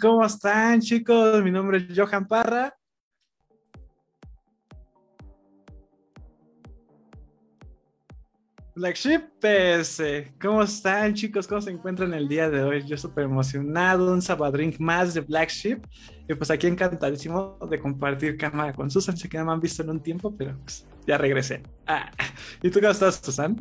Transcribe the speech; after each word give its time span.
¿Cómo 0.00 0.24
están, 0.24 0.80
chicos? 0.80 1.42
Mi 1.42 1.50
nombre 1.50 1.78
es 1.78 1.98
Johan 1.98 2.26
Parra. 2.26 2.74
Black 8.74 8.94
Sheep 8.94 9.40
PS. 9.40 10.32
¿Cómo 10.40 10.62
están, 10.62 11.14
chicos? 11.14 11.48
¿Cómo 11.48 11.60
se 11.60 11.70
encuentran 11.70 12.14
el 12.14 12.28
día 12.28 12.48
de 12.48 12.62
hoy? 12.62 12.86
Yo 12.86 12.96
súper 12.96 13.24
emocionado, 13.24 14.12
un 14.12 14.22
sabadrink 14.22 14.78
más 14.78 15.14
de 15.14 15.20
Black 15.20 15.50
Sheep. 15.50 15.84
Y 16.28 16.34
pues 16.34 16.50
aquí 16.50 16.68
encantadísimo 16.68 17.58
de 17.68 17.80
compartir 17.80 18.36
cámara 18.36 18.72
con 18.72 18.88
Susan. 18.90 19.16
Sé 19.16 19.28
que 19.28 19.38
no 19.38 19.46
me 19.46 19.52
han 19.52 19.60
visto 19.60 19.82
en 19.82 19.90
un 19.90 20.00
tiempo, 20.00 20.32
pero 20.36 20.56
pues, 20.58 20.86
ya 21.06 21.18
regresé. 21.18 21.62
Ah. 21.86 22.10
¿Y 22.62 22.70
tú 22.70 22.78
cómo 22.78 22.92
estás, 22.92 23.16
Susan? 23.16 23.56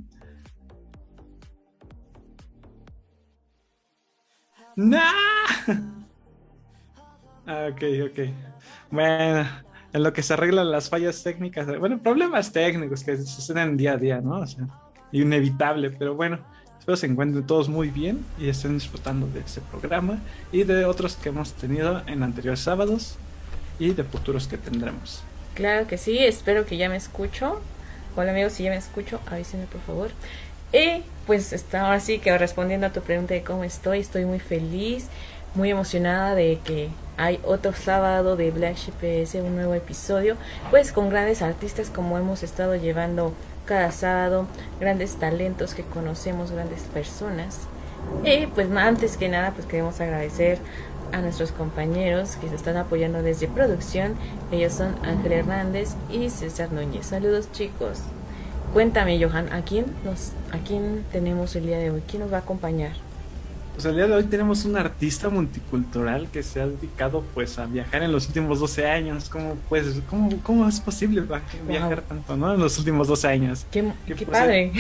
¡No! 4.76 5.02
Ah, 7.48 7.70
ok, 7.72 7.82
ok. 8.12 8.20
Bueno, 8.92 9.48
en 9.94 10.04
lo 10.04 10.12
que 10.12 10.22
se 10.22 10.34
arreglan 10.34 10.70
las 10.70 10.90
fallas 10.90 11.24
técnicas, 11.24 11.66
bueno, 11.80 11.98
problemas 12.00 12.52
técnicos 12.52 13.04
que 13.04 13.18
suceden 13.18 13.78
día 13.78 13.94
a 13.94 13.98
día, 13.98 14.20
¿no? 14.22 14.42
O 14.42 14.48
sea, 14.48 14.68
inevitable, 15.14 15.92
pero 15.92 16.14
bueno, 16.14 16.40
espero 16.78 16.98
se 16.98 17.06
encuentren 17.08 17.48
todos 17.48 17.70
muy 17.70 17.90
bien 17.90 18.26
y 18.38 18.50
estén 18.50 18.74
disfrutando 18.74 19.28
de 19.28 19.40
este 19.40 19.62
programa 19.62 20.20
y 20.52 20.64
de 20.64 20.86
otros 20.86 21.16
que 21.16 21.30
hemos 21.30 21.54
tenido 21.54 22.04
en 22.06 22.22
anteriores 22.22 22.60
sábados 22.60 23.18
y 23.80 23.94
de 23.94 24.04
futuros 24.04 24.48
que 24.48 24.58
tendremos. 24.58 25.24
Claro 25.54 25.88
que 25.88 25.98
sí, 25.98 26.18
espero 26.20 26.66
que 26.66 26.78
ya 26.78 26.90
me 26.90 26.98
escucho. 26.98 27.62
Hola 28.18 28.32
amigos, 28.32 28.54
si 28.54 28.64
ya 28.64 28.72
me 28.72 28.78
escucho, 28.78 29.22
avísenme 29.26 29.68
por 29.68 29.82
favor. 29.82 30.12
Y 30.74 31.04
pues 31.26 31.54
está, 31.54 31.86
ahora 31.86 32.00
sí 32.00 32.20
que 32.20 32.38
respondiendo 32.38 32.88
a 32.88 32.92
tu 32.92 33.02
pregunta 33.02 33.34
de 33.34 33.44
cómo 33.44 33.64
estoy, 33.64 34.00
estoy 34.00 34.26
muy 34.26 34.40
feliz, 34.40 35.08
muy 35.58 35.72
emocionada 35.72 36.36
de 36.36 36.60
que 36.64 36.90
hay 37.18 37.40
otro 37.44 37.74
sábado 37.74 38.36
de 38.36 38.52
Black 38.52 38.78
Sheep 38.78 39.24
PS, 39.26 39.36
un 39.36 39.56
nuevo 39.56 39.74
episodio, 39.74 40.38
pues 40.70 40.92
con 40.92 41.10
grandes 41.10 41.42
artistas 41.42 41.90
como 41.90 42.18
hemos 42.18 42.44
estado 42.44 42.76
llevando 42.76 43.34
cada 43.66 43.92
sábado, 43.92 44.46
grandes 44.80 45.16
talentos 45.16 45.74
que 45.74 45.82
conocemos, 45.84 46.52
grandes 46.52 46.84
personas. 46.84 47.62
Y 48.24 48.46
pues 48.46 48.70
antes 48.72 49.18
que 49.18 49.30
nada, 49.30 49.52
pues 49.52 49.66
queremos 49.66 50.00
agradecer 50.00 50.60
a 51.12 51.22
nuestros 51.22 51.52
compañeros 51.52 52.36
que 52.36 52.50
se 52.50 52.56
están 52.56 52.78
apoyando 52.78 53.24
desde 53.24 53.48
producción. 53.48 54.14
Ellos 54.52 54.74
son 54.74 54.96
Ángel 55.04 55.32
Hernández 55.32 55.96
y 56.12 56.30
César 56.30 56.72
Núñez. 56.72 57.08
Saludos 57.08 57.52
chicos. 57.52 58.00
Cuéntame, 58.74 59.20
Johan, 59.24 59.52
¿a 59.52 59.64
quién, 59.64 59.86
nos, 60.06 60.34
¿a 60.52 60.60
quién 60.60 61.04
tenemos 61.12 61.56
el 61.56 61.66
día 61.66 61.80
de 61.80 61.90
hoy? 61.90 62.04
¿Quién 62.08 62.22
nos 62.22 62.32
va 62.32 62.38
a 62.38 62.42
acompañar? 62.42 63.07
Pues 63.78 63.86
el 63.86 63.96
día 63.96 64.08
de 64.08 64.14
hoy 64.16 64.24
tenemos 64.24 64.66
un 64.66 64.76
artista 64.76 65.30
multicultural 65.30 66.28
que 66.32 66.42
se 66.42 66.60
ha 66.60 66.66
dedicado 66.66 67.24
pues 67.36 67.60
a 67.60 67.68
viajar 67.68 68.02
en 68.02 68.12
los 68.12 68.26
últimos 68.26 68.60
12 68.60 68.90
años. 68.90 69.30
¿Cómo, 69.30 69.56
pues, 69.70 70.02
cómo, 70.10 70.32
cómo 70.42 70.68
es 70.68 70.80
posible 70.80 71.24
viajar 71.68 72.02
tanto, 72.02 72.36
no? 72.36 72.56
En 72.56 72.60
los 72.60 72.76
últimos 72.80 73.08
12 73.08 73.28
años. 73.28 73.68
Qué, 73.70 73.92
¿Qué 74.08 74.16
qué 74.16 74.26
pasa? 74.26 74.40
padre. 74.40 74.72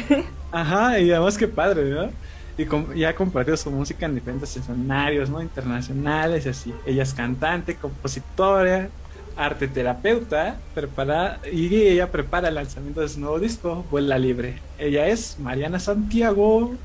Ajá, 0.51 0.99
y 0.99 1.11
además 1.11 1.37
qué 1.37 1.47
padre, 1.47 1.91
¿no? 1.91 2.09
Y, 2.57 2.65
com- 2.65 2.87
y 2.95 3.03
ha 3.03 3.13
compartido 3.13 3.55
su 3.55 3.69
música 3.69 4.07
en 4.07 4.15
diferentes 4.15 4.57
escenarios, 4.57 5.29
¿no? 5.29 5.43
Internacionales 5.43 6.47
y 6.47 6.49
así. 6.49 6.73
Ella 6.87 7.03
es 7.03 7.13
cantante, 7.13 7.75
compositora, 7.75 8.89
arte 9.37 9.67
terapeuta, 9.67 10.57
prepara, 10.73 11.39
y 11.51 11.73
ella 11.87 12.11
prepara 12.11 12.49
el 12.49 12.55
lanzamiento 12.55 13.01
de 13.01 13.09
su 13.09 13.19
nuevo 13.19 13.39
disco, 13.39 13.85
Vuela 13.91 14.17
Libre. 14.17 14.55
Ella 14.79 15.07
es 15.07 15.37
Mariana 15.39 15.79
Santiago 15.79 16.75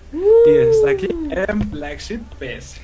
y 0.47 0.51
está 0.51 0.91
aquí 0.91 1.09
en 1.09 1.71
Black 1.71 1.99
Sheep 2.01 2.21
PS. 2.39 2.77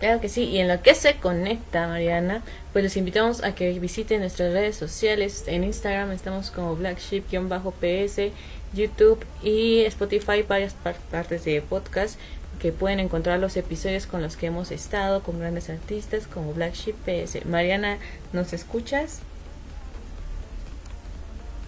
Claro 0.00 0.20
que 0.20 0.28
sí, 0.28 0.42
y 0.44 0.58
en 0.58 0.66
lo 0.66 0.82
que 0.82 0.96
se 0.96 1.14
conecta, 1.14 1.86
Mariana, 1.86 2.42
pues 2.72 2.82
los 2.82 2.96
invitamos 2.96 3.44
a 3.44 3.54
que 3.54 3.78
visiten 3.78 4.18
nuestras 4.20 4.52
redes 4.52 4.74
sociales. 4.74 5.44
En 5.46 5.62
Instagram 5.62 6.10
estamos 6.10 6.50
como 6.50 6.74
blackship-ps, 6.76 8.32
YouTube 8.74 9.24
y 9.44 9.80
Spotify, 9.84 10.42
varias 10.48 10.74
par- 10.74 10.96
partes 11.10 11.44
de 11.44 11.60
podcast 11.62 12.18
que 12.62 12.70
pueden 12.70 13.00
encontrar 13.00 13.40
los 13.40 13.56
episodios 13.56 14.06
con 14.06 14.22
los 14.22 14.36
que 14.36 14.46
hemos 14.46 14.70
estado, 14.70 15.24
con 15.24 15.40
grandes 15.40 15.68
artistas 15.68 16.28
como 16.28 16.54
Black 16.54 16.74
Sheep 16.74 16.94
PS. 16.94 17.44
Mariana, 17.44 17.98
¿nos 18.32 18.52
escuchas? 18.52 19.18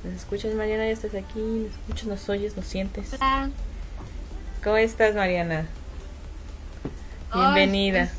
¿Nos 0.04 0.14
escuchas, 0.14 0.54
Mariana? 0.54 0.84
¿Ya 0.84 0.92
estás 0.92 1.16
aquí? 1.16 1.40
¿Nos 1.40 1.72
escuchas, 1.72 2.04
nos 2.06 2.28
oyes, 2.28 2.56
nos 2.56 2.66
sientes? 2.66 3.12
Hola. 3.14 3.50
¿Cómo 4.62 4.76
estás, 4.76 5.16
Mariana? 5.16 5.66
Bienvenida. 7.34 8.12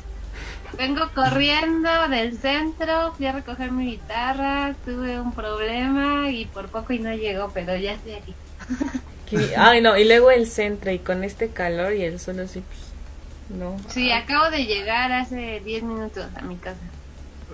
vengo 0.76 1.08
corriendo 1.14 2.08
del 2.10 2.36
centro, 2.36 3.14
fui 3.14 3.24
a 3.24 3.32
recoger 3.32 3.72
mi 3.72 3.92
guitarra, 3.92 4.74
tuve 4.84 5.18
un 5.18 5.32
problema 5.32 6.28
y 6.28 6.44
por 6.44 6.68
poco 6.68 6.92
y 6.92 6.98
no 6.98 7.14
llegó, 7.14 7.50
pero 7.54 7.74
ya 7.74 7.94
estoy 7.94 8.12
aquí. 8.12 8.34
Que- 9.28 9.54
Ay, 9.56 9.80
no, 9.80 9.96
y 9.96 10.04
luego 10.04 10.30
el 10.30 10.46
centro 10.46 10.90
y 10.92 10.98
con 10.98 11.24
este 11.24 11.48
calor 11.48 11.92
y 11.94 12.02
el 12.02 12.18
sol 12.20 12.40
así, 12.40 12.60
pues, 12.60 13.58
no. 13.58 13.76
Sí, 13.88 14.10
acabo 14.12 14.50
de 14.50 14.64
llegar 14.66 15.10
hace 15.12 15.60
10 15.64 15.82
minutos 15.82 16.26
a 16.36 16.42
mi 16.42 16.56
casa. 16.56 16.78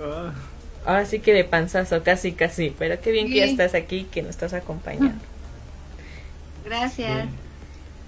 Ah, 0.01 0.33
Ahora 0.85 1.07
sí 1.07 1.21
que 1.21 1.33
de 1.33 1.45
panzazo, 1.45 2.03
casi, 2.03 2.33
casi. 2.33 2.75
Pero 2.77 3.01
qué 3.01 3.13
bien 3.13 3.29
que 3.29 3.37
ya 3.37 3.45
Sí. 3.45 3.51
estás 3.53 3.75
aquí, 3.75 4.05
que 4.11 4.21
nos 4.23 4.31
estás 4.31 4.53
acompañando. 4.53 5.23
Gracias. 6.65 7.27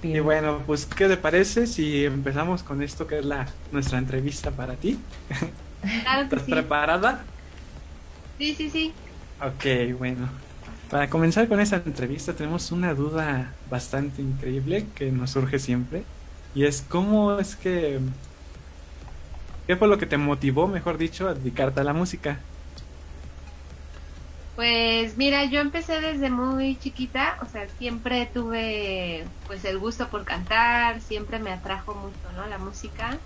y 0.02 0.09
Bien. 0.09 0.25
bueno, 0.25 0.62
pues, 0.66 0.85
¿qué 0.85 1.09
te 1.09 1.16
parece 1.16 1.66
si 1.66 2.04
empezamos 2.04 2.62
con 2.62 2.83
esto 2.83 3.06
que 3.06 3.21
es 3.21 3.25
la 3.25 3.47
nuestra 3.73 3.99
entrevista 3.99 4.50
para 4.50 4.75
ti? 4.75 4.99
Claro 6.02 6.21
que 6.28 6.37
¿Estás 6.37 6.44
sí. 6.47 6.50
preparada? 6.50 7.25
Sí, 8.38 8.54
sí, 8.54 8.71
sí. 8.71 8.92
Ok, 9.40 9.97
bueno. 9.99 10.28
Para 10.88 11.11
comenzar 11.11 11.49
con 11.49 11.61
esta 11.61 11.76
entrevista 11.76 12.37
tenemos 12.37 12.71
una 12.71 12.95
duda 12.95 13.59
bastante 13.64 14.23
increíble 14.23 14.93
que 14.95 15.11
nos 15.12 15.33
surge 15.33 15.59
siempre 15.59 16.09
y 16.53 16.64
es 16.64 16.83
cómo 16.83 17.38
es 17.38 17.57
que 17.57 18.00
qué 19.67 19.76
fue 19.76 19.88
lo 19.88 19.99
que 19.99 20.07
te 20.07 20.17
motivó, 20.19 20.69
mejor 20.69 20.97
dicho, 20.99 21.29
a 21.29 21.35
dedicarte 21.35 21.81
a 21.81 21.85
la 21.85 21.93
música. 21.95 22.49
Pues 24.55 25.17
mira, 25.17 25.45
yo 25.47 25.61
empecé 25.61 26.00
desde 26.00 26.31
muy 26.31 26.79
chiquita, 26.79 27.38
o 27.43 27.47
sea, 27.47 27.69
siempre 27.69 28.26
tuve 28.33 29.33
pues 29.45 29.64
el 29.64 29.81
gusto 29.81 30.11
por 30.11 30.25
cantar, 30.25 31.00
siempre 31.03 31.41
me 31.41 31.50
atrajo 31.53 31.97
mucho, 31.97 32.31
¿no? 32.33 32.47
La 32.47 32.59
música. 32.59 33.25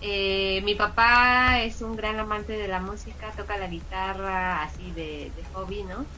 Eh, 0.00 0.62
mi 0.64 0.74
papá 0.76 1.62
es 1.62 1.82
un 1.82 1.96
gran 1.96 2.18
amante 2.20 2.54
de 2.54 2.68
la 2.68 2.80
música, 2.80 3.34
toca 3.36 3.58
la 3.58 3.68
guitarra 3.68 4.62
así 4.64 4.92
de, 4.92 5.32
de 5.36 5.44
hobby, 5.46 5.84
¿no? 5.84 6.10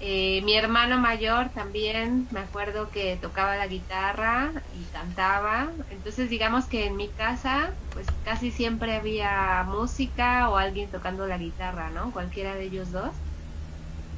Eh, 0.00 0.42
mi 0.44 0.54
hermano 0.56 0.98
mayor 0.98 1.50
también, 1.52 2.28
me 2.30 2.40
acuerdo 2.40 2.90
que 2.90 3.16
tocaba 3.18 3.56
la 3.56 3.66
guitarra 3.66 4.52
y 4.70 4.88
cantaba. 4.90 5.72
Entonces 5.88 6.30
digamos 6.30 6.68
que 6.68 6.86
en 6.86 6.96
mi 6.96 7.12
casa 7.14 7.76
pues 7.92 8.18
casi 8.22 8.52
siempre 8.52 8.94
había 8.96 9.64
música 9.66 10.50
o 10.50 10.56
alguien 10.56 10.90
tocando 10.90 11.26
la 11.26 11.38
guitarra, 11.38 11.90
¿no? 11.90 12.12
Cualquiera 12.12 12.54
de 12.54 12.64
ellos 12.64 12.92
dos. 12.92 13.24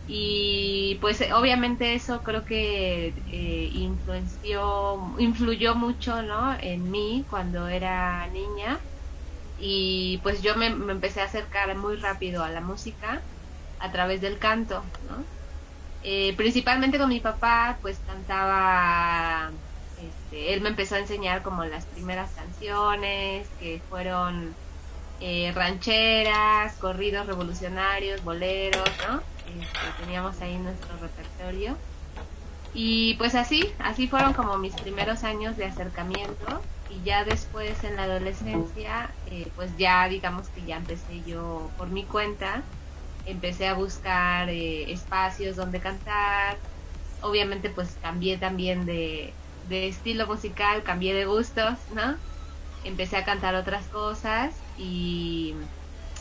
Y 0.07 0.99
pues 1.01 1.21
obviamente 1.33 1.95
eso 1.95 2.23
creo 2.23 2.45
que 2.45 3.09
eh, 3.09 3.69
influenció, 3.73 5.15
influyó 5.19 5.75
mucho, 5.77 6.23
¿no? 6.23 6.57
En 6.61 6.91
mí 6.91 7.27
cuando 7.29 7.69
era 7.69 8.27
niña. 8.29 8.85
Y 9.57 10.21
pues 10.23 10.43
yo 10.43 10.57
me 10.57 10.69
empecé 10.69 11.23
a 11.23 11.27
acercar 11.27 11.77
muy 11.79 11.97
rápido 11.99 12.45
a 12.45 12.51
la 12.51 12.61
música 12.63 13.27
a 13.79 13.93
través 13.93 14.21
del 14.23 14.39
canto, 14.41 14.93
¿no? 15.01 15.31
Eh, 16.03 16.35
principalmente 16.37 16.99
con 16.99 17.09
mi 17.09 17.21
papá, 17.21 17.79
pues 17.83 17.99
cantaba, 18.07 19.51
este, 20.01 20.55
él 20.55 20.63
me 20.63 20.71
empezó 20.71 20.95
a 20.95 20.99
enseñar 20.99 21.43
como 21.43 21.65
las 21.65 21.85
primeras 21.87 22.31
canciones 22.31 23.47
que 23.61 23.83
fueron 23.91 24.55
eh, 25.21 25.53
rancheras, 25.55 26.75
corridos 26.77 27.27
revolucionarios, 27.27 28.25
boleros, 28.25 28.89
¿no? 29.07 29.19
Este, 29.47 30.03
teníamos 30.03 30.41
ahí 30.41 30.57
nuestro 30.57 30.97
repertorio. 30.99 31.77
Y 32.73 33.15
pues 33.15 33.35
así, 33.35 33.69
así 33.79 34.09
fueron 34.09 34.33
como 34.33 34.57
mis 34.57 34.75
primeros 34.75 35.25
años 35.25 35.57
de 35.57 35.67
acercamiento 35.67 36.63
y 36.89 37.03
ya 37.05 37.25
después 37.25 37.83
en 37.85 37.97
la 37.97 38.05
adolescencia, 38.05 39.11
eh, 39.27 39.49
pues 39.57 39.77
ya 39.77 40.09
digamos 40.09 40.49
que 40.49 40.65
ya 40.65 40.77
empecé 40.77 41.23
yo 41.27 41.71
por 41.77 41.89
mi 41.89 42.05
cuenta, 42.05 42.63
empecé 43.25 43.67
a 43.69 43.75
buscar 43.75 44.49
eh, 44.51 44.93
espacios 44.93 45.57
donde 45.57 45.81
cantar, 45.81 46.63
obviamente 47.21 47.71
pues 47.71 47.99
cambié 47.99 48.39
también 48.39 48.87
de, 48.87 49.41
de 49.63 49.89
estilo 49.89 50.27
musical, 50.27 50.85
cambié 50.85 51.15
de 51.15 51.27
gustos, 51.27 51.89
¿no? 51.89 52.21
Empecé 52.83 53.17
a 53.19 53.25
cantar 53.25 53.55
otras 53.57 53.89
cosas 53.89 54.67
y, 54.75 55.57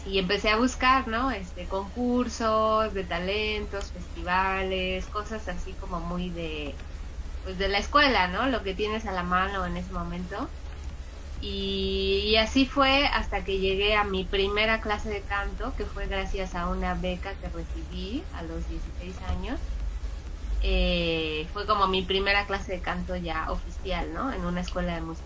y 0.03 0.19
empecé 0.19 0.49
a 0.49 0.57
buscar, 0.57 1.07
¿no? 1.07 1.31
Este, 1.31 1.67
concursos 1.67 2.93
de 2.93 3.05
talentos, 3.05 3.91
festivales, 3.91 5.09
cosas 5.09 5.47
así 5.47 5.75
como 5.77 6.01
muy 6.01 6.31
de, 6.33 6.81
pues 7.43 7.57
de 7.57 7.69
la 7.69 7.79
escuela, 7.79 8.27
¿no? 8.29 8.47
Lo 8.49 8.63
que 8.63 8.75
tienes 8.75 9.05
a 9.07 9.13
la 9.13 9.23
mano 9.23 9.65
en 9.65 9.77
ese 9.77 9.93
momento. 9.93 10.55
Y, 11.41 12.35
así 12.35 12.65
fue 12.65 13.05
hasta 13.05 13.43
que 13.43 13.59
llegué 13.59 13.95
a 13.95 14.03
mi 14.03 14.23
primera 14.23 14.81
clase 14.81 15.09
de 15.09 15.21
canto, 15.21 15.73
que 15.77 15.85
fue 15.85 16.07
gracias 16.07 16.55
a 16.55 16.67
una 16.67 16.95
beca 16.95 17.33
que 17.35 17.47
recibí 17.47 18.23
a 18.33 18.43
los 18.43 18.67
16 18.69 19.15
años. 19.29 19.59
Eh, 20.61 21.47
fue 21.53 21.65
como 21.65 21.87
mi 21.87 22.01
primera 22.01 22.45
clase 22.45 22.73
de 22.73 22.79
canto 22.79 23.15
ya 23.15 23.49
oficial, 23.51 24.13
¿no? 24.13 24.33
En 24.33 24.45
una 24.45 24.61
escuela 24.61 24.95
de 24.95 25.01
música. 25.01 25.25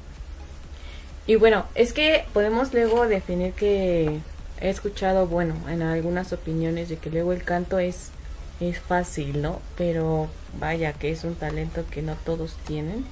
Y 1.25 1.35
bueno, 1.35 1.65
es 1.73 1.93
que 1.93 2.25
podemos 2.33 2.73
luego 2.73 3.07
definir 3.07 3.53
que 3.53 4.19
he 4.61 4.69
escuchado, 4.69 5.25
bueno, 5.25 5.55
en 5.69 5.81
algunas 5.81 6.33
opiniones 6.33 6.89
de 6.89 6.97
que 6.97 7.09
luego 7.09 7.33
el 7.33 7.43
canto 7.43 7.79
es, 7.79 8.11
es 8.59 8.79
fácil, 8.79 9.41
¿no? 9.41 9.61
Pero 9.77 10.29
vaya 10.59 10.93
que 10.93 11.11
es 11.11 11.23
un 11.23 11.35
talento 11.35 11.85
que 11.89 12.01
no 12.01 12.15
todos 12.23 12.55
tienen. 12.67 13.05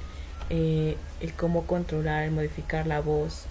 Eh, 0.54 0.98
el 1.22 1.32
cómo 1.32 1.66
controlar, 1.66 2.30
modificar 2.30 2.86
la 2.86 3.00
voz 3.00 3.46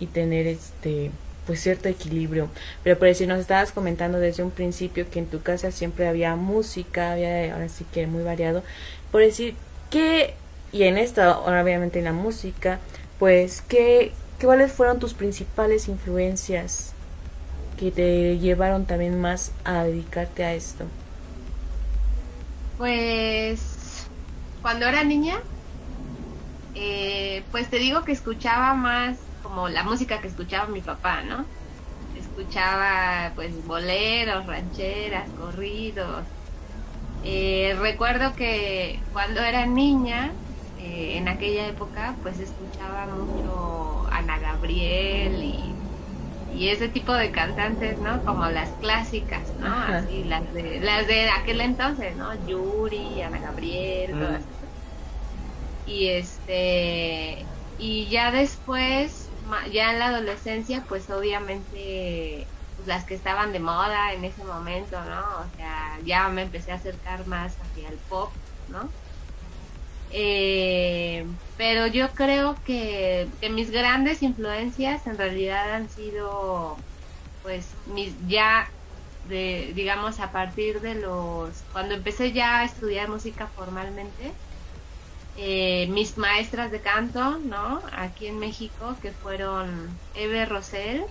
y 0.00 0.06
tener 0.06 0.48
este 0.48 1.12
pues 1.46 1.60
cierto 1.60 1.88
equilibrio. 1.88 2.48
Pero 2.82 2.98
por 2.98 3.06
decir, 3.06 3.28
nos 3.28 3.38
estabas 3.38 3.70
comentando 3.70 4.18
desde 4.18 4.42
un 4.42 4.50
principio 4.50 5.08
que 5.08 5.20
en 5.20 5.26
tu 5.26 5.42
casa 5.42 5.70
siempre 5.70 6.08
había 6.08 6.34
música, 6.34 7.12
había 7.12 7.54
ahora 7.54 7.68
sí 7.68 7.86
que 7.92 8.08
muy 8.08 8.24
variado. 8.24 8.64
Por 9.12 9.20
decir 9.20 9.54
que, 9.90 10.34
y 10.72 10.82
en 10.82 10.98
esta, 10.98 11.38
obviamente 11.38 12.00
en 12.00 12.06
la 12.06 12.12
música, 12.12 12.80
pues, 13.20 13.62
¿qué, 13.62 14.10
qué 14.40 14.46
cuáles 14.46 14.72
fueron 14.72 14.98
tus 14.98 15.14
principales 15.14 15.86
influencias 15.86 16.94
que 17.78 17.92
te 17.92 18.38
llevaron 18.38 18.86
también 18.86 19.20
más 19.20 19.52
a 19.64 19.84
dedicarte 19.84 20.44
a 20.44 20.54
esto? 20.54 20.84
Pues 22.76 24.06
cuando 24.62 24.86
era 24.86 25.04
niña, 25.04 25.40
eh, 26.74 27.48
pues 27.50 27.70
te 27.70 27.78
digo 27.78 28.04
que 28.04 28.12
escuchaba 28.12 28.74
más 28.74 29.34
como 29.38 29.68
la 29.68 29.84
música 29.84 30.20
que 30.20 30.28
escuchaba 30.28 30.68
mi 30.68 30.82
papá, 30.82 31.22
¿no? 31.22 31.52
Escuchaba 32.12 33.34
pues 33.36 33.64
boleros, 33.64 34.46
rancheras, 34.46 35.34
corridos. 35.34 36.30
Eh, 37.20 37.76
recuerdo 37.78 38.34
que 38.36 39.06
cuando 39.10 39.40
era 39.42 39.66
niña, 39.66 40.38
eh, 40.76 41.16
en 41.18 41.28
aquella 41.28 41.68
época, 41.68 42.18
pues 42.22 42.40
escuchaba 42.40 43.06
mucho 43.08 44.06
Ana 44.12 44.38
Gabriel 44.38 45.42
y, 45.42 45.82
y 46.48 46.68
ese 46.70 46.88
tipo 46.90 47.14
de 47.14 47.32
cantantes, 47.32 48.00
¿no? 48.00 48.24
Como 48.24 48.46
las 48.50 48.76
clásicas, 48.78 49.54
¿no? 49.56 49.66
Así, 49.82 50.24
las 50.24 50.50
de, 50.52 50.80
las 50.80 51.06
de 51.08 51.30
aquel 51.30 51.60
entonces, 51.60 52.16
¿no? 52.16 52.34
Yuri, 52.44 53.22
Ana 53.22 53.40
Gabriel, 53.40 54.12
Mm. 54.12 54.18
todas. 54.18 54.48
Y 55.92 56.08
este, 56.10 57.50
y 57.76 58.08
ya 58.10 58.30
después, 58.30 59.34
ya 59.72 59.92
en 59.92 59.98
la 59.98 60.06
adolescencia, 60.08 60.84
pues 60.88 61.10
obviamente 61.10 62.52
pues, 62.76 62.86
las 62.88 63.06
que 63.06 63.14
estaban 63.14 63.52
de 63.52 63.58
moda 63.60 64.12
en 64.14 64.24
ese 64.24 64.44
momento, 64.44 65.04
¿no? 65.04 65.20
O 65.40 65.50
sea, 65.56 65.98
ya 66.04 66.28
me 66.28 66.42
empecé 66.42 66.70
a 66.72 66.76
acercar 66.76 67.26
más 67.26 67.56
hacia 67.60 67.88
el 67.88 68.00
pop, 68.02 68.36
¿no? 68.66 68.94
Eh, 70.08 71.24
pero 71.56 71.86
yo 71.86 72.14
creo 72.14 72.62
que, 72.64 73.32
que 73.40 73.50
mis 73.50 73.70
grandes 73.70 74.22
influencias 74.22 75.06
en 75.06 75.18
realidad 75.18 75.72
han 75.74 75.88
sido, 75.88 76.84
pues, 77.42 77.78
mis 77.84 78.16
ya, 78.26 78.72
de, 79.22 79.72
digamos, 79.74 80.20
a 80.20 80.32
partir 80.32 80.80
de 80.80 80.96
los, 80.96 81.64
cuando 81.72 81.94
empecé 81.96 82.32
ya 82.32 82.60
a 82.60 82.64
estudiar 82.64 83.08
música 83.10 83.52
formalmente, 83.54 84.40
eh, 85.36 85.86
mis 85.88 86.18
maestras 86.18 86.70
de 86.70 86.80
canto, 86.80 87.38
¿no? 87.38 87.82
Aquí 87.92 88.26
en 88.26 88.38
México, 88.38 88.96
que 89.00 89.12
fueron 89.12 89.98
Eve 90.14 90.44
Rosell, 90.46 91.04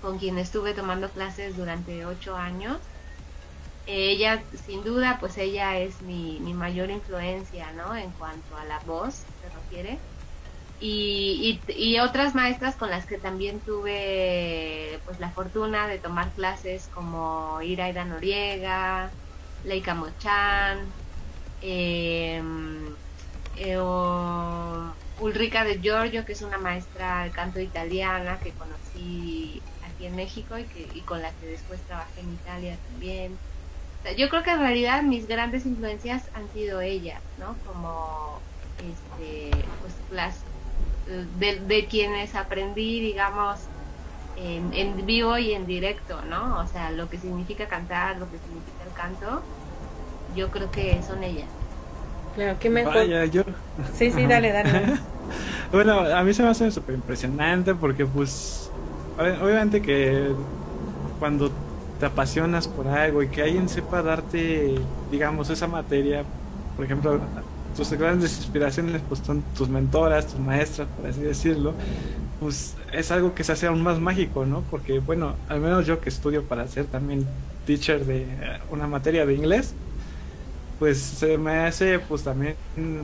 con 0.00 0.18
quien 0.18 0.38
estuve 0.38 0.74
tomando 0.74 1.10
clases 1.10 1.56
durante 1.56 2.06
ocho 2.06 2.36
años. 2.36 2.78
Ella, 3.86 4.42
sin 4.66 4.84
duda, 4.84 5.18
pues 5.20 5.38
ella 5.38 5.78
es 5.78 6.02
mi, 6.02 6.38
mayor 6.54 6.90
influencia, 6.90 7.72
¿no? 7.72 7.96
En 7.96 8.10
cuanto 8.12 8.56
a 8.56 8.64
la 8.64 8.78
voz 8.80 9.14
se 9.14 9.48
refiere. 9.54 9.98
Y, 10.80 11.60
y, 11.68 11.98
otras 12.00 12.34
maestras 12.34 12.74
con 12.74 12.90
las 12.90 13.06
que 13.06 13.16
también 13.16 13.60
tuve 13.60 14.98
pues 15.04 15.20
la 15.20 15.30
fortuna 15.30 15.86
de 15.86 15.98
tomar 15.98 16.30
clases 16.32 16.88
como 16.92 17.62
Iraida 17.62 18.04
Noriega, 18.04 19.10
Leica 19.64 19.94
Mochan, 19.94 20.80
eh, 21.60 22.42
eh, 23.70 23.76
o 23.78 24.96
Ulrica 25.16 25.64
de 25.64 25.80
Giorgio, 25.80 26.24
que 26.24 26.32
es 26.32 26.42
una 26.42 26.58
maestra 26.58 27.24
de 27.24 27.32
canto 27.32 27.60
italiana 27.60 28.40
que 28.40 28.54
conocí 28.54 29.66
aquí 29.80 30.06
en 30.06 30.14
México 30.16 30.58
y, 30.58 30.68
que, 30.68 30.80
y 30.92 31.04
con 31.04 31.22
la 31.22 31.34
que 31.36 31.46
después 31.46 31.84
trabajé 31.84 32.20
en 32.20 32.30
Italia 32.32 32.78
también. 32.82 33.40
Yo 34.18 34.28
creo 34.28 34.42
que 34.42 34.50
en 34.50 34.60
realidad 34.60 35.02
mis 35.04 35.26
grandes 35.28 35.64
influencias 35.66 36.30
han 36.34 36.50
sido 36.50 36.80
ellas, 36.80 37.22
¿no? 37.36 37.60
Como 37.62 38.46
este, 38.76 39.76
pues 39.80 40.02
las 40.08 40.48
de, 41.04 41.60
de 41.60 41.88
quienes 41.88 42.34
aprendí, 42.34 43.00
digamos, 43.00 43.70
en, 44.34 44.72
en 44.74 44.96
vivo 45.06 45.38
y 45.38 45.52
en 45.52 45.66
directo, 45.66 46.24
¿no? 46.24 46.60
O 46.62 46.66
sea, 46.68 46.92
lo 46.92 47.08
que 47.10 47.18
significa 47.18 47.68
cantar, 47.68 48.18
lo 48.18 48.30
que 48.30 48.40
significa 48.40 48.84
el 48.84 48.92
canto, 48.94 49.48
yo 50.26 50.50
creo 50.50 50.70
que 50.72 51.02
son 51.02 51.22
ellas. 51.24 51.61
Claro, 52.34 52.58
qué 52.58 52.70
mejor. 52.70 52.94
Vaya, 52.94 53.24
yo. 53.26 53.42
Sí, 53.94 54.10
sí, 54.10 54.26
dale, 54.26 54.52
dale. 54.52 54.70
Bueno, 55.72 56.00
a 56.00 56.22
mí 56.22 56.34
se 56.34 56.42
me 56.42 56.50
hace 56.50 56.70
súper 56.70 56.94
impresionante 56.96 57.74
porque 57.74 58.04
pues 58.04 58.70
ob- 59.16 59.40
obviamente 59.42 59.80
que 59.80 60.36
cuando 61.18 61.50
te 61.98 62.06
apasionas 62.06 62.68
por 62.68 62.88
algo 62.88 63.22
y 63.22 63.30
que 63.30 63.42
alguien 63.42 63.68
sepa 63.68 64.02
darte, 64.02 64.90
digamos, 65.10 65.48
esa 65.50 65.68
materia, 65.68 66.24
por 66.76 66.84
ejemplo, 66.84 67.30
tus 67.74 67.90
grandes 67.92 68.36
inspiraciones 68.38 69.02
pues 69.08 69.20
son 69.20 69.42
tus 69.54 69.68
mentoras, 69.70 70.26
tus 70.26 70.40
maestras, 70.40 70.88
por 70.88 71.06
así 71.06 71.20
decirlo, 71.22 71.78
pues 72.38 72.76
es 72.92 73.10
algo 73.10 73.34
que 73.34 73.44
se 73.44 73.52
hace 73.52 73.66
aún 73.66 73.82
más 73.82 73.98
mágico, 74.00 74.44
¿no? 74.46 74.66
Porque 74.70 74.98
bueno, 75.00 75.36
al 75.48 75.60
menos 75.60 75.86
yo 75.86 76.00
que 76.00 76.08
estudio 76.10 76.46
para 76.48 76.66
ser 76.68 76.86
también 76.86 77.26
teacher 77.64 78.04
de 78.04 78.60
una 78.70 78.86
materia 78.88 79.24
de 79.26 79.34
inglés, 79.34 79.74
pues 80.82 81.00
se 81.00 81.38
me 81.38 81.60
hace 81.60 82.00
pues 82.00 82.24
también 82.24 82.58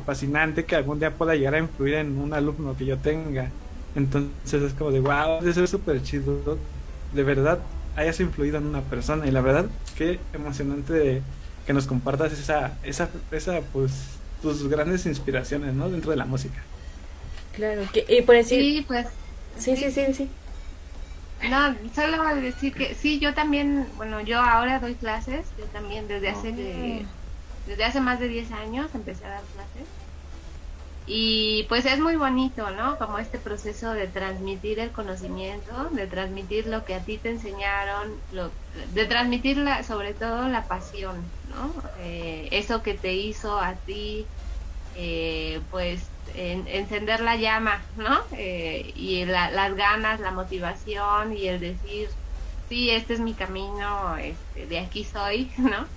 fascinante 0.04 0.66
que 0.66 0.74
algún 0.76 0.98
día 0.98 1.16
pueda 1.16 1.34
llegar 1.36 1.54
a 1.54 1.58
influir 1.60 1.94
en 1.94 2.18
un 2.18 2.32
alumno 2.34 2.76
que 2.76 2.86
yo 2.86 3.00
tenga. 3.00 3.56
Entonces 3.94 4.62
es 4.62 4.74
como 4.74 4.90
de 4.92 5.00
wow, 5.00 5.46
eso 5.46 5.62
es 5.64 5.70
súper 5.70 6.02
chido. 6.02 6.66
De 7.12 7.22
verdad, 7.24 7.70
hayas 7.94 8.20
influido 8.20 8.58
en 8.58 8.66
una 8.66 8.88
persona 8.90 9.26
y 9.26 9.30
la 9.30 9.40
verdad, 9.42 9.70
qué 9.94 10.28
emocionante 10.32 10.92
de 10.92 11.26
que 11.64 11.72
nos 11.72 11.86
compartas 11.86 12.32
esa, 12.32 12.80
esa, 12.82 13.22
esa 13.30 13.70
pues 13.72 14.22
tus 14.40 14.68
grandes 14.68 15.06
inspiraciones, 15.06 15.74
¿no? 15.74 15.90
Dentro 15.90 16.10
de 16.10 16.16
la 16.16 16.26
música. 16.26 16.70
Claro, 17.52 17.90
que, 17.92 18.04
y 18.08 18.22
por 18.22 18.36
decir, 18.36 18.58
Sí, 18.58 18.84
pues 18.86 19.06
sí, 19.56 19.76
sí, 19.76 19.90
sí, 19.90 20.14
sí. 20.14 20.38
No, 21.40 21.76
solo 21.94 22.34
decir 22.36 22.74
que 22.74 22.94
sí, 22.94 23.20
yo 23.20 23.32
también, 23.34 23.92
bueno, 23.96 24.20
yo 24.20 24.40
ahora 24.40 24.80
doy 24.80 24.96
clases, 24.98 25.54
yo 25.56 25.70
también 25.70 26.08
desde 26.08 26.28
hace 26.30 26.52
de- 26.52 27.08
desde 27.68 27.84
hace 27.84 28.00
más 28.00 28.20
de 28.20 28.28
10 28.28 28.50
años 28.52 28.94
empecé 28.94 29.26
a 29.26 29.30
dar 29.30 29.48
clases. 29.50 29.88
Y 31.10 31.64
pues 31.70 31.86
es 31.86 31.98
muy 32.00 32.16
bonito, 32.16 32.70
¿no? 32.70 32.98
Como 32.98 33.18
este 33.18 33.38
proceso 33.40 33.92
de 33.92 34.08
transmitir 34.08 34.78
el 34.78 34.92
conocimiento, 34.92 35.88
de 35.90 36.06
transmitir 36.06 36.66
lo 36.66 36.84
que 36.84 36.94
a 36.94 37.04
ti 37.04 37.18
te 37.20 37.30
enseñaron, 37.30 38.22
lo, 38.28 38.58
de 38.68 39.06
transmitir 39.06 39.56
la, 39.56 39.82
sobre 39.84 40.12
todo 40.14 40.48
la 40.48 40.68
pasión, 40.68 41.34
¿no? 41.42 41.74
Eh, 41.96 42.48
eso 42.52 42.82
que 42.82 42.94
te 42.98 43.14
hizo 43.14 43.58
a 43.58 43.80
ti, 43.80 44.30
eh, 44.92 45.62
pues 45.70 46.14
en- 46.26 46.68
encender 46.68 47.20
la 47.20 47.36
llama, 47.36 47.88
¿no? 47.94 48.26
Eh, 48.32 48.82
y 48.94 49.24
la- 49.26 49.50
las 49.50 49.74
ganas, 49.76 50.20
la 50.20 50.32
motivación 50.32 51.32
y 51.34 51.48
el 51.48 51.60
decir, 51.60 52.10
sí, 52.68 52.90
este 52.90 53.14
es 53.14 53.20
mi 53.20 53.36
camino, 53.36 54.16
este, 54.18 54.66
de 54.68 54.78
aquí 54.80 55.04
soy, 55.04 55.52
¿no? 55.58 55.90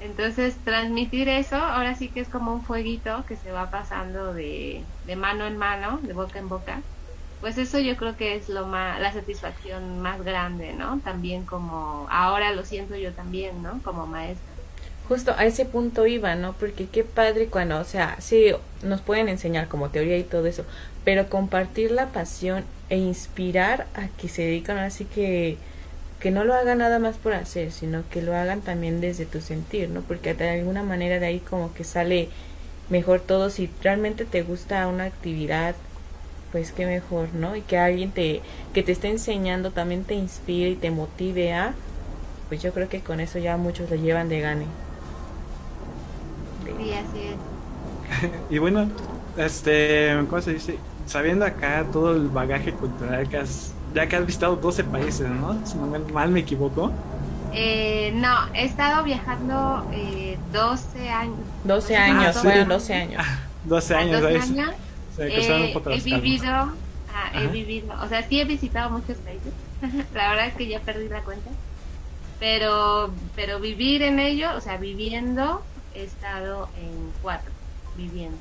Entonces, 0.00 0.56
transmitir 0.64 1.28
eso, 1.28 1.56
ahora 1.56 1.94
sí 1.94 2.08
que 2.08 2.20
es 2.20 2.28
como 2.28 2.52
un 2.52 2.62
fueguito 2.62 3.24
que 3.26 3.36
se 3.36 3.50
va 3.50 3.70
pasando 3.70 4.34
de, 4.34 4.82
de 5.06 5.16
mano 5.16 5.46
en 5.46 5.56
mano, 5.56 5.98
de 6.02 6.12
boca 6.12 6.38
en 6.38 6.48
boca. 6.48 6.82
Pues 7.40 7.58
eso 7.58 7.78
yo 7.78 7.96
creo 7.96 8.16
que 8.16 8.36
es 8.36 8.48
lo 8.48 8.66
más, 8.66 9.00
la 9.00 9.12
satisfacción 9.12 10.00
más 10.00 10.22
grande, 10.22 10.72
¿no? 10.72 11.00
También 11.00 11.44
como, 11.44 12.06
ahora 12.10 12.52
lo 12.52 12.64
siento 12.64 12.96
yo 12.96 13.12
también, 13.12 13.62
¿no? 13.62 13.80
Como 13.82 14.06
maestra. 14.06 14.44
Justo 15.08 15.34
a 15.36 15.44
ese 15.44 15.64
punto 15.64 16.06
iba, 16.06 16.34
¿no? 16.34 16.54
Porque 16.54 16.86
qué 16.86 17.04
padre 17.04 17.46
cuando, 17.46 17.78
o 17.78 17.84
sea, 17.84 18.16
sí, 18.20 18.52
nos 18.82 19.00
pueden 19.00 19.28
enseñar 19.28 19.68
como 19.68 19.90
teoría 19.90 20.18
y 20.18 20.24
todo 20.24 20.46
eso, 20.46 20.64
pero 21.04 21.28
compartir 21.28 21.90
la 21.90 22.06
pasión 22.06 22.64
e 22.90 22.96
inspirar 22.96 23.86
a 23.94 24.08
que 24.08 24.28
se 24.28 24.42
dedican 24.42 24.78
así 24.78 25.04
que 25.04 25.58
que 26.20 26.30
no 26.30 26.44
lo 26.44 26.54
hagan 26.54 26.78
nada 26.78 26.98
más 26.98 27.16
por 27.18 27.34
hacer, 27.34 27.72
sino 27.72 28.08
que 28.10 28.22
lo 28.22 28.34
hagan 28.36 28.62
también 28.62 29.00
desde 29.00 29.26
tu 29.26 29.40
sentir, 29.40 29.90
¿no? 29.90 30.02
Porque 30.02 30.34
de 30.34 30.50
alguna 30.50 30.82
manera 30.82 31.18
de 31.20 31.26
ahí 31.26 31.40
como 31.40 31.74
que 31.74 31.84
sale 31.84 32.30
mejor 32.88 33.20
todo 33.20 33.50
si 33.50 33.70
realmente 33.82 34.24
te 34.26 34.42
gusta 34.42 34.86
una 34.88 35.04
actividad, 35.04 35.76
pues 36.52 36.72
qué 36.72 36.86
mejor, 36.86 37.34
¿no? 37.34 37.56
Y 37.56 37.62
que 37.62 37.78
alguien 37.78 38.12
te 38.12 38.42
que 38.72 38.82
te 38.82 38.92
esté 38.92 39.08
enseñando 39.10 39.72
también 39.72 40.04
te 40.06 40.14
inspire 40.14 40.70
y 40.70 40.76
te 40.76 40.90
motive 40.90 41.52
a 41.54 41.78
pues 42.48 42.62
yo 42.62 42.72
creo 42.74 42.88
que 42.88 43.02
con 43.04 43.20
eso 43.20 43.38
ya 43.38 43.56
muchos 43.56 43.90
lo 43.90 43.96
llevan 43.96 44.28
de 44.28 44.40
gane. 44.40 44.76
Sí, 46.76 46.92
así 46.92 47.28
es. 47.28 47.40
Y 48.48 48.58
bueno, 48.58 48.94
este, 49.36 50.10
¿cómo 50.28 50.42
se 50.42 50.52
dice? 50.54 50.84
Sabiendo 51.04 51.44
acá 51.44 51.90
todo 51.92 52.12
el 52.16 52.30
bagaje 52.30 52.76
cultural 52.76 53.28
que 53.28 53.38
has, 53.38 53.75
ya 53.96 54.06
que 54.06 54.16
has 54.16 54.26
visitado 54.26 54.56
12 54.56 54.84
países, 54.84 55.26
¿no? 55.26 55.66
Si 55.66 55.74
no 55.78 55.86
mal 56.12 56.28
me 56.30 56.40
equivoco. 56.40 56.92
Eh, 57.54 58.12
no, 58.14 58.52
he 58.52 58.66
estado 58.66 59.02
viajando 59.02 59.88
eh, 59.90 60.36
12 60.52 61.08
años. 61.08 61.38
12 61.64 61.96
Ah, 61.96 62.04
años, 62.04 62.36
fueron 62.36 62.68
12 62.68 62.94
años. 62.94 63.24
12 63.64 63.94
a 63.94 63.98
años, 63.98 64.20
12 64.20 64.34
¿sabes? 64.34 64.50
años 64.50 64.70
Se 65.16 65.24
me 65.24 65.32
cruzaron 65.34 65.62
un 65.62 65.68
eh, 65.68 65.72
poco 65.72 65.90
he 65.90 66.00
vivido, 66.00 66.50
ah, 66.52 67.30
he 67.32 67.46
vivido, 67.46 67.94
o 68.02 68.08
sea, 68.08 68.22
sí 68.28 68.38
he 68.38 68.44
visitado 68.44 68.90
muchos 68.90 69.16
países. 69.16 69.54
la 70.14 70.28
verdad 70.28 70.48
es 70.48 70.54
que 70.54 70.68
ya 70.68 70.80
perdí 70.80 71.08
la 71.08 71.22
cuenta. 71.22 71.50
Pero, 72.38 73.10
pero 73.34 73.60
vivir 73.60 74.02
en 74.02 74.18
ello, 74.18 74.50
o 74.54 74.60
sea, 74.60 74.76
viviendo, 74.76 75.62
he 75.94 76.04
estado 76.04 76.68
en 76.78 77.12
cuatro, 77.22 77.50
viviendo. 77.96 78.36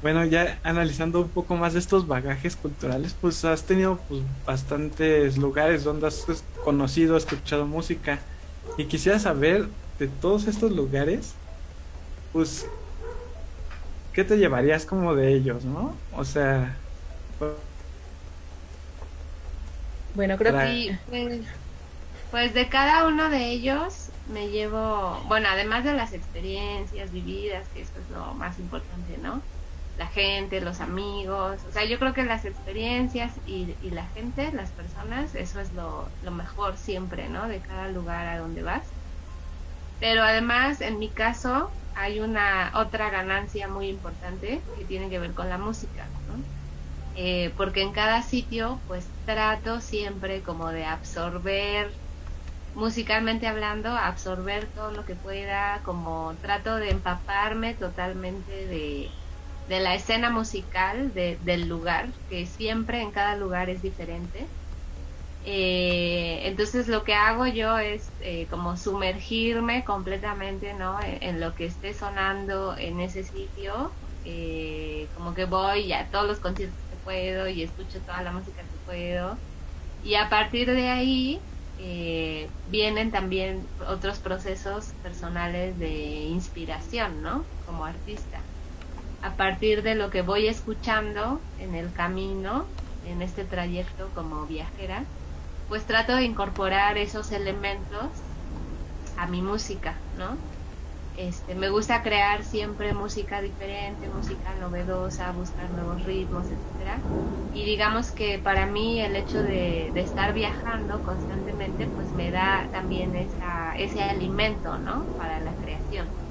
Bueno, 0.00 0.24
ya 0.26 0.60
analizando 0.62 1.20
un 1.22 1.32
poco 1.32 1.56
más 1.56 1.72
de 1.72 1.80
estos 1.80 2.06
bagajes 2.06 2.56
culturales, 2.56 3.14
pues 3.14 3.44
has 3.44 3.66
tenido 3.66 4.04
pues, 4.06 4.22
bastantes 4.44 5.38
lugares 5.38 5.82
donde 5.84 6.06
has 6.06 6.28
es- 6.28 6.44
conocido, 6.62 7.16
escuchado 7.16 7.66
música. 7.66 8.24
Y 8.76 8.86
quisiera 8.86 9.18
saber 9.18 9.70
de 9.98 10.08
todos 10.08 10.46
estos 10.46 10.72
lugares, 10.72 11.42
pues, 12.32 12.66
¿qué 14.12 14.24
te 14.24 14.36
llevarías 14.38 14.84
como 14.86 15.14
de 15.14 15.32
ellos, 15.34 15.64
no? 15.64 16.04
O 16.10 16.24
sea, 16.24 16.84
Bueno, 20.14 20.36
creo 20.36 20.52
Para- 20.52 20.66
que 20.74 20.98
pues, 21.06 21.46
pues 22.30 22.54
de 22.54 22.68
cada 22.68 23.06
uno 23.08 23.30
de 23.30 23.50
ellos 23.52 24.12
me 24.26 24.50
llevo, 24.50 25.24
bueno, 25.28 25.48
además 25.50 25.84
de 25.84 25.94
las 25.94 26.12
experiencias 26.12 27.10
vividas, 27.12 27.70
que 27.70 27.82
eso 27.82 28.00
es 28.00 28.08
lo 28.08 28.34
más 28.34 28.58
importante, 28.58 29.18
¿no? 29.18 29.48
La 29.98 30.08
gente, 30.08 30.62
los 30.62 30.80
amigos, 30.80 31.64
o 31.66 31.72
sea, 31.72 31.84
yo 31.84 31.98
creo 32.00 32.14
que 32.14 32.24
las 32.24 32.46
experiencias 32.46 33.38
y, 33.44 33.76
y 33.86 33.90
la 33.92 34.08
gente, 34.10 34.50
las 34.52 34.72
personas, 34.74 35.34
eso 35.34 35.60
es 35.60 35.72
lo, 35.72 36.14
lo 36.20 36.32
mejor 36.32 36.78
siempre, 36.78 37.28
¿no? 37.28 37.48
De 37.48 37.62
cada 37.62 37.88
lugar 37.88 38.26
a 38.28 38.38
donde 38.38 38.62
vas. 38.62 38.94
Pero 39.98 40.22
además, 40.22 40.80
en 40.80 40.98
mi 40.98 41.12
caso, 41.14 41.76
hay 41.94 42.20
una 42.20 42.72
otra 42.76 43.10
ganancia 43.10 43.68
muy 43.68 43.88
importante 43.88 44.68
que 44.74 44.86
tiene 44.86 45.10
que 45.10 45.18
ver 45.18 45.34
con 45.34 45.48
la 45.48 45.58
música, 45.58 46.14
¿no? 46.24 46.46
Eh, 47.14 47.54
porque 47.56 47.82
en 47.82 47.92
cada 47.92 48.22
sitio 48.22 48.84
pues 48.86 49.16
trato 49.24 49.80
siempre 49.80 50.42
como 50.44 50.70
de 50.70 50.84
absorber 50.86 52.00
musicalmente 52.74 53.46
hablando 53.48 53.90
absorber 53.90 54.72
todo 54.72 54.92
lo 54.92 55.04
que 55.06 55.16
pueda 55.16 55.82
como 55.84 56.38
trato 56.40 56.76
de 56.76 56.90
empaparme 56.90 57.76
totalmente 57.76 58.66
de, 58.68 59.16
de 59.68 59.80
la 59.80 59.94
escena 59.96 60.30
musical 60.30 61.14
de- 61.14 61.38
del 61.42 61.68
lugar 61.68 62.14
que 62.28 62.46
siempre 62.46 63.02
en 63.02 63.12
cada 63.12 63.36
lugar 63.36 63.70
es 63.70 63.82
diferente. 63.82 64.52
Eh, 65.40 66.40
entonces 66.48 66.88
lo 66.88 67.04
que 67.04 67.14
hago 67.14 67.46
yo 67.46 67.78
es 67.78 68.14
eh, 68.20 68.48
como 68.48 68.76
sumergirme 68.76 69.84
completamente 69.84 70.74
no 70.74 71.00
en, 71.00 71.22
en 71.22 71.40
lo 71.40 71.54
que 71.54 71.66
esté 71.66 71.94
sonando 71.94 72.76
en 72.76 73.00
ese 73.00 73.24
sitio. 73.24 73.98
Eh, 74.24 75.10
como 75.14 75.34
que 75.34 75.44
voy 75.46 75.92
a 75.92 76.10
todos 76.10 76.26
los 76.26 76.40
conciertos 76.40 76.84
que 76.90 76.96
puedo 76.98 77.48
y 77.48 77.62
escucho 77.62 78.02
toda 78.04 78.22
la 78.22 78.32
música 78.32 78.66
que 78.70 78.78
puedo. 78.84 79.42
Y 80.00 80.14
a 80.16 80.28
partir 80.30 80.70
de 80.72 80.88
ahí 80.90 81.46
vienen 82.64 83.10
también 83.10 83.70
otros 83.78 84.20
procesos 84.20 84.94
personales 85.00 85.78
de 85.78 85.88
inspiración 85.90 87.20
no 87.22 87.50
como 87.58 87.84
artista 87.84 88.48
a 89.22 89.36
partir 89.36 89.82
de 89.82 89.94
lo 89.94 90.10
que 90.10 90.22
voy 90.22 90.46
escuchando 90.46 91.40
en 91.56 91.74
el 91.74 91.92
camino 91.92 92.66
en 93.04 93.22
este 93.22 93.44
trayecto 93.44 94.12
como 94.14 94.46
viajera 94.46 95.04
pues 95.68 95.86
trato 95.86 96.16
de 96.16 96.24
incorporar 96.24 96.96
esos 96.98 97.30
elementos 97.30 98.24
a 99.16 99.26
mi 99.26 99.42
música, 99.42 100.00
¿no? 100.14 100.38
Este, 101.14 101.54
me 101.54 101.68
gusta 101.68 102.02
crear 102.02 102.44
siempre 102.44 102.94
música 102.94 103.42
diferente, 103.42 104.08
música 104.08 104.54
novedosa, 104.54 105.32
buscar 105.32 105.70
nuevos 105.70 106.04
ritmos, 106.04 106.50
etcétera. 106.50 107.02
Y 107.52 107.64
digamos 107.66 108.12
que 108.12 108.38
para 108.38 108.66
mí 108.66 109.00
el 109.00 109.16
hecho 109.16 109.42
de, 109.42 109.90
estar 109.94 110.32
viajando 110.32 111.02
constantemente, 111.02 111.88
pues 111.88 112.14
me 112.14 112.30
da 112.30 112.68
también 112.70 113.16
esa, 113.16 113.72
ese 113.76 114.00
alimento, 114.02 114.78
¿no? 114.78 115.10
Para 115.16 115.40
la 115.40 115.56
creación. 115.56 116.27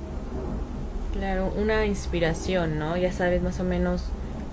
Claro, 1.17 1.51
una 1.57 1.87
inspiración, 1.87 2.77
¿no? 2.77 2.95
Ya 2.95 3.11
sabes 3.11 3.41
más 3.41 3.59
o 3.59 3.63
menos. 3.63 4.03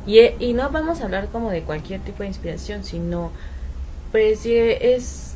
Y, 0.06 0.20
y 0.38 0.54
no 0.54 0.70
vamos 0.70 1.00
a 1.00 1.04
hablar 1.04 1.28
como 1.28 1.50
de 1.50 1.62
cualquier 1.62 2.00
tipo 2.00 2.22
de 2.22 2.28
inspiración, 2.28 2.84
sino, 2.84 3.32
pues 4.12 4.40
sí, 4.40 4.54
es, 4.56 5.34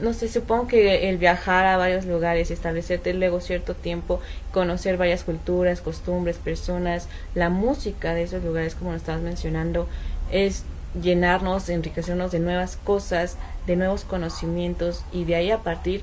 no 0.00 0.12
sé, 0.12 0.28
supongo 0.28 0.68
que 0.68 1.08
el 1.08 1.18
viajar 1.18 1.66
a 1.66 1.76
varios 1.76 2.04
lugares, 2.04 2.52
establecerte 2.52 3.14
luego 3.14 3.40
cierto 3.40 3.74
tiempo, 3.74 4.20
conocer 4.52 4.96
varias 4.96 5.24
culturas, 5.24 5.80
costumbres, 5.80 6.36
personas, 6.36 7.08
la 7.34 7.50
música 7.50 8.14
de 8.14 8.22
esos 8.22 8.44
lugares, 8.44 8.76
como 8.76 8.92
lo 8.92 8.96
estabas 8.96 9.22
mencionando, 9.22 9.88
es 10.30 10.62
llenarnos, 11.02 11.68
enriquecernos 11.68 12.30
de 12.30 12.38
nuevas 12.38 12.76
cosas, 12.76 13.38
de 13.66 13.74
nuevos 13.74 14.04
conocimientos 14.04 15.04
y 15.12 15.24
de 15.24 15.34
ahí 15.34 15.50
a 15.50 15.58
partir, 15.64 16.02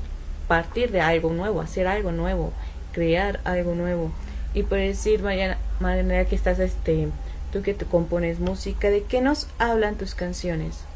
partir 0.49 0.91
de 0.91 0.99
algo 0.99 1.31
nuevo, 1.31 1.61
hacer 1.61 1.87
algo 1.87 2.11
nuevo, 2.11 2.51
crear 2.91 3.39
algo 3.45 3.75
nuevo. 3.75 4.11
Y 4.53 4.63
por 4.63 4.77
decir, 4.79 5.21
Mariana, 5.23 5.65
Mariana, 5.79 6.25
que 6.25 6.35
estás, 6.35 6.59
este, 6.59 7.13
tú 7.51 7.61
que 7.63 7.73
te 7.73 7.87
compones 7.87 8.39
música, 8.39 8.89
¿de 8.89 9.07
qué 9.07 9.21
nos 9.21 9.53
hablan 9.57 9.97
tus 9.97 10.15
canciones? 10.15 10.89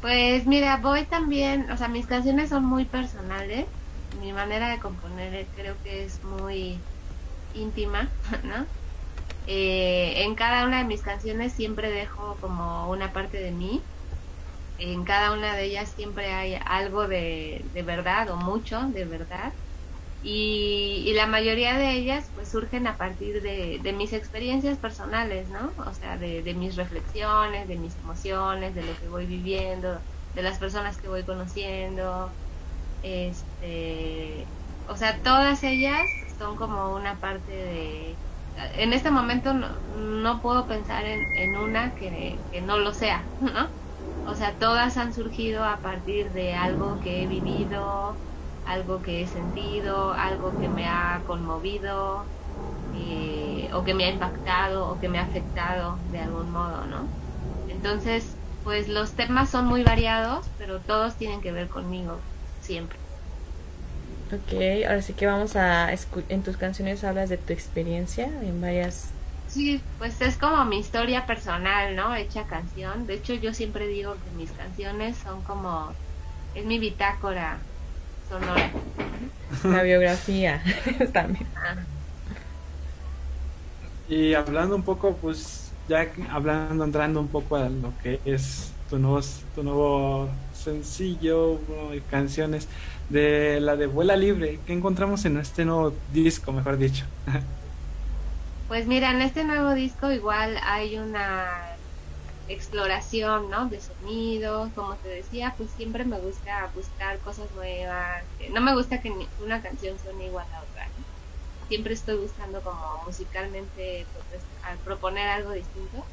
Pues 0.00 0.46
mira, 0.46 0.76
voy 0.78 1.06
también, 1.08 1.70
o 1.70 1.76
sea, 1.76 1.88
mis 1.88 2.06
canciones 2.06 2.50
son 2.50 2.64
muy 2.64 2.88
personales. 2.88 3.68
Mi 4.10 4.32
manera 4.32 4.68
de 4.70 4.80
componer 4.80 5.50
creo 5.54 5.80
que 5.82 6.04
es 6.04 6.22
muy 6.22 6.86
íntima, 7.52 8.16
¿no? 8.44 8.68
Eh, 9.44 10.24
en 10.24 10.34
cada 10.36 10.66
una 10.66 10.78
de 10.80 10.84
mis 10.86 11.02
canciones 11.02 11.54
siempre 11.54 11.90
dejo 11.90 12.38
como 12.40 12.90
una 12.90 13.12
parte 13.12 13.38
de 13.38 13.52
mí. 13.52 13.90
En 14.78 15.04
cada 15.04 15.32
una 15.34 15.56
de 15.56 15.64
ellas 15.66 15.94
siempre 15.94 16.32
hay 16.34 16.56
algo 16.66 17.08
de, 17.08 17.68
de 17.72 17.82
verdad 17.82 18.30
o 18.30 18.38
mucho 18.38 18.80
de 18.90 19.06
verdad. 19.06 19.54
Y, 20.20 21.04
y 21.06 21.14
la 21.14 21.26
mayoría 21.26 21.76
de 21.78 21.92
ellas 21.92 22.30
pues 22.34 22.50
surgen 22.50 22.86
a 22.86 22.96
partir 22.96 23.42
de, 23.42 23.80
mis 23.94 24.12
experiencias 24.12 24.78
personales, 24.78 25.48
¿no? 25.50 25.74
O 25.76 25.92
sea, 25.94 26.18
de, 26.18 26.42
de 26.42 26.54
mis 26.54 26.76
reflexiones, 26.76 27.68
de 27.68 27.78
mis 27.78 27.96
emociones, 27.98 28.74
de 28.74 28.82
lo 28.84 28.96
que 28.98 29.08
voy 29.08 29.26
viviendo, 29.26 30.02
de 30.32 30.42
las 30.42 30.58
personas 30.58 30.98
que 30.98 31.08
voy 31.08 31.24
conociendo. 31.24 32.36
Este, 33.02 34.52
o 34.86 34.96
sea, 34.96 35.22
todas 35.22 35.62
ellas 35.62 36.02
son 36.38 36.56
como 36.56 36.94
una 36.94 37.18
parte 37.20 37.52
de... 37.52 38.20
En 38.54 38.92
este 38.94 39.10
momento 39.10 39.52
no, 39.54 39.80
no 39.86 40.40
puedo 40.40 40.66
pensar 40.66 41.04
en, 41.06 41.28
en 41.34 41.56
una 41.56 41.94
que, 41.94 42.42
que 42.50 42.62
no 42.62 42.78
lo 42.78 42.92
sea, 42.94 43.30
¿no? 43.38 43.74
O 44.22 44.34
sea, 44.34 44.58
todas 44.58 44.96
han 44.96 45.12
surgido 45.14 45.64
a 45.64 45.80
partir 45.80 46.32
de 46.32 46.54
algo 46.54 46.98
que 47.00 47.22
he 47.22 47.26
vivido, 47.28 48.20
algo 48.66 49.02
que 49.02 49.22
he 49.22 49.26
sentido, 49.26 50.12
algo 50.12 50.58
que 50.58 50.68
me 50.68 50.86
ha 50.86 51.22
conmovido, 51.26 52.24
eh, 52.96 53.70
o 53.72 53.84
que 53.84 53.94
me 53.94 54.04
ha 54.04 54.10
impactado, 54.10 54.90
o 54.90 55.00
que 55.00 55.08
me 55.08 55.18
ha 55.18 55.22
afectado 55.22 55.96
de 56.10 56.18
algún 56.20 56.50
modo, 56.50 56.84
¿no? 56.86 57.06
Entonces, 57.68 58.36
pues 58.64 58.88
los 58.88 59.12
temas 59.12 59.48
son 59.48 59.66
muy 59.66 59.84
variados, 59.84 60.46
pero 60.58 60.80
todos 60.80 61.14
tienen 61.14 61.40
que 61.40 61.52
ver 61.52 61.68
conmigo, 61.68 62.18
siempre. 62.60 62.98
Ok, 64.32 64.86
ahora 64.88 65.02
sí 65.02 65.12
que 65.12 65.26
vamos 65.26 65.54
a... 65.54 65.92
En 66.28 66.42
tus 66.42 66.56
canciones 66.56 67.04
hablas 67.04 67.28
de 67.28 67.36
tu 67.38 67.52
experiencia 67.52 68.24
en 68.24 68.60
varias... 68.60 69.10
Sí, 69.46 69.80
pues 69.98 70.20
es 70.20 70.36
como 70.36 70.64
mi 70.64 70.80
historia 70.80 71.26
personal, 71.26 71.94
¿no? 71.94 72.16
Hecha 72.16 72.42
canción. 72.44 73.06
De 73.06 73.14
hecho, 73.14 73.34
yo 73.34 73.54
siempre 73.54 73.86
digo 73.86 74.14
que 74.14 74.36
mis 74.36 74.50
canciones 74.50 75.16
son 75.16 75.42
como... 75.42 75.92
Es 76.56 76.64
mi 76.64 76.80
bitácora 76.80 77.58
sonora. 78.28 78.70
La 79.64 79.82
biografía 79.82 80.62
también. 81.12 81.46
Ah. 81.56 81.76
Y 84.08 84.34
hablando 84.34 84.76
un 84.76 84.82
poco, 84.82 85.16
pues 85.16 85.72
ya 85.88 86.06
hablando, 86.30 86.84
entrando 86.84 87.20
un 87.20 87.28
poco 87.28 87.56
a 87.56 87.68
lo 87.68 87.92
que 88.02 88.20
es 88.24 88.72
tu 88.88 88.98
nuevo, 88.98 89.20
tu 89.54 89.62
nuevo 89.62 90.28
sencillo, 90.54 91.58
canciones 92.10 92.68
de 93.08 93.60
la 93.60 93.76
de 93.76 93.86
Vuela 93.86 94.16
Libre, 94.16 94.58
que 94.66 94.72
encontramos 94.72 95.24
en 95.24 95.38
este 95.38 95.64
nuevo 95.64 95.92
disco, 96.12 96.52
mejor 96.52 96.78
dicho. 96.78 97.04
Pues 98.68 98.88
mira, 98.88 99.12
en 99.12 99.22
este 99.22 99.44
nuevo 99.44 99.74
disco 99.74 100.10
igual 100.10 100.56
hay 100.64 100.98
una 100.98 101.75
exploración, 102.46 103.50
¿no? 103.50 103.68
De 103.68 103.80
sonidos, 103.80 104.72
como 104.74 104.98
te 104.98 105.08
decía, 105.08 105.54
pues 105.56 105.74
siempre 105.74 106.04
me 106.04 106.20
gusta 106.20 106.70
buscar 106.74 107.20
cosas 107.20 107.52
nuevas. 107.52 108.28
No 108.52 108.60
me 108.60 108.74
gusta 108.74 109.00
que 109.00 109.10
una 109.38 109.62
canción 109.62 109.98
suene 109.98 110.26
igual 110.26 110.46
a 110.52 110.64
otra. 110.64 110.92
Siempre 111.68 111.94
estoy 111.94 112.18
buscando 112.18 112.62
como 112.62 112.80
musicalmente 113.04 114.10
pues, 114.12 114.26
proponer 114.84 115.28
algo 115.28 115.52
distinto. 115.52 116.12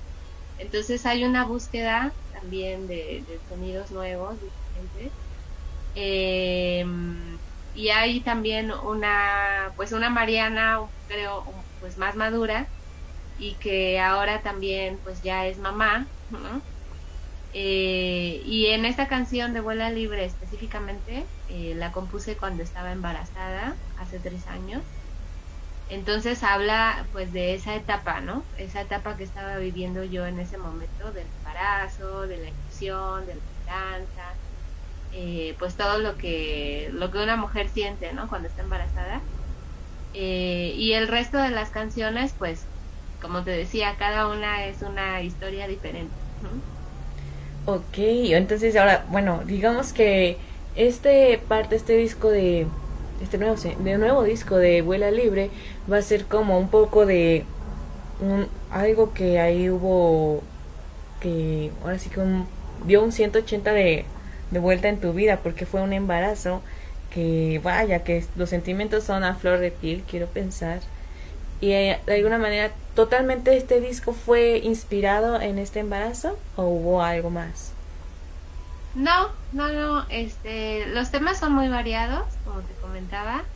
Entonces 0.57 1.05
hay 1.07 1.25
una 1.25 1.45
búsqueda 1.45 2.17
también 2.31 2.87
de, 2.87 3.23
de 3.27 3.41
sonidos 3.41 3.91
nuevos, 3.91 4.41
diferentes. 4.41 5.13
Eh, 5.95 6.85
y 7.71 7.89
hay 7.89 8.23
también 8.23 8.71
una, 8.71 9.73
pues 9.75 9.91
una 9.91 10.09
Mariana, 10.09 10.89
creo, 11.05 11.67
pues 11.79 11.97
más 11.97 12.15
madura 12.15 12.73
y 13.37 13.59
que 13.59 13.99
ahora 13.99 14.41
también 14.43 15.01
pues 15.03 15.21
ya 15.21 15.47
es 15.47 15.59
mamá, 15.59 16.13
¿no? 16.39 16.67
Eh, 17.51 18.41
y 18.43 18.67
en 18.67 18.85
esta 18.85 19.07
canción 19.07 19.53
de 19.53 19.61
Vuela 19.61 19.91
Libre 19.91 20.25
específicamente 20.25 21.31
eh, 21.47 21.75
la 21.75 21.91
compuse 21.91 22.37
cuando 22.37 22.63
estaba 22.63 22.91
embarazada, 22.91 23.79
hace 23.95 24.19
tres 24.21 24.47
años. 24.47 24.85
Entonces 25.87 26.43
habla 26.43 27.09
pues 27.11 27.31
de 27.33 27.53
esa 27.55 27.75
etapa, 27.75 28.21
¿no? 28.21 28.47
Esa 28.53 28.81
etapa 28.81 29.17
que 29.17 29.23
estaba 29.23 29.57
viviendo 29.57 30.03
yo 30.03 30.25
en 30.25 30.39
ese 30.39 30.57
momento 30.57 31.11
del 31.13 31.29
embarazo, 31.31 32.21
de 32.27 32.37
la 32.37 32.49
ilusión, 32.49 33.25
de 33.25 33.35
la 33.35 33.41
esperanza. 33.43 34.39
eh, 35.11 35.55
pues 35.59 35.77
todo 35.77 35.99
lo 35.99 36.17
que, 36.17 36.89
lo 36.93 37.11
que 37.11 37.19
una 37.19 37.37
mujer 37.37 37.69
siente, 37.69 38.13
¿no? 38.13 38.27
Cuando 38.29 38.47
está 38.49 38.63
embarazada. 38.63 39.27
Eh, 40.13 40.73
y 40.75 40.93
el 40.93 41.07
resto 41.09 41.37
de 41.39 41.51
las 41.51 41.71
canciones, 41.71 42.35
pues, 42.37 42.71
como 43.21 43.43
te 43.45 43.51
decía, 43.51 43.97
cada 43.97 44.29
una 44.29 44.65
es 44.67 44.81
una 44.83 45.21
historia 45.23 45.67
diferente. 45.67 46.22
¿No? 46.43 46.63
Ok, 47.65 47.97
entonces 47.97 48.75
ahora, 48.75 49.05
bueno, 49.09 49.43
digamos 49.45 49.93
que 49.93 50.37
este 50.75 51.37
parte, 51.47 51.75
este 51.77 51.95
disco 51.95 52.29
de 52.29 52.67
este 53.21 53.37
nuevo, 53.37 53.55
de 53.55 53.97
nuevo 53.97 54.23
disco 54.23 54.57
de 54.57 54.81
Vuela 54.81 55.11
Libre 55.11 55.51
va 55.91 55.97
a 55.97 56.01
ser 56.01 56.27
como 56.27 56.59
un 56.59 56.69
poco 56.69 57.05
de 57.05 57.45
un, 58.19 58.49
algo 58.69 59.13
que 59.13 59.39
ahí 59.39 59.69
hubo 59.69 60.43
que 61.19 61.73
ahora 61.83 61.99
sí 61.99 62.09
que 62.09 62.19
un- 62.21 62.49
dio 62.85 63.03
un 63.03 63.11
180 63.13 63.73
de, 63.73 64.07
de 64.51 64.59
vuelta 64.59 64.89
en 64.89 64.99
tu 65.01 65.13
vida 65.13 65.41
porque 65.43 65.65
fue 65.65 65.81
un 65.81 65.93
embarazo 65.93 66.63
que 67.09 67.61
vaya 67.63 68.03
que 68.03 68.25
los 68.35 68.49
sentimientos 68.49 69.05
son 69.05 69.23
a 69.23 69.35
flor 69.35 69.59
de 69.59 69.71
piel 69.71 70.03
quiero 70.07 70.27
pensar 70.29 70.81
y 71.63 71.71
eh, 71.73 72.01
de 72.05 72.15
alguna 72.15 72.37
manera 72.39 72.73
totalmente 72.93 73.55
este 73.57 73.79
disco 73.81 74.13
fue 74.13 74.59
inspirado 74.59 75.39
en 75.41 75.59
este 75.59 75.79
embarazo 75.79 76.37
o 76.55 76.65
hubo 76.67 77.01
algo 77.03 77.29
más 77.29 77.77
No, 78.93 79.35
no, 79.49 79.71
no, 79.73 80.05
este, 80.09 80.85
los 80.87 81.09
temas 81.11 81.39
son 81.39 81.53
muy 81.53 81.67
variados, 81.69 82.37
como 82.43 82.63
te 82.65 82.77
comentaba, 82.77 83.51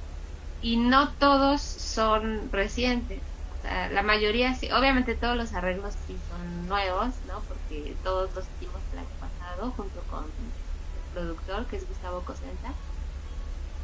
y 0.60 0.78
no 0.78 1.18
todos 1.18 1.62
son 1.64 2.52
recientes. 2.52 3.28
O 3.50 3.58
sea, 3.62 3.90
la 3.90 4.04
mayoría 4.04 4.56
sí, 4.56 4.72
obviamente 4.72 5.16
todos 5.18 5.38
los 5.38 5.54
arreglos 5.54 5.96
sí 6.06 6.20
son 6.20 6.68
nuevos, 6.68 7.24
¿no? 7.24 7.46
Porque 7.48 8.00
todos 8.04 8.34
los 8.36 8.50
hicimos 8.52 8.86
el 8.92 9.00
año 9.00 9.16
pasado 9.20 9.74
junto 9.74 10.06
con 10.08 10.34
el 10.94 11.06
productor, 11.10 11.68
que 11.68 11.78
es 11.78 11.88
Gustavo 11.88 12.26
Cosenta. 12.26 12.80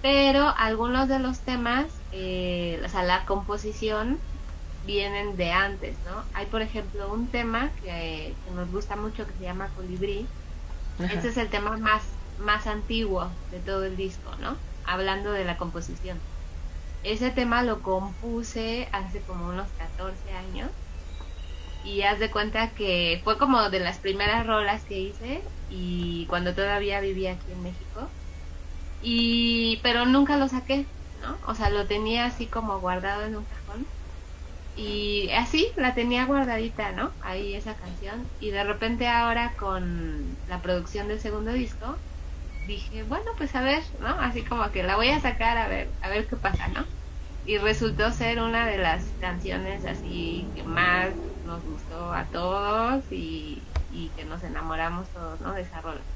Pero 0.04 0.50
algunos 0.58 1.10
de 1.10 1.20
los 1.20 1.44
temas, 1.44 2.06
eh, 2.12 2.82
o 2.86 2.90
sea, 2.90 3.04
la 3.04 3.26
composición 3.26 4.24
vienen 4.82 5.38
de 5.38 5.52
antes, 5.52 6.02
¿no? 6.04 6.30
Hay, 6.34 6.48
por 6.48 6.62
ejemplo, 6.64 7.12
un 7.14 7.32
tema 7.32 7.76
que, 7.78 8.40
que 8.44 8.52
nos 8.52 8.72
gusta 8.72 8.96
mucho 8.98 9.28
que 9.28 9.36
se 9.36 9.44
llama 9.44 9.74
Colibrí, 9.74 10.34
Ajá. 11.00 11.06
este 11.10 11.30
es 11.30 11.38
el 11.38 11.50
tema 11.52 11.78
más, 11.78 12.20
más 12.38 12.68
antiguo 12.68 13.42
de 13.50 13.62
todo 13.62 13.86
el 13.86 13.98
disco, 13.98 14.38
¿no? 14.38 14.64
Hablando 14.84 15.32
de 15.34 15.46
la 15.46 15.58
composición. 15.58 16.26
Ese 17.04 17.32
tema 17.32 17.64
lo 17.64 17.82
compuse 17.84 18.90
hace 18.94 19.26
como 19.26 19.48
unos 19.50 19.74
14 19.74 20.32
años 20.32 20.72
y 21.82 22.02
haz 22.04 22.20
de 22.20 22.32
cuenta 22.32 22.74
que 22.74 23.22
fue 23.24 23.38
como 23.38 23.70
de 23.70 23.80
las 23.80 24.00
primeras 24.00 24.48
rolas 24.48 24.86
que 24.86 25.00
hice 25.00 25.44
y 25.68 26.28
cuando 26.30 26.56
todavía 26.56 27.00
vivía 27.02 27.34
aquí 27.34 27.52
en 27.52 27.62
México 27.62 28.16
y 29.04 29.82
pero 29.84 30.06
nunca 30.08 30.38
lo 30.38 30.48
saqué, 30.50 30.94
¿no? 31.16 31.40
O 31.48 31.56
sea, 31.56 31.70
lo 31.72 31.88
tenía 31.88 32.26
así 32.26 32.50
como 32.50 32.80
guardado 32.82 33.24
en 33.26 33.36
un 33.38 33.46
cajón 33.46 33.92
y 34.76 35.30
así 35.32 35.72
la 35.78 35.94
tenía 35.96 36.26
guardadita, 36.26 36.92
¿no? 36.94 37.16
Ahí 37.22 37.56
esa 37.56 37.76
canción. 37.78 38.32
Y 38.40 38.52
de 38.52 38.64
repente 38.64 39.08
ahora 39.08 39.56
con 39.58 40.40
la 40.46 40.62
producción 40.62 41.08
del 41.08 41.20
segundo 41.22 41.54
disco, 41.54 42.04
dije, 42.64 43.04
bueno, 43.04 43.26
pues 43.38 43.56
a 43.56 43.62
ver, 43.64 43.84
¿no? 44.00 44.08
Así 44.10 44.46
como 44.46 44.72
que 44.72 44.84
la 44.84 44.96
voy 44.98 45.10
a 45.10 45.20
sacar 45.22 45.58
a 45.58 45.68
ver, 45.70 45.96
a 46.02 46.10
ver 46.10 46.28
qué 46.28 46.38
pasa, 46.38 46.70
¿no? 46.70 46.88
Y 47.44 47.58
resultó 47.60 48.12
ser 48.12 48.40
una 48.42 48.68
de 48.68 48.78
las 48.80 49.16
canciones 49.18 49.86
así 49.86 50.52
que 50.56 50.64
más 50.64 51.18
nos 51.44 51.66
gustó 51.66 52.14
a 52.14 52.30
todos 52.32 53.06
y, 53.12 53.76
y 53.90 54.14
que 54.14 54.26
nos 54.26 54.44
enamoramos 54.44 55.12
todos, 55.12 55.42
¿no? 55.42 55.54
De 55.54 55.62
esa 55.64 55.82
rola. 55.82 56.08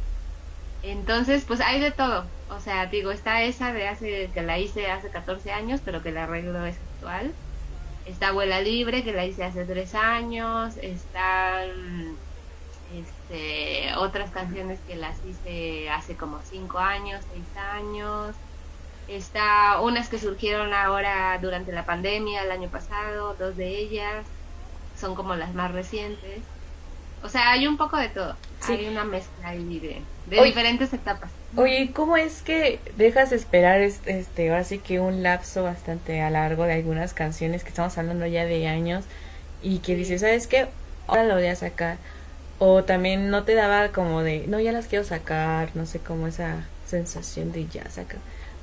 Entonces, 0.84 1.44
pues 1.46 1.60
hay 1.62 1.80
de 1.80 1.92
todo. 1.92 2.26
O 2.50 2.60
sea, 2.60 2.86
digo, 2.86 3.12
está 3.12 3.44
esa 3.44 3.74
de 3.74 3.88
hace, 3.88 4.30
que 4.34 4.42
la 4.42 4.58
hice 4.58 4.90
hace 4.90 5.10
14 5.10 5.52
años, 5.52 5.82
pero 5.84 6.02
que 6.02 6.10
el 6.10 6.18
arreglo 6.18 6.66
es 6.66 6.78
actual. 6.96 7.34
Está 8.06 8.30
Abuela 8.30 8.62
Libre, 8.62 9.04
que 9.04 9.12
la 9.12 9.26
hice 9.26 9.44
hace 9.44 9.66
tres 9.66 9.94
años. 9.96 10.78
Están 10.78 12.16
este, 12.96 13.94
otras 13.98 14.32
canciones 14.32 14.80
que 14.88 14.96
las 14.96 15.18
hice 15.26 15.90
hace 15.90 16.16
como 16.16 16.40
cinco 16.50 16.80
años, 16.80 17.22
seis 17.34 17.58
años. 17.58 18.34
Está 19.10 19.82
unas 19.82 20.08
que 20.10 20.20
surgieron 20.20 20.74
ahora 20.74 21.38
durante 21.42 21.72
la 21.72 21.86
pandemia, 21.86 22.44
el 22.44 22.52
año 22.52 22.70
pasado, 22.70 23.36
dos 23.38 23.58
de 23.58 23.78
ellas. 23.78 24.26
Son 24.98 25.16
como 25.16 25.36
las 25.36 25.54
más 25.54 25.72
recientes. 25.72 26.42
O 27.24 27.30
sea, 27.30 27.52
hay 27.52 27.68
un 27.68 27.78
poco 27.78 27.98
de 27.98 28.10
todo. 28.10 28.36
Sí. 28.62 28.74
Hay 28.74 28.88
una 28.88 29.04
mezcla 29.04 29.50
ahí 29.50 29.80
de, 29.80 30.02
de 30.30 30.40
Oye. 30.40 30.50
diferentes 30.50 30.94
etapas. 30.94 31.30
Oye, 31.56 31.82
¿y 31.82 31.88
¿cómo 31.90 32.18
es 32.18 32.42
que 32.42 32.80
dejas 32.98 33.32
esperar 33.32 33.82
este, 33.82 34.20
este, 34.20 34.50
ahora 34.50 34.64
sí 34.64 34.80
que 34.80 35.00
un 35.00 35.24
lapso 35.24 35.64
bastante 35.64 36.22
a 36.22 36.30
largo 36.30 36.64
de 36.66 36.74
algunas 36.74 37.14
canciones 37.14 37.64
que 37.64 37.70
estamos 37.70 37.98
hablando 37.98 38.26
ya 38.28 38.46
de 38.46 38.68
años 38.68 39.06
y 39.64 39.80
que 39.80 39.96
dices, 39.96 40.22
¿sabes 40.22 40.48
qué? 40.48 40.68
Ahora 41.08 41.24
lo 41.24 41.36
voy 41.36 41.48
a 41.48 41.56
sacar. 41.56 41.98
O 42.60 42.84
también 42.84 43.30
no 43.30 43.44
te 43.44 43.54
daba 43.54 43.90
como 43.90 44.24
de, 44.24 44.46
no, 44.48 44.60
ya 44.60 44.72
las 44.72 44.88
quiero 44.88 45.06
sacar, 45.06 45.70
no 45.76 45.86
sé, 45.86 46.00
como 46.00 46.28
esa 46.28 46.66
sensación 46.88 47.52
de 47.52 47.68
ya 47.68 47.90
saca. 47.90 48.18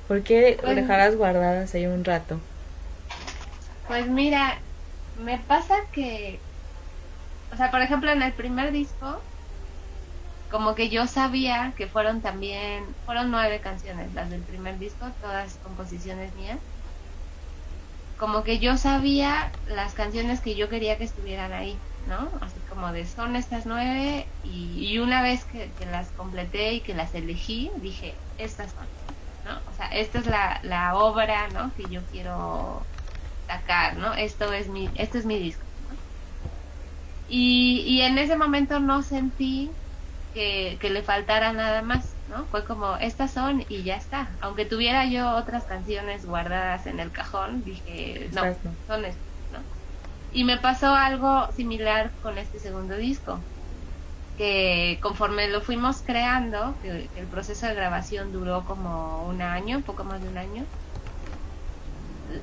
¿Por 0.09 0.23
qué 0.23 0.59
Pues- 0.61 0.77
dejarlas 0.77 1.17
guardadas 1.17 1.75
ahí 1.75 1.87
un 1.87 2.05
rato? 2.05 2.39
Pues 3.89 4.07
mira, 4.09 4.59
me 5.25 5.39
pasa 5.39 5.75
que, 5.93 6.39
o 7.53 7.57
sea, 7.57 7.71
por 7.71 7.81
ejemplo, 7.83 8.11
en 8.11 8.23
el 8.23 8.33
primer 8.33 8.73
disco, 8.73 9.21
como 10.55 10.75
que 10.77 10.89
yo 10.91 11.07
sabía 11.09 11.75
que 11.77 11.89
fueron 11.89 12.23
también, 12.23 12.97
fueron 13.05 13.31
nueve 13.33 13.61
canciones 13.61 14.15
las 14.15 14.31
del 14.31 14.45
primer 14.47 14.79
disco, 14.79 15.17
todas 15.21 15.59
composiciones 15.59 16.35
mías. 16.35 16.61
Como 18.17 18.45
que 18.45 18.59
yo 18.61 18.77
sabía 18.77 19.57
las 19.65 19.95
canciones 19.95 20.41
que 20.41 20.55
yo 20.57 20.69
quería 20.69 20.99
que 20.99 21.05
estuvieran 21.05 21.53
ahí, 21.53 21.85
¿no? 22.05 22.33
Así 22.41 22.63
como 22.65 22.93
de 22.93 23.07
son 23.07 23.35
estas 23.37 23.67
nueve 23.67 24.33
y, 24.41 24.99
una 24.99 25.23
vez 25.23 25.45
que, 25.47 25.75
que 25.75 25.87
las 25.87 26.13
completé 26.13 26.75
y 26.75 26.83
que 26.83 26.95
las 26.95 27.15
elegí, 27.15 27.73
dije, 27.81 28.23
estas 28.37 28.73
son, 28.73 28.89
¿no? 29.43 29.63
O 29.67 29.73
sea, 29.73 29.87
esta 29.89 30.19
es 30.21 30.27
la, 30.27 30.61
la 30.63 30.97
obra, 30.97 31.49
¿no? 31.51 31.73
Que 31.75 31.89
yo 31.91 32.07
quiero 32.07 32.89
sacar, 33.49 33.97
¿no? 33.99 34.15
Esto 34.15 34.53
es 34.53 34.69
mi, 34.71 34.93
esto 34.97 35.19
es 35.19 35.27
mi 35.27 35.39
disco. 35.41 35.67
¿no? 35.79 35.99
Y, 37.27 37.81
y 37.87 38.01
en 38.03 38.19
ese 38.19 38.37
momento 38.37 38.81
no 38.81 39.03
sentí 39.03 39.77
que, 40.35 40.79
que 40.81 40.91
le 40.91 41.03
faltara 41.03 41.53
nada 41.53 41.83
más, 41.83 42.19
¿no? 42.29 42.49
Fue 42.49 42.65
como, 42.65 42.97
estas 42.97 43.33
son 43.33 43.65
y 43.69 43.85
ya 43.85 43.97
está. 43.97 44.37
Aunque 44.43 44.67
tuviera 44.67 45.07
yo 45.07 45.31
otras 45.37 45.65
canciones 45.67 46.27
guardadas 46.27 46.87
en 46.87 47.01
el 47.01 47.13
cajón, 47.13 47.63
dije, 47.65 48.31
no, 48.33 48.43
son 48.87 49.05
estas, 49.07 49.23
¿no? 49.51 49.61
Y 50.31 50.45
me 50.45 50.59
pasó 50.59 50.95
algo 50.95 51.51
similar 51.53 52.13
con 52.21 52.39
este 52.39 52.59
segundo 52.59 52.97
disco, 52.97 53.49
que 54.37 54.99
conforme 55.03 55.49
lo 55.49 55.63
fuimos 55.63 56.03
creando, 56.03 56.79
que 56.83 57.11
el 57.15 57.29
proceso 57.29 57.67
de 57.67 57.75
grabación 57.75 58.33
duró 58.33 58.65
como 58.65 59.27
un 59.27 59.43
año, 59.43 59.85
poco 59.85 60.05
más 60.05 60.23
de 60.23 60.29
un 60.29 60.39
año, 60.39 60.71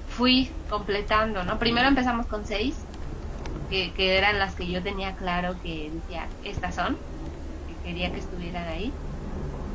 fui 0.07 0.63
completando, 0.67 1.43
¿no? 1.43 1.59
Primero 1.59 1.87
empezamos 1.89 2.27
con 2.27 2.45
seis, 2.45 2.89
que, 3.67 3.93
que 3.93 4.17
eran 4.17 4.39
las 4.39 4.55
que 4.55 4.69
yo 4.69 4.83
tenía 4.83 5.15
claro 5.15 5.59
que 5.61 5.91
decía, 5.91 6.33
estas 6.41 6.75
son, 6.75 7.03
quería 7.81 8.11
que 8.13 8.19
estuvieran 8.19 8.67
ahí. 8.67 8.99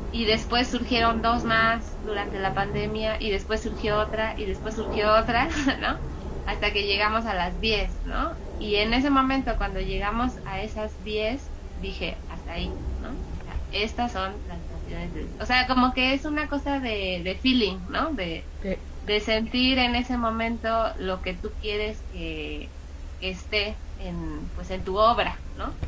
Y 0.09 0.25
después 0.25 0.69
surgieron 0.69 1.21
dos 1.21 1.43
más 1.43 1.95
durante 2.01 2.39
la 2.39 2.53
pandemia, 2.53 3.17
y 3.19 3.29
después 3.31 3.61
surgió 3.61 3.99
otra, 3.99 4.35
y 4.37 4.45
después 4.45 4.75
surgió 4.75 5.13
otra, 5.15 5.49
¿no? 5.79 5.99
Hasta 6.45 6.71
que 6.71 6.83
llegamos 6.87 7.25
a 7.25 7.33
las 7.35 7.59
10, 7.59 7.99
¿no? 8.03 8.37
Y 8.57 8.75
en 8.77 8.93
ese 8.93 9.09
momento, 9.09 9.57
cuando 9.57 9.81
llegamos 9.81 10.33
a 10.45 10.61
esas 10.61 10.95
10, 11.01 11.53
dije, 11.75 12.23
hasta 12.27 12.53
ahí, 12.53 12.79
¿no? 12.97 13.15
O 13.15 13.41
sea, 13.43 13.61
estas 13.69 14.11
son 14.13 14.41
las 14.45 14.65
canciones 14.67 15.13
de... 15.13 15.33
O 15.39 15.45
sea, 15.45 15.67
como 15.67 15.93
que 15.93 16.13
es 16.13 16.25
una 16.25 16.47
cosa 16.47 16.79
de, 16.79 17.21
de 17.23 17.35
feeling, 17.41 17.81
¿no? 17.89 18.13
De, 18.13 18.49
De- 18.61 18.87
de 19.01 19.19
sentir 19.19 19.77
en 19.79 19.95
ese 19.95 20.17
momento 20.17 20.93
lo 20.97 21.21
que 21.21 21.33
tú 21.35 21.55
quieres 21.59 22.05
que, 22.09 22.73
que 23.19 23.29
esté 23.29 23.83
en 23.97 24.51
pues 24.51 24.69
en 24.71 24.83
tu 24.83 24.97
obra, 24.97 25.43
¿no? 25.53 25.79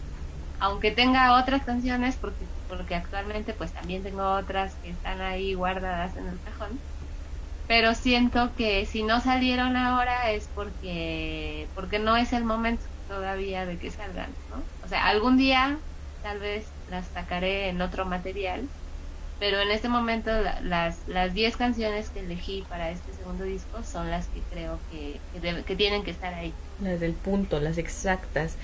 Aunque 0.59 0.91
tenga 0.91 1.39
otras 1.41 1.63
canciones 1.65 2.17
porque 2.19 2.49
porque 2.67 2.95
actualmente 2.95 3.53
pues 3.55 3.73
también 3.73 4.03
tengo 4.03 4.23
otras 4.35 4.77
que 4.81 4.91
están 4.91 5.21
ahí 5.21 5.53
guardadas 5.55 6.15
en 6.17 6.27
el 6.29 6.41
cajón. 6.41 6.83
Pero 7.67 7.93
siento 7.93 8.55
que 8.55 8.85
si 8.85 9.03
no 9.03 9.21
salieron 9.21 9.77
ahora 9.77 10.31
es 10.31 10.49
porque 10.53 11.71
porque 11.75 11.99
no 11.99 12.17
es 12.17 12.33
el 12.33 12.43
momento 12.45 12.85
todavía 13.07 13.65
de 13.65 13.77
que 13.79 13.91
salgan, 13.91 14.37
¿no? 14.47 14.69
O 14.81 14.87
sea, 14.87 15.05
algún 15.07 15.37
día 15.37 15.83
tal 16.21 16.39
vez 16.39 16.75
las 16.85 17.11
sacaré 17.11 17.69
en 17.69 17.81
otro 17.81 18.05
material, 18.05 18.71
pero 19.39 19.59
en 19.61 19.71
este 19.71 19.89
momento 19.89 20.31
la- 20.41 20.59
las 20.61 21.03
las 21.07 21.33
10 21.33 21.57
canciones 21.57 22.11
que 22.11 22.21
elegí 22.21 22.65
para 22.69 22.91
este 22.91 23.13
segundo 23.13 23.45
disco 23.45 23.83
son 23.83 24.11
las 24.11 24.29
que 24.31 24.45
creo 24.47 24.85
que, 24.89 25.23
que, 25.31 25.65
que 25.65 25.75
tienen 25.77 26.03
que 26.03 26.11
estar 26.11 26.33
ahí. 26.33 26.59
Las 26.77 26.99
del 27.01 27.15
punto, 27.17 27.59
las 27.59 27.77
exactas. 27.77 28.57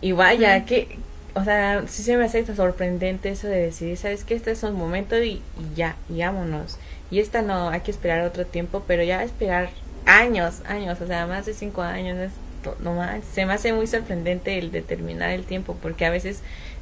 Y 0.00 0.12
vaya, 0.12 0.64
Ujú. 0.64 0.66
que 0.66 1.06
o 1.34 1.44
sea, 1.44 1.84
sí 1.88 2.02
se 2.02 2.16
me 2.16 2.24
hace 2.24 2.44
sorprendente 2.54 3.30
eso 3.30 3.46
de 3.46 3.58
decidir, 3.58 3.96
¿sabes 3.96 4.24
qué? 4.24 4.34
Este 4.34 4.50
es 4.50 4.62
un 4.62 4.74
momento 4.74 5.20
y, 5.22 5.42
ya, 5.74 5.96
y 6.08 6.20
vámonos. 6.20 6.78
Y 7.10 7.20
esta 7.20 7.42
no, 7.42 7.70
hay 7.70 7.80
que 7.80 7.90
esperar 7.90 8.22
otro 8.22 8.46
tiempo, 8.46 8.84
pero 8.86 9.02
ya 9.02 9.22
esperar 9.22 9.70
años, 10.06 10.62
años, 10.66 11.00
o 11.00 11.06
sea, 11.06 11.26
más 11.26 11.46
de 11.46 11.54
cinco 11.54 11.82
años, 11.82 12.18
es 12.18 12.32
no 12.80 12.94
más. 12.94 13.24
Se 13.24 13.46
me 13.46 13.54
hace 13.54 13.72
muy 13.72 13.86
sorprendente 13.86 14.58
el 14.58 14.70
determinar 14.70 15.30
el 15.30 15.44
tiempo, 15.44 15.76
porque 15.80 16.04
a 16.04 16.10
veces 16.10 16.40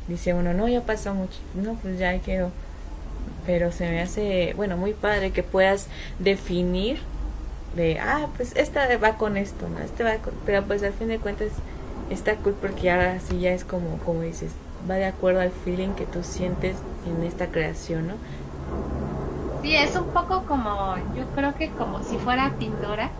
dice 0.08 0.34
uno, 0.34 0.52
no, 0.52 0.68
ya 0.68 0.82
pasó 0.82 1.14
mucho, 1.14 1.38
no, 1.54 1.74
pues 1.74 1.98
ya 1.98 2.18
quiero. 2.18 2.50
Pero 3.46 3.72
se 3.72 3.88
me 3.88 4.00
hace, 4.02 4.52
bueno, 4.56 4.76
muy 4.76 4.92
padre 4.92 5.30
que 5.30 5.42
puedas 5.42 5.88
definir 6.18 6.98
de, 7.74 7.98
ah, 8.00 8.28
pues 8.36 8.54
esta 8.56 8.96
va 8.98 9.16
con 9.16 9.36
esto, 9.36 9.68
¿no? 9.68 9.78
Este 9.80 10.02
va 10.04 10.16
con, 10.16 10.34
pero 10.44 10.62
pues 10.64 10.82
al 10.82 10.92
fin 10.92 11.08
de 11.08 11.18
cuentas 11.18 11.48
está 12.10 12.36
cool 12.36 12.54
porque 12.54 12.90
ahora 12.90 13.18
sí 13.20 13.40
ya 13.40 13.52
es 13.52 13.64
como, 13.64 13.98
como 13.98 14.22
dices, 14.22 14.52
va 14.88 14.94
de 14.94 15.06
acuerdo 15.06 15.40
al 15.40 15.50
feeling 15.50 15.90
que 15.90 16.06
tú 16.06 16.22
sientes 16.22 16.76
en 17.06 17.22
esta 17.24 17.46
creación, 17.48 18.08
¿no? 18.08 18.14
Sí, 19.62 19.74
es 19.76 19.94
un 19.94 20.10
poco 20.12 20.44
como, 20.46 20.96
yo 21.14 21.26
creo 21.34 21.54
que 21.54 21.70
como 21.70 22.02
si 22.02 22.18
fuera 22.18 22.56
pintora, 22.58 23.10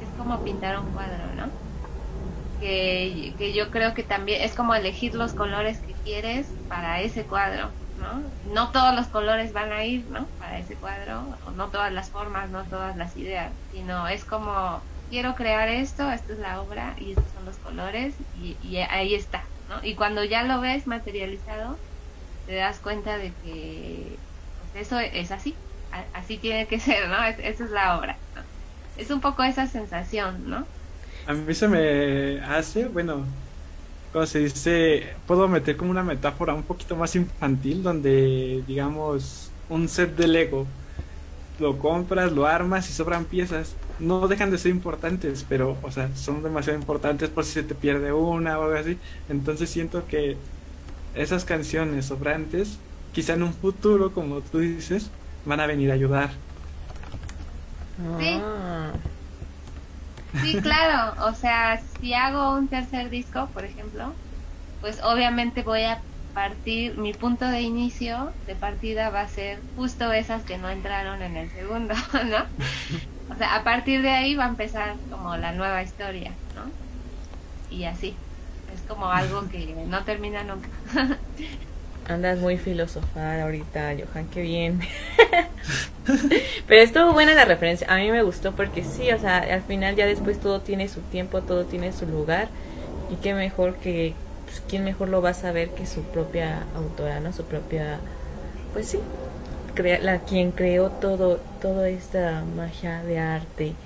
es 0.00 0.08
como 0.16 0.42
pintar 0.42 0.78
un 0.78 0.86
cuadro, 0.92 1.34
¿no? 1.36 1.46
Que, 2.60 3.34
que 3.36 3.52
yo 3.52 3.70
creo 3.70 3.92
que 3.94 4.02
también 4.02 4.42
es 4.42 4.54
como 4.54 4.74
elegir 4.74 5.14
los 5.14 5.34
colores 5.34 5.78
que 5.80 5.92
quieres 6.04 6.46
para 6.68 7.00
ese 7.00 7.24
cuadro, 7.24 7.68
¿no? 7.98 8.22
No 8.52 8.70
todos 8.70 8.94
los 8.94 9.06
colores 9.08 9.52
van 9.52 9.72
a 9.72 9.84
ir, 9.84 10.06
¿no? 10.10 10.26
Para 10.38 10.58
ese 10.58 10.76
cuadro, 10.76 11.38
o 11.46 11.50
no 11.50 11.68
todas 11.68 11.92
las 11.92 12.10
formas, 12.10 12.50
no 12.50 12.64
todas 12.64 12.96
las 12.96 13.16
ideas, 13.16 13.52
sino 13.70 14.08
es 14.08 14.24
como, 14.24 14.80
quiero 15.12 15.34
crear 15.36 15.68
esto, 15.68 16.10
esta 16.10 16.32
es 16.32 16.38
la 16.38 16.62
obra 16.62 16.94
y 16.98 17.12
estos 17.12 17.32
son 17.32 17.44
los 17.44 17.58
colores 17.60 18.16
y, 18.32 18.78
ahí 18.90 19.14
está, 19.14 19.52
¿no? 19.66 19.80
Y 19.84 19.94
cuando 19.96 20.24
ya 20.24 20.42
lo 20.44 20.60
ves 20.60 20.86
materializado, 20.86 21.82
te 22.46 22.54
das 22.56 22.80
cuenta 22.80 23.18
de 23.18 23.36
que 23.36 24.22
pues, 24.58 24.74
eso 24.76 24.98
es 25.00 25.30
así, 25.32 25.62
así 26.14 26.40
tiene 26.40 26.68
que 26.68 26.80
ser, 26.80 27.08
¿no? 27.10 27.24
Es- 27.24 27.38
esa 27.40 27.64
es 27.64 27.70
la 27.70 27.98
obra. 27.98 28.22
Es 28.96 29.10
un 29.10 29.20
poco 29.20 29.42
esa 29.44 29.66
sensación, 29.68 30.44
¿no? 30.46 30.70
A 31.24 31.34
mí 31.34 31.54
se 31.54 31.68
me 31.68 32.40
hace, 32.42 32.88
bueno, 32.88 33.38
como 34.10 34.26
se 34.26 34.40
dice, 34.40 35.16
puedo 35.26 35.48
meter 35.48 35.76
como 35.76 35.90
una 35.92 36.04
metáfora 36.04 36.54
un 36.54 36.66
poquito 36.66 36.96
más 36.96 37.16
infantil, 37.16 37.82
donde, 37.82 38.62
digamos, 38.66 39.56
un 39.68 39.88
set 39.88 40.14
de 40.16 40.28
Lego, 40.28 40.76
lo 41.58 41.78
compras, 41.78 42.32
lo 42.32 42.46
armas 42.46 42.88
y 42.88 42.92
sobran 42.92 43.24
piezas. 43.24 43.74
No 43.98 44.26
dejan 44.28 44.50
de 44.50 44.58
ser 44.58 44.70
importantes, 44.72 45.44
pero, 45.48 45.76
o 45.82 45.90
sea, 45.90 46.14
son 46.16 46.42
demasiado 46.42 46.78
importantes 46.78 47.28
por 47.28 47.44
si 47.44 47.52
se 47.52 47.62
te 47.62 47.74
pierde 47.74 48.12
una 48.12 48.58
o 48.58 48.64
algo 48.64 48.76
así. 48.76 48.98
Entonces 49.28 49.70
siento 49.70 50.06
que 50.06 50.36
esas 51.14 51.44
canciones 51.44 52.06
sobrantes, 52.06 52.78
quizá 53.12 53.34
en 53.34 53.44
un 53.44 53.52
futuro, 53.52 54.12
como 54.12 54.40
tú 54.40 54.58
dices, 54.58 55.10
van 55.44 55.60
a 55.60 55.66
venir 55.66 55.90
a 55.90 55.94
ayudar. 55.94 56.30
Sí. 58.18 58.40
Ah. 58.42 58.92
Sí, 60.40 60.56
claro, 60.62 61.14
o 61.26 61.34
sea, 61.34 61.82
si 62.00 62.14
hago 62.14 62.54
un 62.54 62.68
tercer 62.68 63.10
disco, 63.10 63.48
por 63.52 63.64
ejemplo, 63.66 64.14
pues 64.80 64.98
obviamente 65.02 65.62
voy 65.62 65.82
a 65.82 66.00
partir, 66.34 66.96
mi 66.96 67.12
punto 67.12 67.46
de 67.46 67.60
inicio, 67.60 68.32
de 68.46 68.54
partida 68.54 69.10
va 69.10 69.22
a 69.22 69.28
ser 69.28 69.58
justo 69.76 70.12
esas 70.12 70.42
que 70.42 70.58
no 70.58 70.68
entraron 70.68 71.22
en 71.22 71.36
el 71.36 71.50
segundo, 71.50 71.94
¿no? 72.12 73.34
O 73.34 73.38
sea, 73.38 73.56
a 73.56 73.64
partir 73.64 74.02
de 74.02 74.10
ahí 74.10 74.34
va 74.34 74.44
a 74.44 74.48
empezar 74.48 74.94
como 75.10 75.36
la 75.36 75.52
nueva 75.52 75.82
historia, 75.82 76.32
¿no? 76.54 77.74
Y 77.74 77.84
así, 77.84 78.14
es 78.74 78.80
como 78.88 79.10
algo 79.10 79.48
que 79.48 79.74
no 79.86 80.04
termina 80.04 80.42
nunca. 80.42 80.68
Andas 82.08 82.40
muy 82.40 82.58
filosofal 82.58 83.40
ahorita, 83.40 83.94
Johan, 83.96 84.26
qué 84.26 84.42
bien. 84.42 84.80
Pero 86.66 86.82
estuvo 86.82 87.12
buena 87.12 87.32
la 87.34 87.44
referencia, 87.44 87.86
a 87.88 87.96
mí 87.96 88.10
me 88.10 88.22
gustó 88.22 88.52
porque 88.52 88.82
sí, 88.82 89.12
o 89.12 89.18
sea, 89.18 89.38
al 89.38 89.62
final 89.62 89.94
ya 89.94 90.06
después 90.06 90.40
todo 90.40 90.60
tiene 90.60 90.88
su 90.88 91.00
tiempo, 91.00 91.42
todo 91.42 91.64
tiene 91.64 91.92
su 91.92 92.06
lugar 92.06 92.48
y 93.10 93.16
qué 93.16 93.34
mejor 93.34 93.76
que, 93.76 94.14
pues, 94.52 94.62
quién 94.68 94.84
mejor 94.84 95.08
lo 95.08 95.22
va 95.22 95.30
a 95.30 95.34
saber 95.34 95.74
que 95.74 95.86
su 95.86 96.02
propia 96.04 96.68
autora, 96.74 97.20
¿no? 97.20 97.32
Su 97.32 97.44
propia, 97.46 98.00
pues 98.72 98.88
sí, 98.88 99.00
crea- 99.74 100.00
la 100.00 100.20
quien 100.24 100.52
creó 100.52 100.90
todo, 100.92 101.38
toda 101.60 101.88
esta 101.88 102.44
magia 102.44 103.02
de 103.04 103.18
arte. 103.18 103.76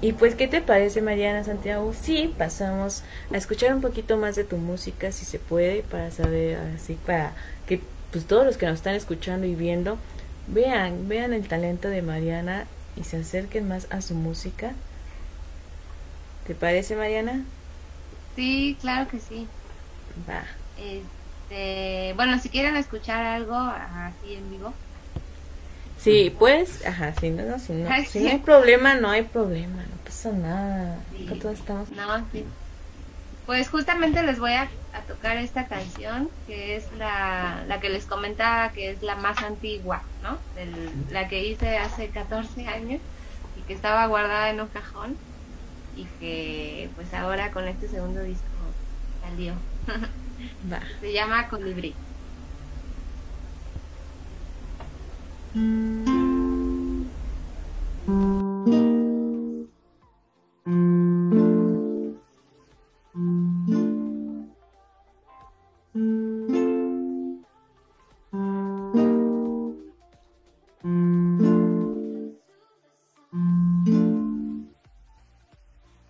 Y 0.00 0.12
pues, 0.14 0.34
¿qué 0.34 0.48
te 0.48 0.60
parece, 0.62 1.02
Mariana 1.02 1.44
Santiago? 1.44 1.94
Sí, 1.94 2.34
pasamos 2.38 3.04
a 3.32 3.36
escuchar 3.38 3.74
un 3.74 3.80
poquito 3.82 4.16
más 4.18 4.36
de 4.36 4.44
tu 4.44 4.58
música, 4.58 5.12
si 5.12 5.24
se 5.24 5.38
puede, 5.38 5.82
para 5.82 6.10
saber, 6.10 6.58
así, 6.76 6.94
para 7.06 7.34
que 7.66 7.88
pues 8.12 8.26
todos 8.26 8.46
los 8.46 8.58
que 8.58 8.66
nos 8.66 8.76
están 8.76 8.94
escuchando 8.94 9.46
y 9.46 9.54
viendo, 9.56 9.98
vean, 10.46 11.08
vean 11.08 11.32
el 11.32 11.48
talento 11.48 11.88
de 11.88 12.02
Mariana 12.02 12.68
y 12.96 13.04
se 13.04 13.18
acerquen 13.18 13.68
más 13.68 13.86
a 13.90 14.02
su 14.02 14.14
música. 14.14 14.76
¿Te 16.44 16.54
parece, 16.54 16.96
Mariana? 16.96 17.44
Sí, 18.36 18.76
claro 18.80 19.08
que 19.08 19.18
sí. 19.20 19.52
Va. 20.16 20.44
Este, 20.76 22.12
bueno, 22.14 22.38
si 22.38 22.50
quieren 22.50 22.76
escuchar 22.76 23.24
algo 23.24 23.54
así 23.54 24.34
en 24.34 24.50
vivo, 24.50 24.76
Sí, 25.98 26.34
pues, 26.38 26.84
ajá, 26.84 27.14
si 27.14 27.30
no, 27.30 27.44
no, 27.44 27.58
si 27.58 27.72
no, 27.72 27.88
si 28.04 28.20
no 28.20 28.30
hay 28.30 28.38
problema, 28.38 28.94
no 28.94 29.10
hay 29.10 29.22
problema, 29.22 29.82
no 29.86 29.96
pasa 30.04 30.32
nada. 30.32 30.98
Sí. 31.10 31.26
Todos 31.40 31.58
estamos. 31.60 31.90
No, 31.90 32.28
sí. 32.30 32.44
Pues 33.46 33.68
justamente 33.68 34.22
les 34.22 34.38
voy 34.38 34.52
a, 34.52 34.70
a 34.92 35.04
tocar 35.06 35.36
esta 35.36 35.68
canción, 35.68 36.30
que 36.46 36.76
es 36.76 36.90
la, 36.92 37.64
la 37.66 37.80
que 37.80 37.90
les 37.90 38.06
comentaba 38.06 38.72
que 38.72 38.90
es 38.90 39.02
la 39.02 39.16
más 39.16 39.42
antigua, 39.42 40.02
¿no? 40.20 40.42
Del- 40.54 41.06
la 41.10 41.28
que 41.28 41.44
hice 41.44 41.76
hace 41.78 42.10
14 42.10 42.66
años 42.66 43.00
y 43.54 43.64
que 43.64 43.74
estaba 43.74 44.06
guardada 44.06 44.50
en 44.50 44.60
un 44.60 44.68
cajón 44.68 45.20
y 45.92 46.12
que 46.14 46.92
pues 46.94 47.14
ahora 47.14 47.52
con 47.52 47.68
este 47.68 47.88
segundo 47.88 48.22
disco 48.22 48.78
salió. 49.20 49.66
Va. 50.60 50.80
Se 51.00 51.12
llama 51.12 51.48
Colibrí. 51.48 52.00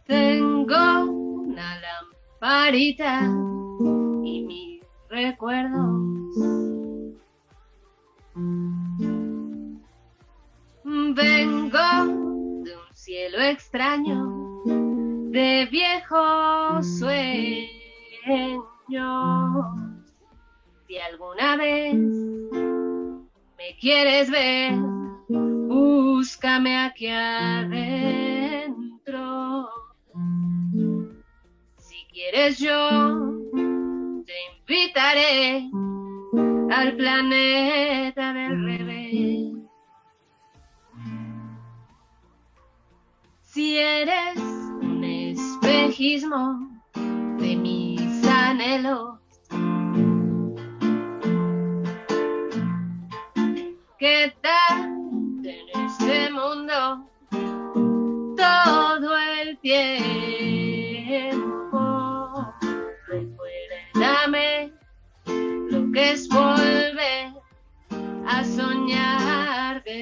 Tengo 0.07 1.05
una 1.05 1.81
lamparita 1.81 3.54
planeta 36.97 38.33
del 38.33 38.65
revés. 38.65 39.55
Si 43.43 43.79
eres 43.79 44.37
un 44.37 45.05
espejismo 45.05 46.74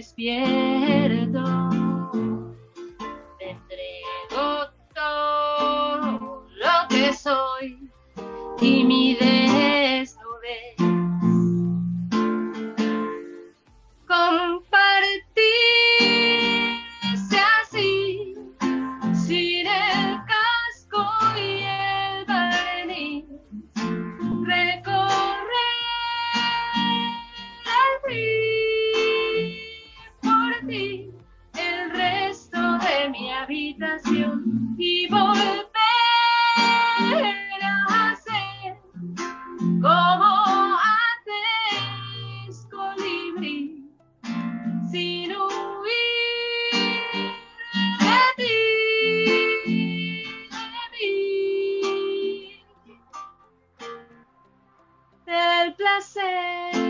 despierto. 0.03 1.45
Te 3.39 3.51
entrego 3.51 4.67
todo 4.93 6.45
lo 6.57 6.89
que 6.89 7.13
soy 7.13 7.89
y 8.61 8.83
mi 8.83 9.15
del 56.01 56.82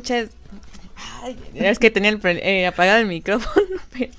Muchas. 0.00 0.30
Ay, 1.22 1.36
es 1.54 1.78
que 1.78 1.90
tenía 1.90 2.08
el 2.10 2.18
pre- 2.18 2.40
eh, 2.42 2.66
apagado 2.66 3.00
el 3.00 3.06
micrófono, 3.06 3.66
pero. 3.92 4.12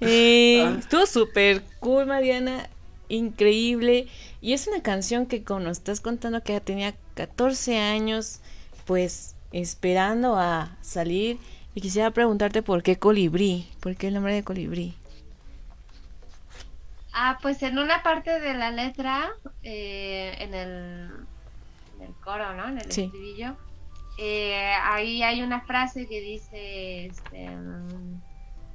eh, 0.00 0.76
estuvo 0.78 1.06
súper 1.06 1.62
cool, 1.80 2.06
Mariana. 2.06 2.68
Increíble. 3.08 4.06
Y 4.40 4.52
es 4.52 4.68
una 4.68 4.80
canción 4.82 5.26
que, 5.26 5.42
como 5.42 5.60
nos 5.60 5.78
estás 5.78 6.00
contando, 6.00 6.42
que 6.42 6.52
ya 6.52 6.60
tenía 6.60 6.94
14 7.14 7.78
años, 7.78 8.40
pues 8.86 9.34
esperando 9.52 10.36
a 10.36 10.76
salir. 10.82 11.38
Y 11.74 11.80
quisiera 11.80 12.10
preguntarte 12.12 12.62
por 12.62 12.82
qué 12.84 12.96
Colibrí. 12.96 13.66
¿Por 13.80 13.96
qué 13.96 14.08
el 14.08 14.14
nombre 14.14 14.34
de 14.34 14.44
Colibrí? 14.44 14.94
Ah, 17.12 17.38
pues 17.42 17.62
en 17.62 17.78
una 17.78 18.02
parte 18.02 18.38
de 18.40 18.54
la 18.54 18.70
letra, 18.70 19.30
eh, 19.62 20.34
en, 20.38 20.54
el, 20.54 21.10
en 21.98 22.06
el 22.06 22.14
coro, 22.24 22.54
¿no? 22.54 22.68
En 22.68 22.78
el 22.78 22.90
Sí. 22.92 23.02
estribillo, 23.02 23.56
eh, 24.18 24.72
ahí 24.82 25.22
hay 25.22 25.42
una 25.42 25.60
frase 25.62 26.06
que 26.06 26.20
dice, 26.20 27.06
este, 27.06 27.48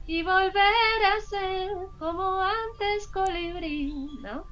y 0.08 0.24
volver 0.24 0.56
a 0.56 1.22
ser 1.30 1.70
como 2.00 2.42
antes 2.42 3.08
colibrí, 3.14 4.10
¿no? 4.22 4.46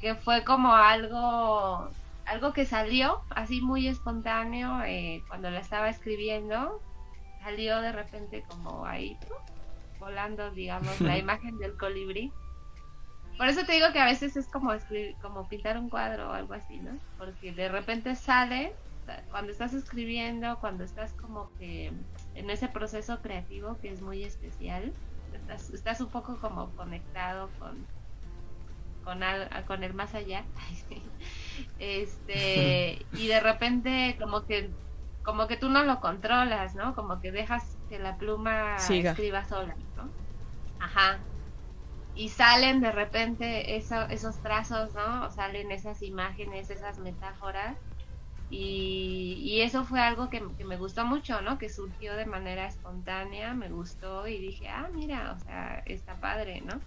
Que 0.00 0.14
fue 0.14 0.44
como 0.44 0.74
algo, 0.74 1.88
algo 2.26 2.52
que 2.52 2.66
salió 2.66 3.20
así 3.30 3.60
muy 3.60 3.86
espontáneo 3.86 4.82
eh, 4.84 5.22
cuando 5.28 5.50
la 5.50 5.60
estaba 5.60 5.88
escribiendo, 5.88 6.80
salió 7.42 7.80
de 7.80 7.92
repente 7.92 8.44
como 8.48 8.84
ahí, 8.84 9.16
¡pum! 9.28 9.38
volando, 10.00 10.50
digamos, 10.50 11.00
la 11.00 11.18
imagen 11.24 11.56
del 11.58 11.76
colibrí. 11.76 12.32
Por 13.36 13.48
eso 13.48 13.64
te 13.64 13.72
digo 13.72 13.92
que 13.92 14.00
a 14.00 14.04
veces 14.04 14.36
es 14.36 14.48
como 14.48 14.72
escribir, 14.72 15.16
como 15.20 15.48
pintar 15.48 15.76
un 15.78 15.88
cuadro 15.88 16.30
o 16.30 16.32
algo 16.32 16.54
así, 16.54 16.78
¿no? 16.78 16.98
Porque 17.18 17.52
de 17.52 17.68
repente 17.68 18.14
sale, 18.14 18.74
cuando 19.30 19.52
estás 19.52 19.74
escribiendo, 19.74 20.58
cuando 20.60 20.84
estás 20.84 21.14
como 21.14 21.52
que 21.58 21.92
en 22.34 22.50
ese 22.50 22.68
proceso 22.68 23.20
creativo 23.22 23.78
que 23.80 23.90
es 23.92 24.00
muy 24.02 24.24
especial, 24.24 24.94
estás, 25.32 25.70
estás 25.70 26.00
un 26.00 26.10
poco 26.10 26.38
como 26.40 26.74
conectado 26.74 27.50
con 27.58 27.86
con, 29.02 29.22
al- 29.22 29.64
con 29.66 29.84
el 29.84 29.94
más 29.94 30.14
allá. 30.14 30.46
este, 31.78 32.98
y 33.12 33.28
de 33.28 33.40
repente 33.40 34.16
como 34.20 34.44
que 34.46 34.70
como 35.22 35.46
que 35.48 35.56
tú 35.56 35.70
no 35.70 35.84
lo 35.84 36.00
controlas, 36.00 36.74
¿no? 36.74 36.94
Como 36.94 37.18
que 37.20 37.32
dejas 37.32 37.78
que 37.88 37.98
la 37.98 38.18
pluma 38.18 38.76
Siga. 38.78 39.10
escriba 39.12 39.44
sola, 39.44 39.74
¿no? 39.96 40.12
Ajá. 40.78 41.24
y 42.14 42.28
salen 42.28 42.80
de 42.80 42.92
repente 42.92 43.76
eso- 43.76 44.08
esos 44.08 44.40
trazos, 44.42 44.94
¿no? 44.94 45.30
Salen 45.30 45.70
esas 45.72 46.02
imágenes, 46.02 46.70
esas 46.70 46.98
metáforas. 46.98 47.76
Y, 48.56 49.40
y 49.42 49.62
eso 49.62 49.84
fue 49.84 50.00
algo 50.00 50.30
que, 50.30 50.40
que 50.56 50.64
me 50.64 50.76
gustó 50.76 51.04
mucho, 51.04 51.40
¿no? 51.42 51.58
Que 51.58 51.68
surgió 51.68 52.14
de 52.14 52.24
manera 52.24 52.68
espontánea, 52.68 53.52
me 53.52 53.68
gustó 53.68 54.28
y 54.28 54.38
dije, 54.38 54.68
ah, 54.68 54.88
mira, 54.94 55.32
o 55.32 55.38
sea, 55.40 55.82
está 55.86 56.14
padre, 56.20 56.60
¿no? 56.60 56.80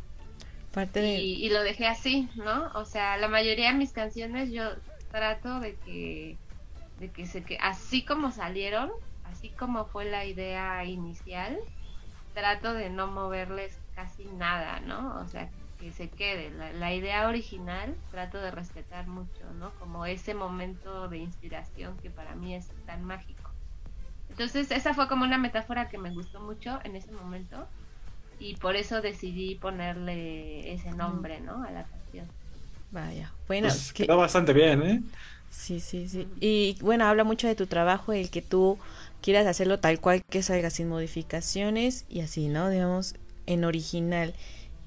Parte 0.73 1.01
de... 1.01 1.15
y, 1.17 1.45
y 1.45 1.49
lo 1.49 1.61
dejé 1.63 1.85
así, 1.87 2.29
¿no? 2.35 2.71
O 2.75 2.85
sea, 2.85 3.17
la 3.17 3.27
mayoría 3.27 3.71
de 3.71 3.77
mis 3.77 3.91
canciones 3.91 4.49
yo 4.53 4.63
trato 5.11 5.59
de 5.59 5.75
que, 5.83 6.37
de 6.99 7.11
que 7.11 7.25
se 7.25 7.43
que 7.43 7.57
así 7.61 8.05
como 8.05 8.31
salieron, 8.31 8.89
así 9.25 9.49
como 9.49 9.87
fue 9.87 10.05
la 10.05 10.25
idea 10.25 10.85
inicial, 10.85 11.57
trato 12.33 12.73
de 12.73 12.89
no 12.89 13.07
moverles 13.07 13.77
casi 13.93 14.23
nada, 14.25 14.79
¿no? 14.79 15.19
O 15.19 15.27
sea, 15.27 15.49
que 15.87 15.93
se 15.93 16.09
quede. 16.09 16.51
La, 16.51 16.73
la 16.73 16.93
idea 16.93 17.27
original 17.27 17.95
trato 18.09 18.39
de 18.39 18.51
respetar 18.51 19.07
mucho, 19.07 19.53
¿no? 19.53 19.73
Como 19.75 20.05
ese 20.05 20.33
momento 20.33 21.07
de 21.07 21.19
inspiración 21.19 21.97
que 22.01 22.11
para 22.11 22.35
mí 22.35 22.55
es 22.55 22.67
tan 22.85 23.03
mágico. 23.05 23.51
Entonces, 24.29 24.71
esa 24.71 24.93
fue 24.93 25.07
como 25.07 25.25
una 25.25 25.37
metáfora 25.37 25.87
que 25.89 25.97
me 25.97 26.11
gustó 26.11 26.41
mucho 26.41 26.79
en 26.83 26.95
ese 26.95 27.11
momento 27.11 27.69
y 28.37 28.57
por 28.57 28.75
eso 28.75 29.01
decidí 29.01 29.55
ponerle 29.55 30.73
ese 30.73 30.91
nombre, 30.91 31.39
¿no? 31.41 31.63
A 31.63 31.71
la 31.71 31.85
canción. 31.87 32.27
Vaya. 32.91 33.33
Bueno, 33.47 33.67
Pues 33.69 33.93
que- 33.93 34.05
bastante 34.07 34.53
bien, 34.53 34.81
¿eh? 34.83 35.03
Sí, 35.49 35.79
sí, 35.79 36.07
sí. 36.09 36.27
Y 36.39 36.77
bueno, 36.81 37.05
habla 37.05 37.23
mucho 37.23 37.47
de 37.47 37.55
tu 37.55 37.67
trabajo, 37.67 38.13
el 38.13 38.29
que 38.29 38.41
tú 38.41 38.77
quieras 39.21 39.47
hacerlo 39.47 39.79
tal 39.79 39.99
cual 39.99 40.21
que 40.29 40.43
salga 40.43 40.69
sin 40.69 40.89
modificaciones 40.89 42.05
y 42.09 42.21
así, 42.21 42.47
¿no? 42.47 42.69
Digamos, 42.69 43.15
en 43.45 43.63
original. 43.65 44.33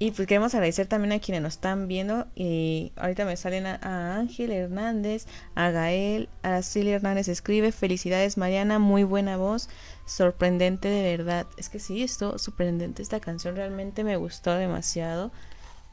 Y 0.03 0.13
pues 0.13 0.27
queremos 0.27 0.55
agradecer 0.55 0.87
también 0.87 1.13
a 1.13 1.21
quienes 1.21 1.43
nos 1.43 1.53
están 1.55 1.87
viendo. 1.87 2.27
Y 2.35 2.91
ahorita 2.97 3.27
me 3.27 3.37
salen 3.37 3.67
a, 3.67 3.79
a 3.83 4.17
Ángel 4.17 4.51
Hernández, 4.51 5.27
a 5.55 5.71
Gael, 5.71 6.31
a 6.43 6.63
Silvia 6.63 6.95
Hernández 6.97 7.29
escribe, 7.29 7.71
felicidades 7.71 8.39
Mariana, 8.39 8.79
muy 8.79 9.05
buena 9.05 9.37
voz, 9.37 9.69
sorprendente 10.07 10.89
de 10.89 11.03
verdad. 11.17 11.47
Es 11.59 11.69
que 11.69 11.79
sí, 11.81 12.03
esto 12.03 12.39
sorprendente 12.39 13.03
esta 13.03 13.21
canción 13.21 13.57
realmente 13.57 14.03
me 14.03 14.17
gustó 14.17 14.55
demasiado. 14.55 15.33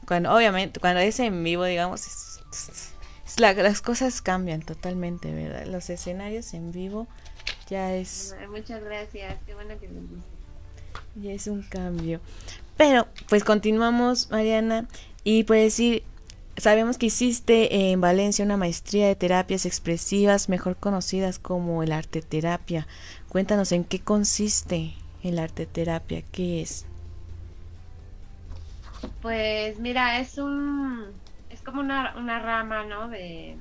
Cuando, 0.06 0.34
obviamente, 0.34 0.80
cuando 0.80 1.00
es 1.00 1.20
en 1.20 1.44
vivo, 1.44 1.64
digamos, 1.64 2.06
es- 2.06 2.90
es 3.26 3.38
la- 3.40 3.52
las 3.52 3.82
cosas 3.82 4.22
cambian 4.22 4.62
totalmente, 4.62 5.34
¿verdad? 5.34 5.66
Los 5.66 5.90
escenarios 5.90 6.54
en 6.54 6.72
vivo 6.72 7.06
ya 7.68 7.94
es, 7.94 8.34
Muchas 8.50 8.82
gracias, 8.82 9.36
qué 9.44 9.52
bueno 9.54 9.78
que 9.78 9.86
guste. 9.88 10.16
ya 11.16 11.32
es 11.32 11.46
un 11.46 11.62
cambio. 11.62 12.22
Pero, 12.78 13.08
pues 13.28 13.42
continuamos, 13.42 14.30
Mariana, 14.30 14.86
y 15.24 15.42
pues 15.42 15.64
decir, 15.64 16.04
sabemos 16.56 16.96
que 16.96 17.06
hiciste 17.06 17.90
en 17.90 18.00
Valencia 18.00 18.44
una 18.44 18.56
maestría 18.56 19.08
de 19.08 19.16
terapias 19.16 19.66
expresivas, 19.66 20.48
mejor 20.48 20.76
conocidas 20.76 21.40
como 21.40 21.82
el 21.82 21.90
arte 21.90 22.22
terapia. 22.22 22.86
Cuéntanos 23.28 23.72
en 23.72 23.82
qué 23.82 23.98
consiste 23.98 24.94
el 25.24 25.40
arte 25.40 25.66
terapia, 25.66 26.22
qué 26.30 26.62
es. 26.62 26.86
Pues 29.20 29.80
mira, 29.80 30.20
es 30.20 30.38
un 30.38 31.06
es 31.50 31.60
como 31.62 31.80
una, 31.80 32.14
una 32.16 32.38
rama, 32.38 32.84
¿no? 32.84 33.08
De, 33.08 33.56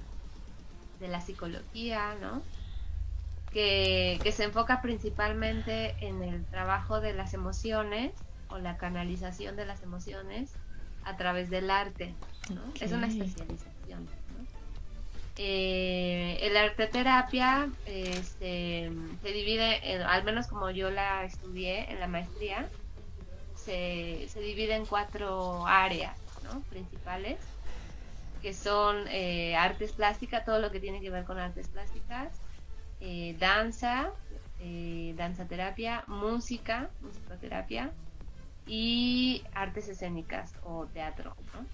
de 0.99 1.07
la 1.07 1.21
psicología, 1.21 2.13
¿no? 2.21 2.43
Que, 3.51 4.19
que 4.21 4.31
se 4.31 4.43
enfoca 4.43 4.83
principalmente 4.83 5.95
en 6.05 6.21
el 6.21 6.45
trabajo 6.45 7.01
de 7.01 7.13
las 7.13 7.33
emociones 7.33 8.11
o 8.49 8.57
la 8.59 8.77
canalización 8.77 9.55
de 9.55 9.65
las 9.65 9.81
emociones 9.83 10.53
a 11.03 11.15
través 11.17 11.49
del 11.49 11.69
arte, 11.69 12.13
¿no? 12.53 12.61
Es 12.81 12.91
una 12.91 13.07
especialización, 13.07 14.05
¿no? 14.05 14.45
Eh, 15.39 16.39
el 16.41 16.57
arte 16.57 16.87
terapia 16.87 17.69
este, 17.85 18.89
se 19.21 19.31
divide, 19.31 19.79
en- 19.93 20.01
al 20.01 20.23
menos 20.23 20.47
como 20.47 20.71
yo 20.71 20.89
la 20.89 21.23
estudié 21.25 21.91
en 21.91 21.99
la 21.99 22.07
maestría, 22.07 22.67
se, 23.55 24.27
se 24.29 24.39
divide 24.39 24.75
en 24.75 24.85
cuatro 24.85 25.65
áreas 25.67 26.17
¿no? 26.43 26.61
principales, 26.69 27.37
que 28.41 28.53
son 28.53 29.07
eh, 29.09 29.55
artes 29.55 29.91
plásticas, 29.91 30.43
todo 30.45 30.59
lo 30.59 30.71
que 30.71 30.79
tiene 30.79 31.01
que 31.01 31.09
ver 31.11 31.23
con 31.25 31.37
artes 31.37 31.67
plásticas, 31.67 32.39
eh, 32.99 33.35
danza, 33.39 34.09
danza 35.15 35.45
terapia, 35.45 36.03
música, 36.07 36.89
musicoterapia 37.01 37.91
y 38.67 39.43
artes 39.53 39.87
escénicas 39.89 40.53
o 40.63 40.85
teatro. 40.87 41.35
¿no? 41.53 41.65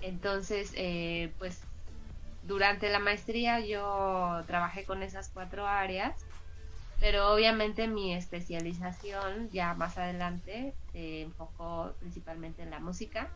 Entonces, 0.00 0.72
eh, 0.76 1.32
pues 1.38 1.62
durante 2.44 2.88
la 2.88 2.98
maestría 2.98 3.60
yo 3.60 4.42
trabajé 4.46 4.84
con 4.84 5.02
esas 5.02 5.28
cuatro 5.28 5.66
áreas 5.66 6.24
pero 7.00 7.32
obviamente 7.32 7.88
mi 7.88 8.14
especialización 8.14 9.48
ya 9.50 9.74
más 9.74 9.96
adelante 9.96 10.74
se 10.92 11.22
enfocó 11.22 11.94
principalmente 11.98 12.62
en 12.62 12.70
la 12.70 12.78
música 12.78 13.28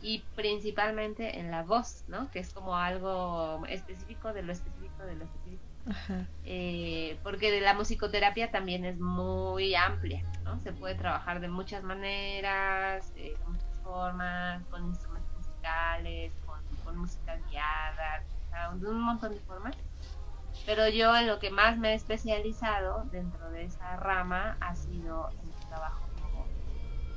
y 0.00 0.20
principalmente 0.36 1.40
en 1.40 1.50
la 1.50 1.64
voz, 1.64 2.04
¿no? 2.06 2.30
Que 2.30 2.38
es 2.38 2.52
como 2.52 2.76
algo 2.76 3.66
específico 3.66 4.32
de 4.32 4.42
lo 4.42 4.52
específico 4.52 5.02
de 5.04 5.16
lo 5.16 5.24
específico. 5.24 5.61
Ajá. 5.88 6.26
Eh, 6.44 7.18
porque 7.22 7.60
la 7.60 7.74
musicoterapia 7.74 8.50
también 8.50 8.84
es 8.84 8.98
muy 8.98 9.74
amplia, 9.74 10.22
¿no? 10.44 10.58
Se 10.60 10.72
puede 10.72 10.94
trabajar 10.94 11.40
de 11.40 11.48
muchas 11.48 11.82
maneras, 11.82 13.12
eh, 13.16 13.34
de 13.38 13.46
muchas 13.46 13.80
formas, 13.82 14.64
con 14.68 14.84
instrumentos 14.86 15.32
musicales, 15.36 16.32
con, 16.44 16.58
con 16.84 16.96
música 16.98 17.36
guiada, 17.48 18.24
de 18.74 18.88
un 18.88 19.00
montón 19.00 19.32
de 19.34 19.40
formas. 19.40 19.76
Pero 20.66 20.88
yo 20.88 21.16
en 21.16 21.26
lo 21.26 21.38
que 21.38 21.50
más 21.50 21.78
me 21.78 21.92
he 21.92 21.94
especializado 21.94 23.04
dentro 23.10 23.50
de 23.50 23.64
esa 23.64 23.96
rama 23.96 24.56
ha 24.60 24.74
sido 24.76 25.30
en 25.42 25.48
el 25.48 25.68
trabajo 25.68 26.06
como- 26.14 26.46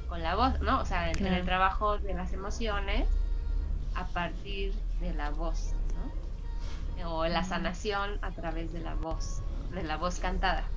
con 0.07 0.23
la 0.23 0.35
voz, 0.35 0.59
¿no? 0.61 0.81
O 0.81 0.85
sea, 0.85 1.11
en, 1.11 1.25
el 1.25 1.45
trabajo 1.45 1.97
de 1.97 2.13
las 2.13 2.31
emociones 2.33 3.07
a 3.95 4.05
partir 4.07 4.73
de 4.99 5.13
la 5.13 5.29
voz. 5.31 5.73
O 7.03 7.25
la 7.27 7.43
sanación 7.43 8.19
a 8.21 8.33
través 8.33 8.71
de 8.71 8.79
la 8.81 8.95
voz, 8.95 9.43
de 9.69 9.83
la 9.83 9.97
voz 9.97 10.19
cantada. 10.19 10.73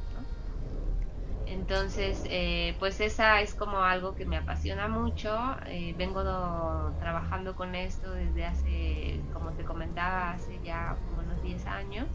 Entonces, 1.45 2.27
eh, 2.31 2.77
pues 2.79 3.01
esa 3.01 3.41
es 3.41 3.55
como 3.55 3.79
algo 3.83 4.15
que 4.15 4.27
me 4.27 4.37
apasiona 4.37 4.87
mucho. 4.89 5.31
eh, 5.67 5.95
vengo 5.97 6.23
do- 6.25 6.95
trabajando 6.99 7.55
con 7.55 7.75
esto 7.75 8.13
desde 8.13 8.45
hace, 8.45 9.27
como 9.33 9.55
te 9.55 9.65
comentaba, 9.65 10.31
hace 10.33 10.61
ya 10.61 10.99
como 11.03 11.21
unos 11.21 11.41
10 11.41 11.67
años 11.67 12.09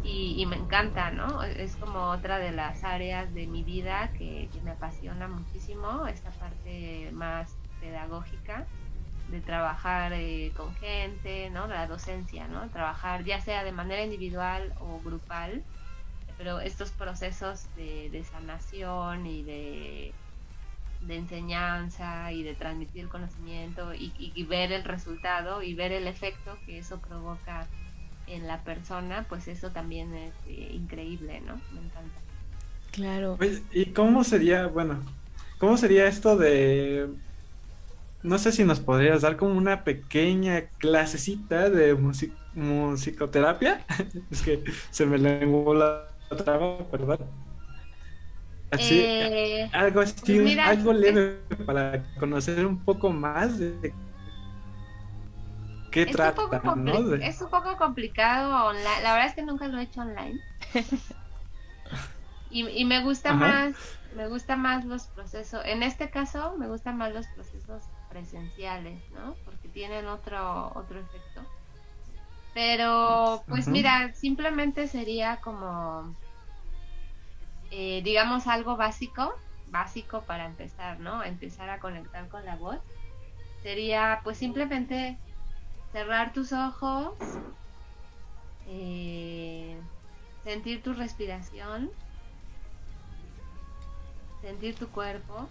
y, 0.00 0.40
y 0.42 0.46
me 0.46 0.56
encanta, 0.56 1.10
¿no? 1.10 1.42
Es 1.42 1.76
como 1.76 2.10
otra 2.10 2.38
de 2.38 2.52
las 2.52 2.84
áreas 2.84 3.32
de 3.34 3.46
mi 3.46 3.64
vida 3.64 4.12
que, 4.16 4.48
que 4.52 4.60
me 4.62 4.72
apasiona 4.72 5.28
muchísimo, 5.28 6.06
esta 6.06 6.34
parte 6.36 7.10
más 7.12 7.58
pedagógica 7.78 8.68
de 9.26 9.42
trabajar 9.42 10.12
eh, 10.14 10.52
con 10.56 10.74
gente, 10.76 11.50
¿no? 11.50 11.66
La 11.68 11.86
docencia, 11.88 12.48
¿no? 12.48 12.70
Trabajar 12.70 13.24
ya 13.24 13.40
sea 13.40 13.64
de 13.64 13.72
manera 13.72 14.02
individual 14.04 14.74
o 14.78 15.02
grupal, 15.02 15.66
pero 16.36 16.60
estos 16.60 16.92
procesos 16.92 17.72
de, 17.74 18.10
de 18.12 18.24
sanación 18.24 19.26
y 19.26 19.44
de, 19.44 20.18
de 21.00 21.16
enseñanza 21.16 22.32
y 22.32 22.42
de 22.42 22.56
transmitir 22.56 23.08
conocimiento 23.08 23.94
y, 23.94 24.14
y- 24.18 24.32
y 24.34 24.46
ver 24.46 24.72
el 24.72 24.84
resultado 24.84 25.62
y 25.62 25.74
ver 25.74 25.92
el 25.92 26.06
efecto 26.08 26.60
que 26.64 26.78
eso 26.78 27.00
provoca 27.02 27.72
en 28.26 28.46
la 28.46 28.64
persona, 28.64 29.26
pues 29.28 29.48
eso 29.48 29.72
también 29.72 30.14
es 30.14 30.36
eh, 30.46 30.70
increíble, 30.74 31.40
¿no? 31.42 31.64
Me 31.70 31.82
encanta. 31.82 32.24
Claro. 32.92 33.38
¿y 33.70 33.92
cómo 33.92 34.24
sería, 34.24 34.66
bueno, 34.68 35.04
cómo 35.58 35.76
sería 35.76 36.06
esto 36.06 36.36
de, 36.36 37.08
no 38.26 38.38
sé 38.38 38.52
si 38.52 38.64
nos 38.64 38.80
podrías 38.80 39.22
dar 39.22 39.36
como 39.36 39.56
una 39.56 39.84
pequeña 39.84 40.68
clasecita 40.78 41.70
de 41.70 41.96
musi- 41.96 42.36
musicoterapia? 42.52 43.84
es 44.30 44.42
que 44.42 44.64
se 44.90 45.06
me 45.06 45.18
lenguó 45.18 45.74
la 45.74 46.08
traba, 46.44 46.78
perdón. 46.90 47.18
Así, 48.70 49.00
Eh, 49.00 49.70
algo 49.72 50.00
así, 50.00 50.38
pues 50.38 50.38
mira, 50.40 50.68
algo 50.70 50.92
leve 50.92 51.42
para 51.66 52.02
conocer 52.18 52.66
un 52.66 52.84
poco 52.84 53.10
más 53.10 53.58
de 53.58 53.94
qué 55.92 56.02
es, 56.02 56.08
un 56.08 56.14
trata, 56.14 56.34
poco 56.34 56.76
¿no? 56.76 57.02
De- 57.02 57.26
es 57.26 57.40
un 57.40 57.50
poco 57.50 57.76
complicado 57.76 58.66
online. 58.66 59.02
La 59.02 59.12
verdad 59.12 59.28
es 59.28 59.34
que 59.34 59.42
nunca 59.42 59.68
lo 59.68 59.78
he 59.78 59.82
hecho 59.84 60.00
online. 60.02 60.40
y, 62.50 62.66
y 62.68 62.84
me 62.84 63.02
gusta 63.02 63.32
Ajá. 63.32 63.46
más, 63.48 63.76
me 64.14 64.28
gusta 64.28 64.56
más 64.56 64.84
los 64.84 65.08
procesos. 65.08 65.62
En 65.64 65.82
este 65.82 66.10
caso, 66.10 66.56
me 66.58 66.68
gustan 66.68 66.96
más 66.96 67.12
los 67.12 67.28
procesos 67.28 67.90
presenciales, 68.16 68.98
¿no? 69.12 69.34
Porque 69.44 69.68
tienen 69.68 70.06
otro 70.06 70.72
otro 70.74 70.98
efecto. 70.98 71.42
Pero, 72.54 73.44
pues 73.46 73.68
mira, 73.68 74.14
simplemente 74.14 74.88
sería 74.88 75.36
como, 75.36 76.14
eh, 77.70 78.00
digamos, 78.02 78.46
algo 78.46 78.78
básico, 78.78 79.34
básico 79.68 80.22
para 80.22 80.46
empezar, 80.46 80.98
¿no? 80.98 81.22
Empezar 81.22 81.68
a 81.68 81.78
conectar 81.78 82.26
con 82.30 82.46
la 82.46 82.56
voz 82.56 82.78
sería 83.62 84.20
pues 84.24 84.38
simplemente 84.38 85.18
cerrar 85.92 86.32
tus 86.32 86.54
ojos, 86.54 87.12
eh, 88.68 89.76
sentir 90.42 90.82
tu 90.82 90.94
respiración, 90.94 91.90
sentir 94.40 94.74
tu 94.76 94.88
cuerpo, 94.88 95.50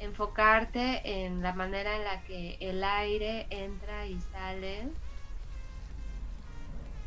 enfocarte 0.00 1.24
en 1.24 1.42
la 1.42 1.52
manera 1.52 1.96
en 1.96 2.04
la 2.04 2.22
que 2.22 2.56
el 2.60 2.82
aire 2.84 3.46
entra 3.50 4.06
y 4.06 4.20
sale 4.20 4.88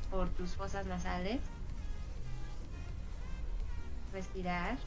por 0.10 0.30
tus 0.30 0.56
fosas 0.56 0.86
nasales, 0.88 1.40
respirar 4.12 4.78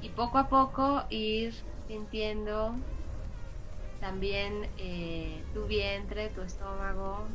y 0.00 0.10
poco 0.10 0.38
a 0.38 0.48
poco 0.48 1.04
ir 1.10 1.54
sintiendo 1.88 2.74
también 4.00 4.68
eh, 4.76 5.42
tu 5.54 5.66
vientre, 5.66 6.28
tu 6.28 6.42
estómago, 6.42 7.26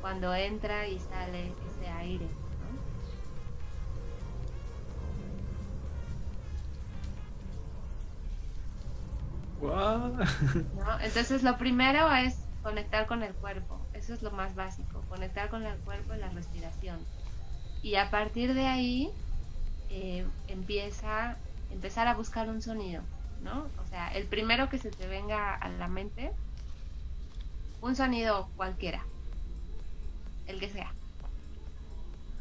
cuando 0.00 0.34
entra 0.34 0.88
y 0.88 0.98
sale 0.98 1.54
ese 1.64 1.86
aire. 1.86 2.26
Entonces 11.02 11.42
lo 11.42 11.56
primero 11.58 12.12
es 12.14 12.36
conectar 12.62 13.06
con 13.06 13.22
el 13.22 13.32
cuerpo, 13.34 13.80
eso 13.94 14.14
es 14.14 14.22
lo 14.22 14.30
más 14.30 14.54
básico, 14.54 15.02
conectar 15.08 15.48
con 15.48 15.64
el 15.64 15.76
cuerpo 15.78 16.14
y 16.14 16.18
la 16.18 16.28
respiración. 16.30 16.98
Y 17.82 17.94
a 17.94 18.10
partir 18.10 18.54
de 18.54 18.66
ahí 18.66 19.10
eh, 19.90 20.26
empieza 20.48 21.36
empezar 21.70 22.08
a 22.08 22.14
buscar 22.14 22.48
un 22.48 22.62
sonido, 22.62 23.02
¿no? 23.42 23.66
O 23.82 23.86
sea, 23.88 24.08
el 24.08 24.26
primero 24.26 24.68
que 24.68 24.78
se 24.78 24.90
te 24.90 25.06
venga 25.06 25.54
a 25.54 25.68
la 25.68 25.88
mente, 25.88 26.32
un 27.80 27.96
sonido 27.96 28.48
cualquiera, 28.56 29.02
el 30.46 30.60
que 30.60 30.68
sea. 30.68 30.92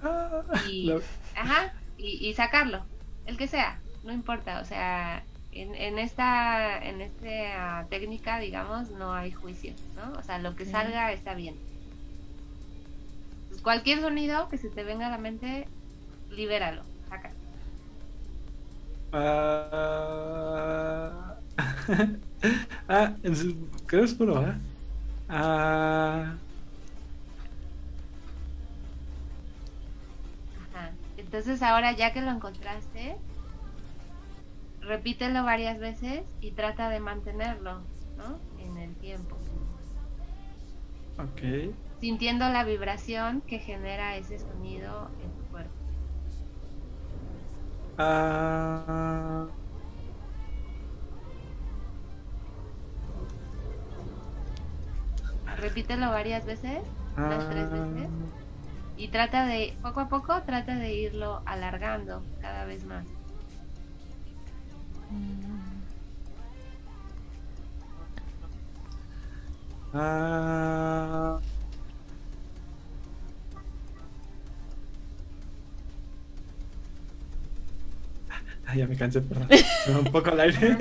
Ah, 0.01 0.41
Y, 0.67 0.91
ajá, 1.35 1.73
y, 1.97 2.27
y 2.27 2.33
sacarlo, 2.33 2.83
el 3.25 3.37
que 3.37 3.47
sea, 3.47 3.79
no 4.03 4.11
importa, 4.11 4.59
o 4.61 4.65
sea, 4.65 5.23
en, 5.61 5.75
en 5.75 5.99
esta 5.99 6.79
en 6.79 7.01
esta 7.01 7.87
técnica, 7.89 8.39
digamos, 8.39 8.89
no 8.91 9.13
hay 9.13 9.31
juicio, 9.31 9.75
¿no? 9.95 10.13
O 10.17 10.23
sea, 10.23 10.39
lo 10.39 10.55
que 10.55 10.65
salga 10.65 11.11
está 11.11 11.33
bien. 11.35 11.61
Pues 13.47 13.61
cualquier 13.61 13.99
sonido 14.01 14.47
que 14.49 14.57
se 14.57 14.71
te 14.71 14.83
venga 14.83 15.07
a 15.07 15.09
la 15.11 15.17
mente, 15.19 15.71
libéralo, 16.29 16.89
saca. 17.09 17.37
Ah, 19.11 19.81
ah, 22.87 23.17
es- 23.23 23.45
creo 23.85 24.03
es 24.05 24.13
puro, 24.15 24.45
¿eh? 24.47 24.61
Ah, 25.29 26.41
Ajá. 30.55 30.99
Entonces 31.15 31.61
ahora 31.61 31.95
ya 31.95 32.13
que 32.13 32.21
lo 32.21 32.31
encontraste, 32.31 33.17
repítelo 34.89 35.43
varias 35.43 35.79
veces 35.79 36.23
y 36.41 36.51
trata 36.51 36.89
de 36.89 36.99
mantenerlo, 36.99 37.79
¿no? 38.17 38.39
En 38.57 38.77
el 38.77 38.95
tiempo. 38.95 39.37
ok. 41.17 41.73
sintiendo 42.01 42.49
la 42.49 42.63
vibración 42.63 43.41
que 43.41 43.59
genera 43.59 44.17
ese 44.17 44.39
sonido 44.39 45.11
en 45.21 45.31
tu 45.31 45.43
cuerpo. 45.51 45.71
Ah, 47.97 49.45
Repítelo 55.57 56.09
varias 56.09 56.45
veces, 56.45 56.79
unas 57.17 57.49
tres 57.49 57.69
veces, 57.69 58.09
y 58.95 59.09
trata 59.09 59.45
de, 59.45 59.77
poco 59.81 59.99
a 59.99 60.07
poco, 60.07 60.41
trata 60.43 60.75
de 60.75 60.93
irlo 60.93 61.41
alargando 61.45 62.23
cada 62.39 62.63
vez 62.63 62.85
más. 62.85 63.18
Ah. 69.93 71.39
Ah, 78.65 78.75
ya 78.75 78.85
me 78.87 78.95
cansé, 78.95 79.21
perdón. 79.21 79.47
Me 79.87 79.99
un 79.99 80.11
poco 80.11 80.29
al 80.29 80.39
aire. 80.41 80.77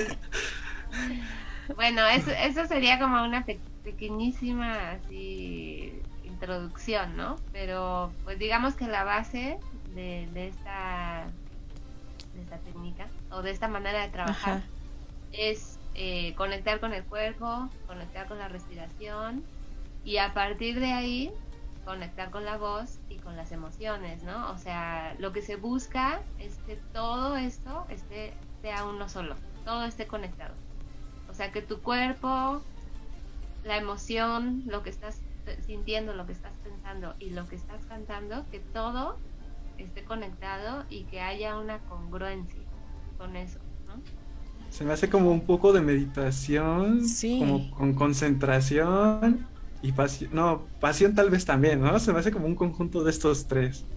Bueno, 1.75 2.05
eso, 2.07 2.31
eso 2.31 2.65
sería 2.67 2.99
como 2.99 3.23
una 3.23 3.45
pe- 3.45 3.61
pequeñísima 3.83 4.91
así 4.91 6.01
introducción, 6.23 7.15
¿no? 7.17 7.35
Pero 7.51 8.13
pues 8.23 8.37
digamos 8.37 8.75
que 8.75 8.87
la 8.87 9.03
base 9.03 9.57
de, 9.95 10.29
de 10.33 10.47
esta 10.49 11.31
de 12.33 12.41
esta 12.43 12.57
técnica 12.59 13.07
o 13.31 13.41
de 13.41 13.51
esta 13.51 13.67
manera 13.67 14.01
de 14.01 14.09
trabajar 14.09 14.57
Ajá. 14.57 14.67
es 15.31 15.79
eh, 15.95 16.33
conectar 16.35 16.79
con 16.79 16.93
el 16.93 17.05
cuerpo, 17.05 17.69
conectar 17.85 18.27
con 18.27 18.39
la 18.39 18.47
respiración 18.47 19.43
y 20.03 20.17
a 20.17 20.33
partir 20.33 20.79
de 20.79 20.91
ahí 20.93 21.31
conectar 21.85 22.29
con 22.29 22.45
la 22.45 22.57
voz 22.57 22.99
y 23.09 23.17
con 23.17 23.35
las 23.35 23.51
emociones, 23.51 24.21
¿no? 24.23 24.51
O 24.51 24.57
sea, 24.57 25.15
lo 25.17 25.33
que 25.33 25.41
se 25.41 25.55
busca 25.55 26.21
es 26.37 26.55
que 26.59 26.75
todo 26.93 27.35
esto 27.35 27.85
esté 27.89 28.33
sea 28.61 28.85
uno 28.85 29.09
solo, 29.09 29.35
todo 29.65 29.83
esté 29.85 30.05
conectado. 30.05 30.53
O 31.29 31.33
sea, 31.33 31.51
que 31.51 31.61
tu 31.61 31.81
cuerpo, 31.81 32.61
la 33.63 33.77
emoción, 33.77 34.63
lo 34.67 34.83
que 34.83 34.91
estás 34.91 35.19
sintiendo, 35.65 36.13
lo 36.13 36.27
que 36.27 36.33
estás 36.33 36.53
pensando 36.63 37.15
y 37.17 37.31
lo 37.31 37.47
que 37.47 37.55
estás 37.55 37.83
cantando, 37.87 38.45
que 38.51 38.59
todo 38.59 39.17
esté 39.77 40.03
conectado 40.03 40.85
y 40.89 41.05
que 41.05 41.21
haya 41.21 41.57
una 41.57 41.79
congruencia 41.79 42.68
con 43.19 43.35
eso, 43.35 43.59
¿no? 43.85 44.03
Se 44.69 44.85
me 44.85 44.93
hace 44.93 45.09
como 45.09 45.31
un 45.31 45.45
poco 45.45 45.73
de 45.73 45.81
meditación, 45.81 47.07
Sí. 47.07 47.37
como 47.37 47.69
con 47.71 47.93
concentración 47.95 49.51
y 49.81 49.93
pasión. 49.93 50.31
No, 50.33 50.71
pasión 50.79 51.15
tal 51.15 51.29
vez 51.29 51.45
también, 51.45 51.81
¿no? 51.81 51.99
Se 51.99 52.13
me 52.13 52.19
hace 52.19 52.31
como 52.31 52.47
un 52.47 52.55
conjunto 52.55 53.03
de 53.03 53.11
estos 53.11 53.47
tres. 53.47 53.89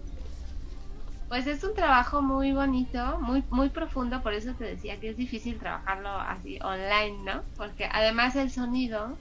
Pues 1.28 1.46
es 1.46 1.64
un 1.64 1.74
trabajo 1.74 2.20
muy 2.22 2.52
bonito, 2.52 3.18
muy 3.20 3.44
muy 3.50 3.70
profundo, 3.70 4.22
por 4.22 4.34
eso 4.34 4.54
te 4.54 4.64
decía 4.64 5.00
que 5.00 5.08
es 5.10 5.16
difícil 5.16 5.58
trabajarlo 5.58 6.10
así 6.10 6.58
online, 6.62 7.22
¿no? 7.24 7.44
Porque 7.56 7.86
además 7.90 8.36
el 8.36 8.50
sonido 8.50 9.20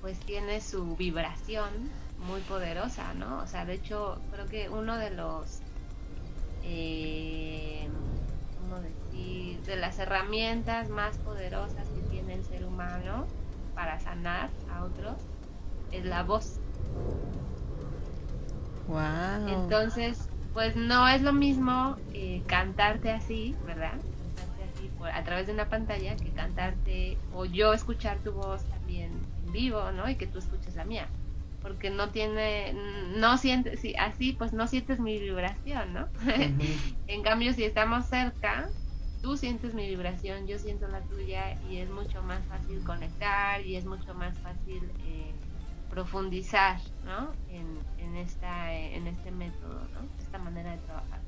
pues 0.00 0.24
tiene 0.24 0.60
su 0.62 0.96
vibración 0.96 1.96
muy 2.16 2.42
poderosa, 2.42 3.14
¿no? 3.14 3.40
O 3.42 3.46
sea, 3.48 3.66
de 3.66 3.74
hecho 3.74 4.24
creo 4.30 4.48
que 4.48 4.68
uno 4.70 4.98
de 4.98 5.10
los 5.12 5.64
eh, 6.62 7.90
¿cómo 9.22 9.40
decir? 9.40 9.64
de 9.64 9.76
las 9.76 9.98
herramientas 9.98 10.88
más 10.90 11.18
poderosas 11.20 11.90
que 11.92 12.02
tiene 12.02 12.34
el 12.34 12.44
ser 12.44 12.64
humano 12.66 13.32
para 13.74 13.98
sanar 14.00 14.56
a 14.66 14.84
otros 14.84 15.30
es 15.90 16.04
la 16.04 16.22
voz. 16.24 16.62
Wow. 18.86 19.44
Entonces, 19.44 20.30
pues 20.52 20.76
no 20.76 21.08
es 21.08 21.22
lo 21.22 21.32
mismo 21.32 22.00
eh, 22.10 22.44
cantarte 22.46 23.10
así, 23.10 23.58
¿verdad? 23.62 24.02
Cantarte 24.16 24.64
así 24.64 24.88
por- 24.90 25.08
a 25.10 25.24
través 25.24 25.46
de 25.46 25.52
una 25.52 25.68
pantalla 25.68 26.18
que 26.18 26.32
cantarte 26.32 27.22
o 27.28 27.44
yo 27.44 27.72
escuchar 27.74 28.22
tu 28.22 28.32
voz 28.32 28.66
también 28.68 29.28
en 29.36 29.52
vivo, 29.52 29.92
¿no? 29.92 30.08
Y 30.08 30.16
que 30.16 30.26
tú 30.26 30.38
escuches 30.38 30.74
la 30.74 30.84
mía. 30.84 31.12
Porque 31.60 31.90
no 31.90 32.10
tiene, 32.12 32.72
no 32.74 33.38
sientes, 33.38 33.80
sí, 33.80 33.94
así 33.98 34.32
pues 34.34 34.52
no 34.52 34.66
sientes 34.66 35.00
mi 35.00 35.18
vibración, 35.18 35.92
¿no? 35.94 36.10
en 37.06 37.22
cambio, 37.22 37.52
si 37.54 37.64
estamos 37.64 38.06
cerca, 38.08 38.70
tú 39.24 39.38
sientes 39.38 39.72
mi 39.72 39.88
vibración, 39.88 40.46
yo 40.46 40.58
siento 40.58 40.86
la 40.86 41.00
tuya 41.00 41.58
y 41.70 41.78
es 41.78 41.88
mucho 41.88 42.22
más 42.22 42.44
fácil 42.46 42.84
conectar 42.84 43.64
y 43.64 43.74
es 43.74 43.86
mucho 43.86 44.12
más 44.12 44.38
fácil 44.40 44.82
eh, 45.06 45.32
profundizar, 45.88 46.78
¿no? 47.06 47.32
En, 47.48 47.78
en 47.96 48.16
esta, 48.16 48.74
en 48.74 49.06
este 49.06 49.30
método, 49.30 49.80
¿no? 49.94 50.06
Esta 50.18 50.36
manera 50.36 50.72
de 50.72 50.78
trabajar. 50.82 51.20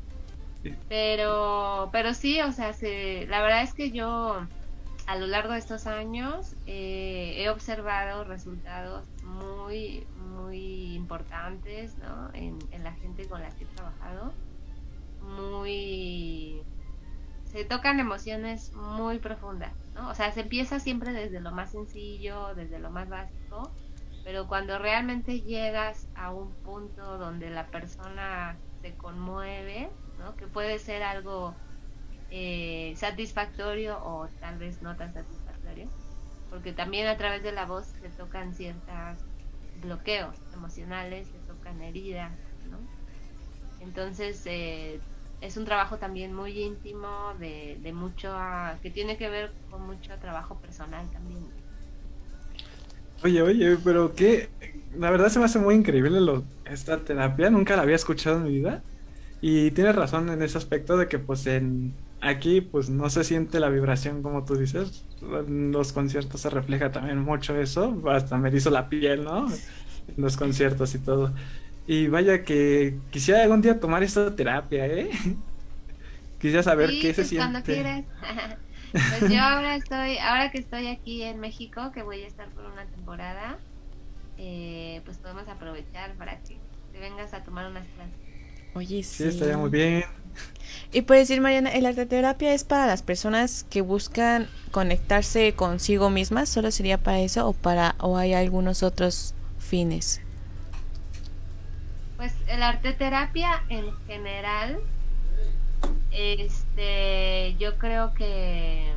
Sí. 0.63 0.75
Pero, 0.91 1.89
pero 1.91 2.13
sí, 2.13 2.39
o 2.43 2.53
sea, 2.53 2.75
se, 2.75 3.27
la 3.29 3.41
verdad 3.41 3.63
es 3.63 3.73
que 3.73 3.91
yo 3.91 4.47
a 5.07 5.17
lo 5.17 5.27
largo 5.27 5.55
de 5.55 5.61
estos 5.61 5.87
años 5.87 6.55
eh, 6.67 7.37
he 7.39 7.49
observado 7.49 8.25
resultados 8.25 9.07
muy, 9.23 10.07
muy 10.17 10.97
importantes, 10.97 11.97
¿no? 11.97 12.29
En, 12.35 12.59
en 12.73 12.85
la 12.85 12.93
gente 12.97 13.27
con 13.27 13.41
la 13.41 13.49
que 13.57 13.65
he 13.65 13.69
trabajado, 13.69 14.35
muy 15.23 16.61
se 17.57 17.65
tocan 17.65 18.01
emociones 18.01 18.71
muy 18.75 19.19
profundas, 19.19 19.73
¿no? 19.95 20.11
O 20.11 20.15
sea, 20.15 20.31
se 20.31 20.43
empieza 20.43 20.79
siempre 20.79 21.15
desde 21.15 21.41
lo 21.41 21.53
más 21.53 21.71
sencillo, 21.71 22.55
desde 22.55 22.79
lo 22.79 22.91
más 22.91 23.09
básico, 23.09 23.73
pero 24.23 24.47
cuando 24.47 24.79
realmente 24.79 25.41
llegas 25.41 26.11
a 26.15 26.35
un 26.35 26.55
punto 26.57 27.17
donde 27.17 27.49
la 27.49 27.67
persona 27.71 28.61
se 28.83 28.95
conmueve, 28.99 29.91
¿no? 30.19 30.37
Que 30.37 30.49
puede 30.49 30.79
ser 30.79 31.03
algo 31.03 31.57
eh, 32.29 32.93
satisfactorio 32.97 34.05
o 34.05 34.29
tal 34.39 34.59
vez 34.59 34.83
no 34.83 34.95
tan 34.95 35.15
satisfactorio, 35.15 35.91
porque 36.51 36.75
también 36.75 37.07
a 37.07 37.17
través 37.17 37.43
de 37.43 37.53
la 37.53 37.65
voz 37.65 37.87
se 38.03 38.11
tocan 38.11 38.53
ciertos 38.53 39.19
bloqueos 39.77 40.37
emocionales, 40.53 41.27
se 41.31 41.39
tocan 41.39 41.81
heridas, 41.81 42.39
¿no? 42.65 42.87
Entonces 43.79 44.43
eh, 44.45 45.01
es 45.41 45.57
un 45.57 45.65
trabajo 45.65 45.99
también 45.99 46.35
muy 46.35 46.59
íntimo, 46.61 47.35
de, 47.39 47.79
de 47.81 47.93
mucho, 47.93 48.31
ah, 48.35 48.79
que 48.83 48.91
tiene 48.91 49.17
que 49.19 49.29
ver 49.31 49.57
con 49.71 49.83
mucho 49.83 50.19
trabajo 50.19 50.61
personal 50.61 51.11
también. 51.11 51.55
Oye, 53.23 53.43
oye, 53.43 53.77
pero 53.79 54.15
qué, 54.15 54.51
la 54.91 55.11
verdad 55.11 55.29
se 55.31 55.39
me 55.39 55.47
hace 55.47 55.59
muy 55.59 55.75
increíble 55.75 56.21
lo- 56.21 56.49
esta 56.65 57.03
terapia, 57.05 57.51
nunca 57.51 57.75
la 57.77 57.83
había 57.83 57.97
escuchado 57.97 58.37
en 58.39 58.45
mi 58.45 58.51
vida. 58.53 58.85
Y 59.41 59.73
tienes 59.73 59.97
razón 59.97 60.29
en 60.31 60.43
ese 60.43 60.59
aspecto 60.59 60.97
de 60.99 61.09
que 61.09 61.19
pues 61.21 61.47
en 61.47 61.99
aquí 62.21 62.61
pues 62.63 62.91
no 62.91 63.11
se 63.11 63.25
siente 63.25 63.61
la 63.61 63.71
vibración 63.71 64.23
como 64.23 64.45
tú 64.45 64.57
dices. 64.57 65.09
En 65.23 65.73
los 65.73 65.93
conciertos 65.93 66.43
se 66.43 66.51
refleja 66.51 66.93
también 66.93 67.21
mucho 67.21 67.57
eso, 67.61 68.03
hasta 68.11 68.39
me 68.39 68.51
hizo 68.57 68.71
la 68.71 68.89
piel, 68.89 69.25
¿no? 69.25 69.55
En 70.09 70.15
los 70.19 70.37
conciertos 70.37 70.95
y 70.95 71.03
todo. 71.05 71.35
Y 71.87 72.09
vaya 72.09 72.45
que 72.45 73.01
quisiera 73.11 73.43
algún 73.43 73.63
día 73.63 73.79
tomar 73.81 74.03
esta 74.03 74.35
terapia, 74.35 74.87
¿eh? 74.87 75.11
Quisiera 76.39 76.63
saber 76.63 76.99
Sí, 76.99 76.99
qué 76.99 77.15
se 77.15 77.25
pues, 77.25 77.33
cuando 77.35 77.65
siente. 77.65 77.65
quieras. 77.65 78.05
Pues 79.09 79.27
yo 79.29 79.41
ahora 79.41 79.77
estoy, 79.77 80.19
ahora 80.19 80.51
que 80.51 80.59
estoy 80.59 80.89
aquí 80.89 81.23
en 81.23 81.39
México, 81.41 81.93
que 81.93 82.03
voy 82.03 82.23
a 82.23 82.27
estar 82.27 82.53
por 82.53 82.65
una 82.67 82.89
temporada, 82.91 83.65
eh, 84.37 85.03
pues 85.05 85.19
podemos 85.19 85.49
aprovechar 85.49 86.17
para 86.19 86.43
que 86.45 86.63
te 86.93 87.01
vengas 87.01 87.35
a 87.35 87.45
tomar 87.45 87.69
unas 87.71 87.89
clases. 87.91 88.21
Oye, 88.75 89.03
Sí, 89.03 89.25
estaría 89.25 89.57
muy 89.57 89.71
bien. 89.71 90.05
Y 90.93 91.03
puedes 91.03 91.29
decir, 91.29 91.41
Mariana, 91.43 91.71
¿el 91.73 91.87
arteterapia 91.87 92.53
es 92.55 92.65
para 92.65 92.87
las 92.87 93.03
personas 93.03 93.65
que 93.71 93.83
buscan 93.83 94.51
conectarse 94.73 95.55
consigo 95.55 96.11
mismas? 96.11 96.49
¿Solo 96.49 96.71
sería 96.73 96.99
para 97.03 97.21
eso 97.21 97.49
o 97.49 97.53
para 97.55 97.97
o 98.01 98.17
hay 98.17 98.35
algunos 98.35 98.83
otros 98.83 99.35
fines? 99.59 100.26
Pues 102.27 102.49
el 102.49 102.61
arte 102.65 102.93
terapia 102.93 103.63
en 103.69 103.97
general, 104.09 104.81
este, 106.11 107.55
yo 107.57 107.79
creo 107.79 108.15
que 108.15 108.93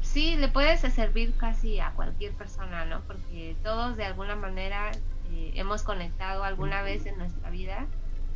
sí, 0.00 0.34
le 0.34 0.48
puede 0.48 0.76
servir 0.76 1.36
casi 1.36 1.78
a 1.78 1.92
cualquier 1.92 2.32
persona, 2.32 2.84
¿no? 2.84 3.00
Porque 3.02 3.54
todos 3.62 3.96
de 3.96 4.04
alguna 4.06 4.34
manera 4.34 4.90
eh, 5.30 5.52
hemos 5.54 5.84
conectado 5.84 6.42
alguna 6.42 6.82
vez 6.82 7.06
en 7.06 7.16
nuestra 7.16 7.48
vida, 7.50 7.86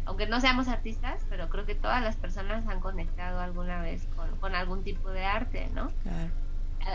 aunque 0.04 0.28
no 0.28 0.40
seamos 0.40 0.68
artistas, 0.68 1.20
pero 1.28 1.48
creo 1.48 1.66
que 1.66 1.74
todas 1.74 2.00
las 2.00 2.14
personas 2.14 2.64
han 2.68 2.78
conectado 2.78 3.40
alguna 3.40 3.82
vez 3.82 4.06
con, 4.14 4.30
con 4.38 4.54
algún 4.54 4.84
tipo 4.84 5.10
de 5.10 5.24
arte, 5.24 5.68
¿no? 5.74 5.90
Claro. 6.04 6.30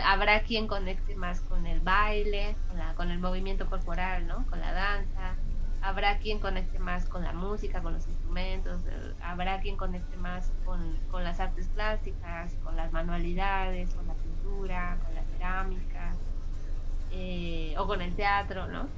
habrá 0.06 0.40
quien 0.44 0.66
conecte 0.66 1.14
más 1.14 1.40
con 1.42 1.66
el 1.66 1.80
baile, 1.80 2.56
con, 2.68 2.78
la- 2.78 2.94
con 2.94 3.10
el 3.10 3.18
movimiento 3.18 3.66
corporal, 3.66 4.26
¿no? 4.26 4.46
Con 4.46 4.60
la 4.60 4.72
danza. 4.72 5.34
Habrá 5.84 6.18
quien 6.18 6.40
conecte 6.40 6.78
más 6.78 7.06
con 7.08 7.24
la 7.24 7.32
música, 7.34 7.82
con 7.82 7.94
los 7.94 8.06
instrumentos. 8.08 8.84
eh, 8.86 9.14
Habrá 9.20 9.60
quien 9.60 9.76
conecte 9.76 10.16
más 10.16 10.52
con, 10.64 11.04
con 11.08 11.24
las 11.24 11.40
artes 11.40 11.68
plásticas, 11.70 12.56
con 12.62 12.76
las 12.76 12.92
manualidades, 12.92 13.94
con 13.94 14.06
la 14.08 14.16
pintura, 14.16 14.98
con 15.04 15.14
la 15.14 15.24
cerámica, 15.26 16.20
eh, 17.10 17.74
o 17.78 17.86
con 17.86 18.02
el 18.02 18.16
teatro, 18.16 18.66
¿no? 18.68 18.94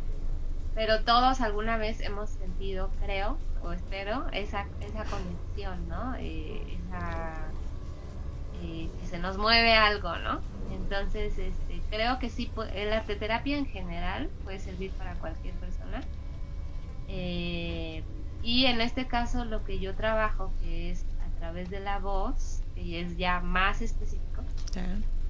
Pero 0.74 1.04
todos 1.04 1.40
alguna 1.40 1.78
vez 1.78 2.00
hemos 2.00 2.30
sentido, 2.32 2.94
creo, 2.98 3.42
o 3.58 3.72
espero, 3.72 4.28
esa, 4.32 4.72
esa 4.80 5.08
conexión, 5.08 5.88
¿no? 5.88 6.14
Eh, 6.16 6.80
esa, 6.84 7.56
eh, 8.52 8.94
que 8.98 9.06
se 9.06 9.18
nos 9.18 9.38
mueve 9.38 9.74
algo, 9.74 10.16
¿no? 10.18 10.46
Entonces, 10.66 11.38
este, 11.38 11.86
creo 11.88 12.18
que 12.18 12.30
sí, 12.30 12.52
el 12.74 12.92
arte 12.92 13.16
terapia 13.16 13.58
en 13.58 13.66
general 13.66 14.32
puede 14.42 14.60
servir 14.60 14.96
para 14.96 15.18
cualquier 15.18 15.58
persona. 15.58 16.08
Eh, 17.08 18.02
y 18.42 18.66
en 18.66 18.80
este 18.80 19.06
caso 19.06 19.44
lo 19.44 19.64
que 19.64 19.78
yo 19.78 19.94
trabajo, 19.94 20.52
que 20.60 20.90
es 20.90 21.04
a 21.20 21.38
través 21.38 21.70
de 21.70 21.80
la 21.80 21.98
voz, 21.98 22.62
y 22.74 22.96
es 22.96 23.16
ya 23.16 23.40
más 23.40 23.82
específico, 23.82 24.42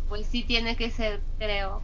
pues 0.09 0.27
sí 0.27 0.45
tiene 0.45 0.77
que 0.77 0.91
ser, 0.91 1.23
creo, 1.39 1.83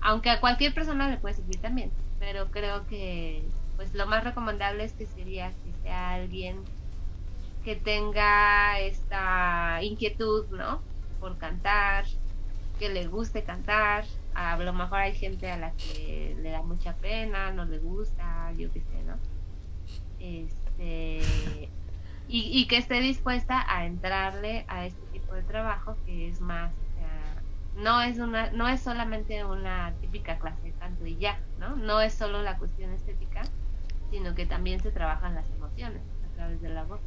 aunque 0.00 0.30
a 0.30 0.40
cualquier 0.40 0.74
persona 0.74 1.08
le 1.08 1.18
puede 1.18 1.34
servir 1.34 1.60
también, 1.60 1.90
pero 2.18 2.50
creo 2.50 2.86
que 2.86 3.42
pues 3.76 3.94
lo 3.94 4.06
más 4.06 4.24
recomendable 4.24 4.84
es 4.84 4.92
que 4.92 5.06
sería 5.06 5.50
que 5.64 5.72
sea 5.82 6.12
alguien 6.14 6.62
que 7.64 7.76
tenga 7.76 8.78
esta 8.78 9.82
inquietud, 9.82 10.46
¿no? 10.50 10.82
Por 11.18 11.38
cantar, 11.38 12.04
que 12.78 12.88
le 12.88 13.06
guste 13.06 13.42
cantar. 13.44 14.04
A 14.34 14.56
lo 14.58 14.72
mejor 14.72 15.00
hay 15.00 15.14
gente 15.14 15.50
a 15.50 15.58
la 15.58 15.72
que 15.72 16.36
le 16.40 16.50
da 16.50 16.62
mucha 16.62 16.94
pena, 16.96 17.52
no 17.52 17.64
le 17.64 17.78
gusta, 17.78 18.52
yo 18.56 18.70
qué 18.72 18.80
sé, 18.80 19.02
¿no? 19.02 19.18
Este, 20.20 21.68
y, 22.28 22.60
y 22.60 22.66
que 22.66 22.76
esté 22.76 23.00
dispuesta 23.00 23.64
a 23.68 23.86
entrarle 23.86 24.64
a 24.68 24.86
este 24.86 25.00
tipo 25.12 25.34
de 25.34 25.42
trabajo 25.42 25.96
que 26.06 26.28
es 26.28 26.40
más 26.40 26.70
o 26.72 27.80
no 27.80 28.02
es 28.02 28.18
una 28.18 28.50
no 28.50 28.68
es 28.68 28.80
solamente 28.80 29.44
una 29.44 29.94
típica 30.00 30.38
clase 30.38 30.60
de 30.62 30.72
canto 30.72 31.06
y 31.06 31.16
ya 31.16 31.38
no 31.58 31.76
no 31.76 32.00
es 32.00 32.12
solo 32.12 32.42
la 32.42 32.58
cuestión 32.58 32.92
estética 32.92 33.42
sino 34.10 34.34
que 34.34 34.46
también 34.46 34.82
se 34.82 34.90
trabajan 34.90 35.34
las 35.34 35.46
emociones 35.50 36.02
a 36.24 36.36
través 36.36 36.60
de 36.60 36.68
la 36.68 36.84
voz. 36.84 37.00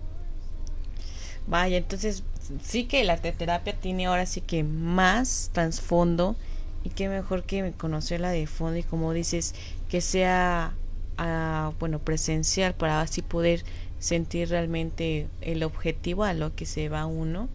Vaya, 1.45 1.77
entonces 1.77 2.23
sí 2.61 2.85
que 2.85 3.03
la 3.03 3.13
arteterapia 3.13 3.73
tiene 3.73 4.05
ahora 4.05 4.25
sí 4.25 4.41
que 4.41 4.63
más 4.63 5.49
trasfondo 5.51 6.35
y 6.83 6.89
qué 6.89 7.09
mejor 7.09 7.43
que 7.43 7.73
conocerla 7.73 8.29
de 8.29 8.47
fondo 8.47 8.77
y 8.77 8.83
como 8.83 9.11
dices 9.11 9.53
que 9.89 9.99
sea 9.99 10.73
ah, 11.17 11.73
bueno 11.79 11.99
presencial 11.99 12.73
para 12.73 13.01
así 13.01 13.21
poder 13.21 13.63
sentir 13.99 14.49
realmente 14.49 15.27
el 15.41 15.63
objetivo 15.63 16.23
a 16.23 16.33
lo 16.33 16.55
que 16.55 16.65
se 16.65 16.89
va 16.89 17.05
uno 17.05 17.49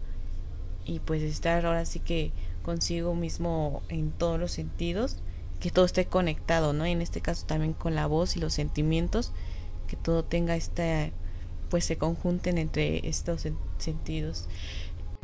y 0.85 0.99
pues 0.99 1.21
estar 1.21 1.65
ahora 1.65 1.85
sí 1.85 1.99
que 1.99 2.31
consigo 2.63 3.15
mismo 3.15 3.81
en 3.89 4.11
todos 4.11 4.39
los 4.39 4.51
sentidos 4.51 5.17
que 5.59 5.71
todo 5.71 5.85
esté 5.85 6.05
conectado 6.05 6.73
no 6.73 6.85
en 6.85 7.01
este 7.01 7.21
caso 7.21 7.45
también 7.45 7.73
con 7.73 7.95
la 7.95 8.07
voz 8.07 8.35
y 8.35 8.39
los 8.39 8.53
sentimientos 8.53 9.31
que 9.87 9.95
todo 9.95 10.23
tenga 10.23 10.55
esta 10.55 11.09
pues 11.69 11.85
se 11.85 11.97
conjunten 11.97 12.57
entre 12.57 13.07
estos 13.07 13.45
sen- 13.45 13.57
sentidos. 13.77 14.47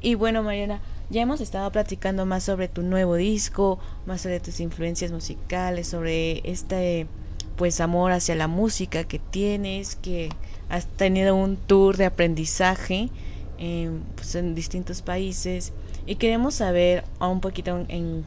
Y 0.02 0.14
bueno, 0.14 0.44
Mariana, 0.44 0.82
ya 1.10 1.22
hemos 1.24 1.42
estado 1.42 1.72
platicando 1.72 2.26
más 2.28 2.44
sobre 2.44 2.68
tu 2.68 2.84
nuevo 2.84 3.16
disco, 3.16 3.80
más 4.06 4.22
sobre 4.22 4.40
tus 4.40 4.60
influencias 4.60 5.12
musicales, 5.12 5.88
sobre 5.88 6.48
este 6.50 7.08
pues 7.56 7.82
amor 7.82 8.12
hacia 8.12 8.36
la 8.36 8.48
música 8.48 9.04
que 9.04 9.20
tienes, 9.20 9.96
que 9.96 10.30
has 10.70 10.88
tenido 10.88 11.36
un 11.36 11.58
tour 11.58 11.98
de 11.98 12.06
aprendizaje 12.06 13.10
en, 13.58 14.04
pues, 14.16 14.36
en 14.36 14.56
distintos 14.56 15.02
países 15.02 15.74
y 16.06 16.16
queremos 16.16 16.56
saber 16.56 17.04
un 17.20 17.42
poquito 17.42 17.86
en, 17.88 18.24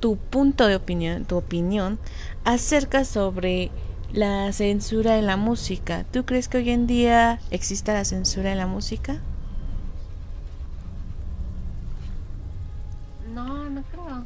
tu 0.00 0.16
punto 0.16 0.66
de 0.66 0.76
opinión, 0.76 1.24
tu 1.24 1.36
opinión 1.36 1.98
acerca 2.44 3.06
sobre 3.06 3.70
la 4.12 4.52
censura 4.52 5.16
en 5.16 5.26
la 5.26 5.38
música. 5.38 6.04
¿Tú 6.12 6.26
crees 6.26 6.48
que 6.48 6.58
hoy 6.58 6.68
en 6.68 6.86
día 6.86 7.40
exista 7.50 7.94
la 7.94 8.04
censura 8.04 8.52
en 8.52 8.58
la 8.58 8.66
música? 8.66 9.22
no 13.34 13.68
no 13.68 13.82
creo 13.82 14.24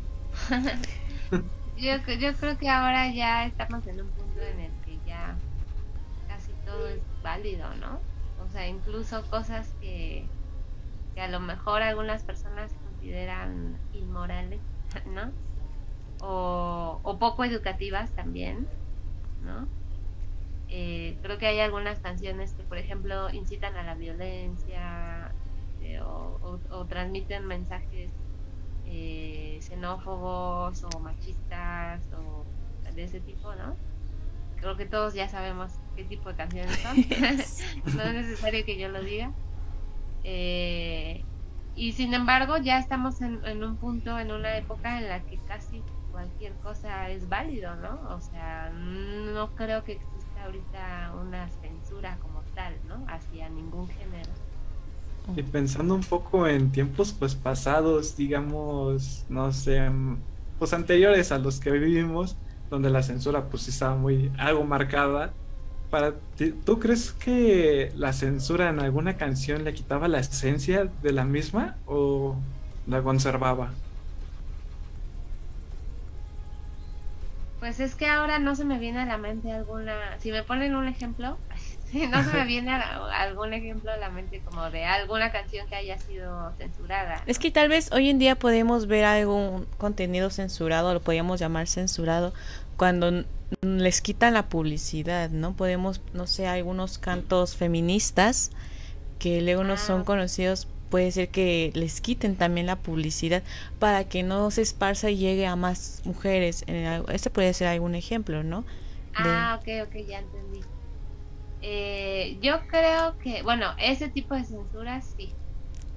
yo, 1.79 2.13
yo 2.15 2.35
creo 2.35 2.59
que 2.59 2.69
ahora 2.69 3.13
ya 3.13 3.47
estamos 3.47 3.87
en 3.87 4.03
un 4.03 4.09
punto 4.09 4.28
en 4.43 4.61
el 4.61 4.81
que 4.83 5.01
ya 5.01 5.39
casi 6.27 6.55
todo 6.65 6.89
es 6.89 7.05
válido 7.23 7.75
no 7.75 8.01
o 8.37 8.49
sea 8.49 8.67
incluso 8.69 9.29
cosas 9.29 9.75
que 9.81 10.31
que 11.15 11.21
a 11.21 11.29
lo 11.29 11.41
mejor 11.41 11.83
algunas 11.83 12.25
personas 12.25 12.73
consideran 12.83 13.81
inmorales 13.93 14.63
no 15.07 15.33
o, 16.21 17.17
poco 17.21 17.45
educativas 17.45 18.15
también 18.15 18.69
¿no? 19.41 19.69
Eh, 20.69 21.19
creo 21.23 21.39
que 21.39 21.47
hay 21.47 21.61
algunas 21.61 22.01
canciones 22.01 22.55
que, 22.55 22.65
por 22.65 22.77
ejemplo, 22.77 23.31
incitan 23.33 23.77
a 23.77 23.85
la 23.85 23.95
violencia 23.95 25.35
eh, 25.79 26.01
o 26.03 26.87
transmiten 26.89 27.47
mensajes 27.47 28.13
eh, 28.91 29.59
xenófobos 29.61 30.83
o 30.85 31.01
machistas 31.01 32.11
o 32.13 32.47
de 32.95 33.05
ese 33.05 33.21
tipo, 33.21 33.55
¿no? 33.55 33.79
Creo 34.61 34.77
que 34.77 34.87
todos 34.87 35.15
ya 35.15 35.29
sabemos 35.29 35.73
qué 35.97 36.05
tipo 36.05 36.31
de 36.31 36.37
canciones 36.37 36.79
son. 36.79 36.97
no 37.97 38.03
es 38.03 38.15
necesario 38.15 38.65
que 38.65 38.79
yo 38.79 38.89
lo 38.89 39.03
diga. 39.03 39.31
Eh, 40.25 41.25
y 41.77 41.93
sin 41.93 42.13
embargo, 42.15 42.57
ya 42.59 42.79
estamos 42.79 43.21
en, 43.21 43.45
en 43.45 43.63
un 43.63 43.77
punto, 43.77 44.19
en 44.19 44.33
una 44.33 44.57
época 44.57 44.99
en 44.99 45.09
la 45.09 45.21
que 45.21 45.39
casi 45.47 45.83
cualquier 46.11 46.53
cosa 46.55 47.09
es 47.11 47.29
válido, 47.29 47.77
¿no? 47.77 48.01
O 48.11 48.21
sea, 48.21 48.71
no 48.71 49.55
creo 49.55 49.85
que 49.85 49.93
exista 49.93 50.45
ahorita 50.45 51.13
una 51.21 51.49
censura 51.49 52.19
como 52.21 52.41
tal, 52.55 52.75
¿no? 52.89 53.05
Hacia 53.07 53.49
ningún 53.49 53.89
género. 53.89 54.31
Y 55.37 55.43
pensando 55.43 55.95
un 55.95 56.03
poco 56.03 56.49
en 56.49 56.73
tiempos 56.73 57.13
pues 57.13 57.35
pasados, 57.35 58.17
digamos, 58.17 59.27
no 59.29 59.53
sé, 59.53 59.89
pues 60.59 60.73
anteriores 60.73 61.31
a 61.31 61.39
los 61.39 61.61
que 61.61 61.71
vivimos, 61.71 62.37
donde 62.71 62.91
la 62.91 63.03
censura 63.03 63.45
pues 63.45 63.69
estaba 63.69 63.95
muy 63.97 64.31
algo 64.39 64.65
marcada. 64.65 65.33
Para 65.91 66.15
ti, 66.37 66.53
¿tú 66.53 66.79
crees 66.79 67.13
que 67.13 67.93
la 67.97 68.13
censura 68.13 68.69
en 68.69 68.81
alguna 68.81 69.17
canción 69.17 69.65
le 69.65 69.75
quitaba 69.75 70.09
la 70.09 70.19
esencia 70.21 70.85
de 71.03 71.13
la 71.13 71.25
misma 71.25 71.77
o 71.87 72.37
la 72.87 73.03
conservaba? 73.03 73.71
Pues 77.61 77.81
es 77.81 77.95
que 77.95 78.07
ahora 78.07 78.39
no 78.39 78.55
se 78.55 78.65
me 78.65 78.79
viene 78.79 79.01
a 79.01 79.07
la 79.07 79.19
mente 79.19 79.51
alguna. 79.53 80.19
Si 80.21 80.31
me 80.31 80.43
ponen 80.43 80.77
un 80.77 80.87
ejemplo, 80.87 81.39
no 82.11 82.23
se 82.25 82.33
me 82.33 82.45
viene 82.45 82.71
algún 82.73 83.53
ejemplo 83.55 83.91
a 83.91 83.97
la 83.97 84.11
mente 84.11 84.41
como 84.41 84.71
de 84.71 84.85
alguna 84.85 85.33
canción 85.33 85.67
que 85.69 85.77
haya 85.77 85.99
sido 85.99 86.53
censurada. 86.59 87.23
Es 87.27 87.39
que 87.39 87.51
tal 87.51 87.69
vez 87.69 87.91
hoy 87.93 88.11
en 88.11 88.19
día 88.19 88.35
podemos 88.37 88.87
ver 88.87 89.05
algún 89.05 89.67
contenido 89.79 90.31
censurado, 90.31 90.93
lo 90.93 91.01
podríamos 91.01 91.41
llamar 91.41 91.67
censurado, 91.67 92.35
cuando 92.77 93.25
les 93.63 94.01
quitan 94.03 94.35
la 94.35 94.49
publicidad, 94.49 95.31
¿no? 95.31 95.55
Podemos, 95.55 96.01
no 96.13 96.27
sé, 96.27 96.47
algunos 96.47 96.99
cantos 96.99 97.57
feministas 97.57 98.51
que 99.19 99.41
luego 99.41 99.65
no 99.65 99.77
son 99.79 100.03
Ah. 100.03 100.05
conocidos, 100.05 100.69
puede 100.91 101.11
ser 101.13 101.29
que 101.29 101.71
les 101.75 102.01
quiten 102.01 102.37
también 102.37 102.67
la 102.67 102.77
publicidad 102.77 103.43
para 103.79 104.05
que 104.05 104.23
no 104.23 104.51
se 104.51 104.63
esparza 104.63 105.11
y 105.11 105.17
llegue 105.17 105.47
a 105.47 105.57
más 105.57 106.03
mujeres. 106.05 106.65
En 106.67 106.77
el- 106.77 107.05
Este 107.11 107.31
podría 107.31 107.53
ser 107.53 107.69
algún 107.69 107.95
ejemplo, 107.95 108.43
¿no? 108.43 108.63
De- 108.63 108.67
Ah, 109.17 109.59
ok, 109.61 109.89
ok, 109.89 109.97
ya 110.07 110.19
entendí. 110.21 110.61
Eh, 111.61 112.39
yo 112.43 112.67
creo 112.69 113.17
que, 113.19 113.43
bueno, 113.43 113.75
ese 113.79 114.11
tipo 114.11 114.35
de 114.35 114.45
censura 114.45 115.01
sí, 115.03 115.39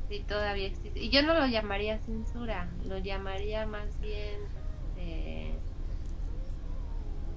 sí 0.10 0.26
todavía 0.26 0.68
existe. 0.68 1.00
Y 1.02 1.12
yo 1.12 1.24
no 1.24 1.36
lo 1.36 1.48
llamaría 1.48 2.00
censura, 2.02 2.76
lo 2.82 3.00
llamaría 3.00 3.66
más 3.68 4.00
bien, 4.00 4.42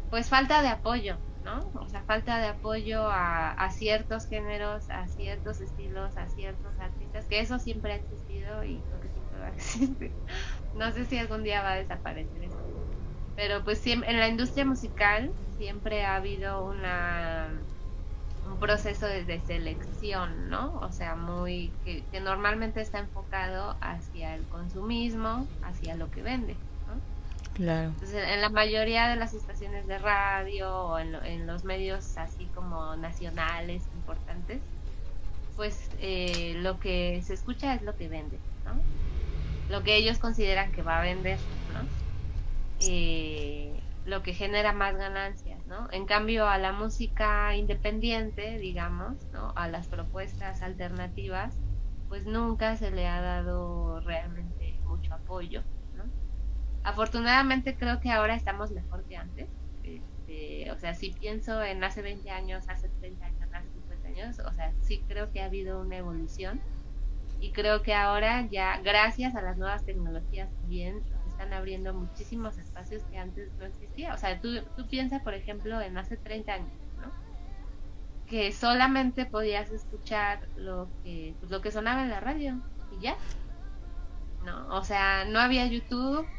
pues 0.08 0.28
falta 0.28 0.62
de 0.62 0.68
apoyo, 0.68 1.22
¿no? 1.42 1.70
O 1.74 1.88
sea, 1.88 2.04
falta 2.04 2.38
de 2.38 2.46
apoyo 2.48 3.08
a, 3.08 3.50
a 3.52 3.70
ciertos 3.70 4.26
géneros, 4.28 4.88
a 4.90 5.08
ciertos 5.08 5.60
estilos, 5.60 6.16
a 6.16 6.28
ciertos 6.28 6.78
artistas, 6.78 7.26
que 7.28 7.40
eso 7.40 7.58
siempre 7.58 7.92
ha 7.92 7.96
existido 7.96 8.64
y 8.64 8.84
creo 8.84 9.00
que 9.00 9.10
siempre 9.10 9.38
va 9.38 9.48
a 9.48 9.50
existir. 9.54 10.16
No 10.72 10.90
sé 10.92 11.04
si 11.06 11.16
algún 11.18 11.44
día 11.44 11.62
va 11.62 11.72
a 11.72 11.76
desaparecer 11.76 12.42
eso 12.44 12.58
pero 13.34 13.64
pues 13.64 13.80
siempre 13.80 14.10
en 14.10 14.18
la 14.20 14.28
industria 14.28 14.64
musical 14.66 15.34
siempre 15.50 16.04
ha 16.04 16.16
habido 16.16 16.64
una 16.66 17.64
un 18.44 18.58
proceso 18.58 19.06
de, 19.06 19.40
selección, 19.40 20.48
¿no? 20.50 20.74
O 20.80 20.92
sea, 20.92 21.16
muy 21.16 21.76
que, 21.84 22.06
que 22.10 22.20
normalmente 22.20 22.80
está 22.80 22.98
enfocado 23.00 23.76
hacia 23.80 24.34
el 24.34 24.48
consumismo, 24.48 25.50
hacia 25.62 25.96
lo 25.96 26.10
que 26.10 26.22
vende, 26.22 26.62
¿no? 26.86 27.02
Claro. 27.54 27.96
Entonces, 28.00 28.24
en 28.28 28.40
la 28.42 28.50
mayoría 28.50 29.08
de 29.08 29.16
las 29.16 29.34
estaciones 29.34 29.86
de 29.86 29.98
radio 29.98 30.70
o 30.74 30.98
en, 30.98 31.12
lo- 31.12 31.22
en 31.24 31.46
los 31.46 31.64
medios 31.64 32.16
así 32.18 32.50
como 32.50 32.96
nacionales 32.96 33.88
importantes, 33.94 34.62
pues 35.54 35.90
eh, 35.98 36.54
lo 36.56 36.78
que 36.80 37.22
se 37.22 37.34
escucha 37.34 37.74
es 37.74 37.82
lo 37.82 37.94
que 37.96 38.08
vende, 38.08 38.42
¿no? 38.64 38.84
Lo 39.68 39.82
que 39.82 39.96
ellos 39.96 40.18
consideran 40.18 40.72
que 40.72 40.82
va 40.82 40.98
a 40.98 41.02
vender, 41.02 41.40
¿no? 41.68 41.90
Eh, 42.78 43.84
lo 44.04 44.22
que 44.22 44.34
genera 44.34 44.72
más 44.72 44.96
ganancias, 44.96 45.53
¿no? 45.74 45.88
En 45.90 46.06
cambio, 46.06 46.46
a 46.48 46.56
la 46.58 46.72
música 46.72 47.56
independiente, 47.56 48.58
digamos, 48.58 49.26
¿no? 49.32 49.52
A 49.56 49.68
las 49.68 49.88
propuestas 49.88 50.62
alternativas, 50.62 51.58
pues 52.08 52.26
nunca 52.26 52.76
se 52.76 52.92
le 52.92 53.08
ha 53.08 53.20
dado 53.20 54.00
realmente 54.00 54.78
mucho 54.84 55.12
apoyo, 55.14 55.62
¿no? 55.94 56.04
Afortunadamente 56.84 57.76
creo 57.76 58.00
que 58.00 58.12
ahora 58.12 58.36
estamos 58.36 58.70
mejor 58.70 59.04
que 59.08 59.16
antes. 59.16 59.48
Este, 59.82 60.70
o 60.70 60.78
sea, 60.78 60.94
si 60.94 61.10
pienso 61.10 61.60
en 61.62 61.82
hace 61.82 62.02
20 62.02 62.30
años, 62.30 62.68
hace 62.68 62.88
30 63.00 63.26
años, 63.26 63.48
hace 63.52 63.70
50 63.70 64.08
años, 64.08 64.38
o 64.38 64.52
sea, 64.52 64.72
sí 64.80 65.04
creo 65.08 65.32
que 65.32 65.42
ha 65.42 65.46
habido 65.46 65.80
una 65.80 65.96
evolución 65.96 66.60
y 67.40 67.52
creo 67.52 67.82
que 67.82 67.94
ahora 67.94 68.46
ya, 68.48 68.80
gracias 68.80 69.34
a 69.34 69.42
las 69.42 69.58
nuevas 69.58 69.84
tecnologías 69.84 70.54
también, 70.60 71.02
están 71.44 71.52
abriendo 71.58 71.94
muchísimos 71.94 72.58
espacios 72.58 73.04
que 73.04 73.18
antes 73.18 73.52
no 73.58 73.66
existía. 73.66 74.14
O 74.14 74.18
sea, 74.18 74.40
tú, 74.40 74.48
tú 74.76 74.88
piensas, 74.88 75.22
por 75.22 75.34
ejemplo, 75.34 75.80
en 75.80 75.98
hace 75.98 76.16
30 76.16 76.54
años, 76.54 76.72
¿no? 76.96 77.12
Que 78.26 78.52
solamente 78.52 79.26
podías 79.26 79.70
escuchar 79.70 80.48
lo 80.54 80.92
que, 81.02 81.36
pues, 81.40 81.50
lo 81.50 81.60
que 81.60 81.70
sonaba 81.72 82.02
en 82.02 82.10
la 82.10 82.20
radio 82.20 82.62
y 82.88 83.00
ya. 83.00 83.22
¿No? 84.40 84.68
O 84.76 84.84
sea, 84.84 85.24
no 85.24 85.38
había 85.40 85.66
YouTube, 85.66 86.30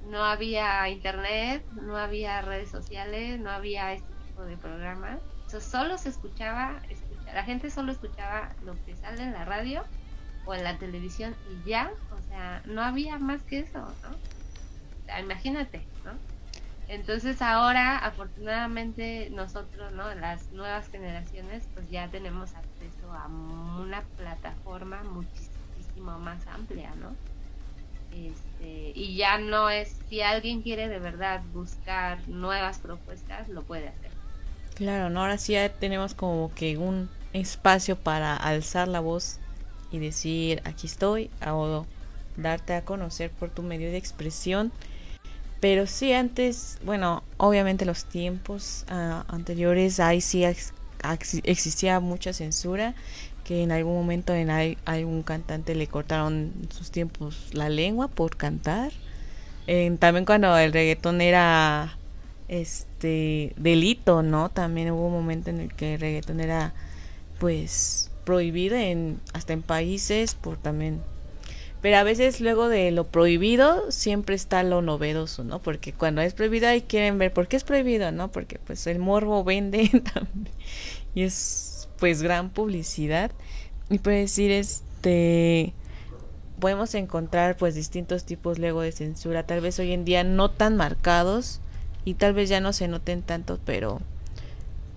no 0.00 0.24
había 0.24 0.88
internet, 0.88 1.66
no 1.72 1.96
había 1.96 2.42
redes 2.42 2.70
sociales, 2.70 3.40
no 3.40 3.50
había 3.50 3.92
este 3.94 4.16
tipo 4.16 4.44
de 4.44 4.58
programas. 4.58 5.22
O 5.52 5.60
solo 5.60 5.98
se 5.98 6.10
escuchaba, 6.10 6.82
escucha- 6.88 7.32
la 7.34 7.44
gente 7.44 7.70
solo 7.70 7.92
escuchaba 7.92 8.56
lo 8.60 8.80
que 8.82 8.96
sale 8.96 9.22
en 9.22 9.32
la 9.32 9.44
radio 9.44 9.88
o 10.44 10.54
en 10.54 10.64
la 10.64 10.78
televisión 10.78 11.38
y 11.44 11.62
ya, 11.62 11.90
no 12.66 12.82
había 12.82 13.18
más 13.18 13.42
que 13.42 13.60
eso, 13.60 13.78
¿no? 13.78 14.16
Sea, 15.06 15.20
imagínate. 15.20 15.80
Entonces 16.88 17.42
ahora, 17.42 17.98
afortunadamente, 17.98 19.28
nosotros, 19.30 19.92
¿no? 19.92 20.14
Las 20.14 20.50
nuevas 20.52 20.88
generaciones, 20.88 21.64
pues 21.74 21.88
ya 21.90 22.08
tenemos 22.08 22.54
acceso 22.54 23.12
a 23.12 23.26
una 23.26 24.02
plataforma 24.16 25.02
muchísimo 25.04 26.18
más 26.18 26.46
amplia, 26.46 26.90
¿no? 26.96 27.14
Este, 28.10 28.92
y 28.94 29.16
ya 29.16 29.36
no 29.36 29.68
es, 29.68 29.96
si 30.08 30.22
alguien 30.22 30.62
quiere 30.62 30.88
de 30.88 30.98
verdad 30.98 31.42
buscar 31.52 32.26
nuevas 32.26 32.78
propuestas, 32.78 33.48
lo 33.48 33.62
puede 33.62 33.88
hacer. 33.88 34.10
Claro, 34.74 35.10
¿no? 35.10 35.20
Ahora 35.20 35.36
sí 35.36 35.52
ya 35.52 35.68
tenemos 35.68 36.14
como 36.14 36.54
que 36.54 36.78
un 36.78 37.10
espacio 37.34 37.96
para 37.96 38.34
alzar 38.34 38.88
la 38.88 39.00
voz 39.00 39.38
y 39.90 39.98
decir, 39.98 40.62
aquí 40.64 40.86
estoy, 40.86 41.30
o 41.46 41.86
darte 42.38 42.74
a 42.74 42.84
conocer 42.84 43.30
por 43.30 43.50
tu 43.50 43.62
medio 43.62 43.90
de 43.90 43.96
expresión. 43.98 44.72
Pero 45.60 45.86
sí, 45.86 46.12
antes, 46.12 46.78
bueno, 46.84 47.22
obviamente 47.36 47.84
los 47.84 48.04
tiempos 48.04 48.84
ah, 48.88 49.24
anteriores, 49.28 49.98
ahí 50.00 50.20
sí 50.20 50.44
ex- 50.44 50.72
ex- 51.12 51.40
existía 51.44 51.98
mucha 52.00 52.32
censura, 52.32 52.94
que 53.44 53.62
en 53.62 53.72
algún 53.72 53.94
momento 53.94 54.34
en 54.34 54.50
al- 54.50 54.78
algún 54.84 55.22
cantante 55.22 55.74
le 55.74 55.86
cortaron 55.88 56.52
sus 56.70 56.90
tiempos 56.92 57.48
la 57.52 57.68
lengua 57.68 58.08
por 58.08 58.36
cantar. 58.36 58.92
En- 59.66 59.98
también 59.98 60.24
cuando 60.24 60.56
el 60.58 60.72
reggaetón 60.72 61.20
era 61.20 61.98
este 62.48 63.52
delito, 63.56 64.22
¿no? 64.22 64.50
También 64.50 64.90
hubo 64.92 65.06
un 65.06 65.12
momento 65.12 65.50
en 65.50 65.60
el 65.60 65.74
que 65.74 65.94
el 65.94 66.00
reggaetón 66.00 66.40
era 66.40 66.72
pues 67.38 68.10
prohibido 68.24 68.76
en 68.76 69.20
hasta 69.32 69.52
en 69.52 69.62
países 69.62 70.34
por 70.34 70.56
también 70.58 71.00
pero 71.80 71.96
a 71.96 72.02
veces 72.02 72.40
luego 72.40 72.68
de 72.68 72.90
lo 72.90 73.04
prohibido 73.04 73.90
siempre 73.90 74.34
está 74.34 74.62
lo 74.62 74.82
novedoso, 74.82 75.44
¿no? 75.44 75.60
Porque 75.60 75.92
cuando 75.92 76.20
es 76.20 76.34
prohibido 76.34 76.68
ahí 76.68 76.82
quieren 76.82 77.18
ver 77.18 77.32
por 77.32 77.46
qué 77.46 77.56
es 77.56 77.64
prohibido, 77.64 78.10
¿no? 78.10 78.32
Porque 78.32 78.58
pues 78.58 78.86
el 78.86 78.98
morbo 78.98 79.44
vende 79.44 79.88
también 80.12 80.54
y 81.14 81.22
es 81.22 81.88
pues 81.98 82.22
gran 82.22 82.50
publicidad 82.50 83.30
y 83.90 83.98
puede 83.98 84.18
decir 84.20 84.50
este 84.50 85.74
podemos 86.60 86.94
encontrar 86.94 87.56
pues 87.56 87.74
distintos 87.74 88.24
tipos 88.24 88.58
luego 88.58 88.80
de 88.80 88.90
censura, 88.90 89.44
tal 89.44 89.60
vez 89.60 89.78
hoy 89.78 89.92
en 89.92 90.04
día 90.04 90.24
no 90.24 90.50
tan 90.50 90.76
marcados 90.76 91.60
y 92.04 92.14
tal 92.14 92.32
vez 92.32 92.48
ya 92.48 92.60
no 92.60 92.72
se 92.72 92.88
noten 92.88 93.22
tanto, 93.22 93.60
pero 93.64 94.00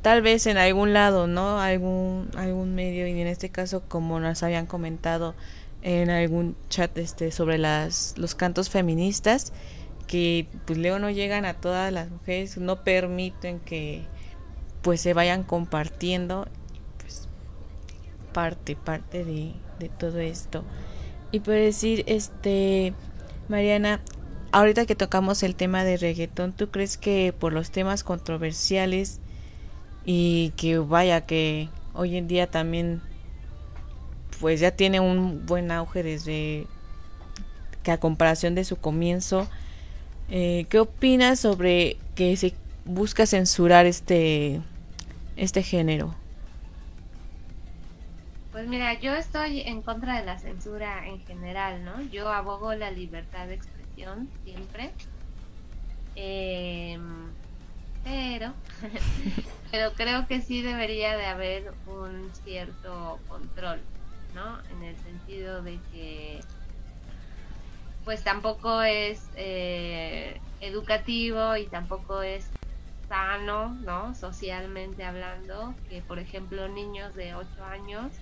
tal 0.02 0.24
vez 0.24 0.48
en 0.48 0.58
algún 0.58 0.94
lado, 0.94 1.28
¿no? 1.28 1.60
Algún 1.60 2.30
algún 2.36 2.74
medio 2.74 3.08
y 3.08 3.20
en 3.20 3.28
este 3.28 3.50
caso 3.50 3.84
como 3.88 4.20
nos 4.20 4.42
habían 4.42 4.66
comentado 4.66 5.36
en 5.82 6.10
algún 6.10 6.56
chat 6.70 6.98
este 6.98 7.32
sobre 7.32 7.58
las 7.58 8.14
los 8.18 8.36
cantos 8.36 8.70
feministas 8.70 9.52
que 10.08 10.48
pues 10.66 10.78
luego 10.78 11.00
no 11.00 11.10
llegan 11.10 11.46
a 11.46 11.54
todas 11.54 11.92
las 11.92 12.10
mujeres, 12.10 12.58
no 12.58 12.84
permiten 12.84 13.60
que 13.60 14.04
pues 14.82 15.02
se 15.02 15.14
vayan 15.14 15.44
compartiendo 15.44 16.48
pues 17.00 17.28
parte 18.34 18.76
parte 18.76 19.24
de, 19.24 19.54
de 19.80 19.90
todo 19.90 20.20
esto. 20.20 20.64
Y 21.32 21.40
por 21.40 21.54
decir 21.54 22.04
este 22.08 22.94
Mariana, 23.48 24.02
ahorita 24.52 24.86
que 24.86 24.96
tocamos 24.96 25.44
el 25.44 25.56
tema 25.56 25.84
de 25.84 25.98
reggaetón, 25.98 26.54
¿tú 26.54 26.70
crees 26.70 26.98
que 26.98 27.34
por 27.38 27.54
los 27.54 27.72
temas 27.72 28.04
controversiales 28.04 29.20
y 30.06 30.52
que 30.58 30.78
vaya 30.78 31.26
que 31.26 31.70
hoy 31.94 32.18
en 32.18 32.28
día 32.28 32.48
también 32.48 33.02
pues 34.42 34.60
ya 34.60 34.72
tiene 34.72 35.00
un 35.00 35.46
buen 35.46 35.72
auge 35.72 36.04
desde 36.04 36.68
que 37.84 37.92
a 37.92 38.00
comparación 38.00 38.56
de 38.56 38.66
su 38.66 38.76
comienzo 38.76 39.48
eh, 40.30 40.66
¿qué 40.70 40.80
opinas 40.80 41.40
sobre 41.42 41.98
que 42.16 42.36
se 42.38 42.54
busca 42.86 43.26
censurar 43.26 43.86
este 43.86 44.62
este 45.36 45.62
género? 45.62 46.16
Pues 48.52 48.68
mira, 48.68 49.00
yo 49.00 49.14
estoy 49.14 49.62
en 49.62 49.82
contra 49.82 50.20
de 50.20 50.26
la 50.26 50.40
censura 50.40 51.08
en 51.08 51.20
general, 51.22 51.84
¿no? 51.84 52.02
Yo 52.12 52.30
abogo 52.30 52.74
la 52.76 52.92
libertad 52.92 53.48
de 53.48 53.56
expresión 53.56 54.30
siempre. 54.44 54.92
Em, 56.16 57.30
pero, 58.04 58.54
pero 59.72 59.94
creo 59.94 60.28
que 60.28 60.42
sí 60.42 60.62
debería 60.62 61.18
de 61.18 61.26
haber 61.26 61.74
un 61.88 62.30
cierto 62.44 63.20
control, 63.28 63.80
¿no? 64.34 64.62
En 64.70 64.84
el 64.84 64.98
sentido 64.98 65.62
de 65.62 65.80
que 65.92 66.40
pues 68.04 68.24
tampoco 68.24 68.82
es 68.82 69.30
eh, 69.36 70.40
educativo 70.60 71.56
y 71.56 71.68
tampoco 71.68 72.22
es 72.22 72.52
sano, 73.08 73.78
¿no? 73.82 74.16
Socialmente 74.16 75.04
hablando, 75.04 75.76
que 75.88 76.02
por 76.02 76.20
ejemplo 76.20 76.68
niños 76.68 77.14
de 77.14 77.36
8 77.36 77.64
años 77.64 78.14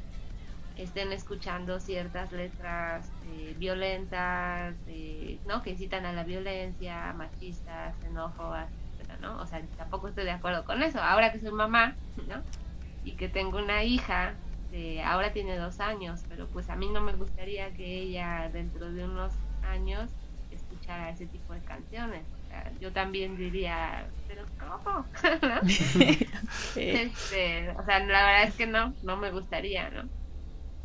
estén 0.76 1.12
escuchando 1.12 1.80
ciertas 1.80 2.32
letras 2.32 3.12
eh, 3.26 3.54
violentas, 3.58 4.76
eh, 4.88 5.40
¿no? 5.46 5.62
Que 5.62 5.72
incitan 5.72 6.06
a 6.06 6.14
la 6.14 6.24
violencia, 6.24 7.14
machistas, 7.14 8.00
xenófobas, 8.00 8.72
etcétera, 8.94 9.20
¿no? 9.20 9.40
O 9.42 9.46
sea, 9.46 9.62
tampoco 9.76 10.08
estoy 10.08 10.24
de 10.26 10.32
acuerdo 10.32 10.64
con 10.66 10.82
eso. 10.82 11.00
Ahora 11.02 11.32
que 11.32 11.40
soy 11.40 11.52
mamá, 11.52 11.98
¿no? 12.28 12.44
Y 13.04 13.16
que 13.18 13.30
tengo 13.30 13.58
una 13.58 13.84
hija, 13.84 14.40
de, 14.70 15.02
ahora 15.02 15.34
tiene 15.34 15.58
dos 15.58 15.80
años, 15.80 16.26
pero 16.28 16.50
pues 16.52 16.70
a 16.70 16.76
mí 16.76 16.90
no 16.90 17.02
me 17.02 17.16
gustaría 17.16 17.74
que 17.74 17.86
ella 18.02 18.50
dentro 18.54 18.92
de 18.92 19.06
unos 19.06 19.36
años 19.62 20.16
escuchara 20.50 21.12
ese 21.12 21.28
tipo 21.28 21.54
de 21.54 21.64
canciones. 21.64 22.28
O 22.34 22.40
sea, 22.48 22.74
yo 22.80 22.94
también 22.94 23.38
diría, 23.38 24.14
pero 24.28 24.46
¿cómo? 24.60 25.10
¿No? 25.44 25.62
Este, 26.76 27.70
o 27.72 27.86
sea, 27.86 28.00
la 28.00 28.26
verdad 28.26 28.44
es 28.44 28.56
que 28.56 28.68
no, 28.68 28.96
no 29.02 29.18
me 29.18 29.32
gustaría, 29.32 29.90
¿no? 29.92 30.10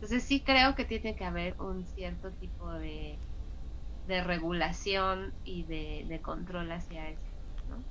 Entonces 0.01 0.25
sí 0.25 0.43
creo 0.45 0.75
que 0.75 0.85
tiene 0.85 1.17
que 1.17 1.25
haber 1.25 1.57
un 1.61 1.87
cierto 1.87 2.35
tipo 2.35 2.73
de, 2.75 3.23
de 4.07 4.25
regulación 4.25 5.35
y 5.45 5.67
de, 5.67 6.07
de 6.09 6.23
control 6.23 6.73
hacia 6.73 7.11
eso, 7.11 7.23
¿no? 7.67 7.87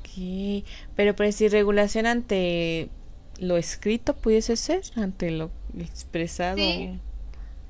Ok, 0.00 0.64
pero 0.94 1.16
pues 1.16 1.36
si 1.36 1.48
regulación 1.48 2.06
ante 2.06 2.90
lo 3.38 3.56
escrito 3.56 4.16
pudiese 4.20 4.56
ser, 4.56 4.82
ante 4.96 5.30
lo 5.30 5.52
expresado. 5.78 6.72
Sí. 6.72 7.02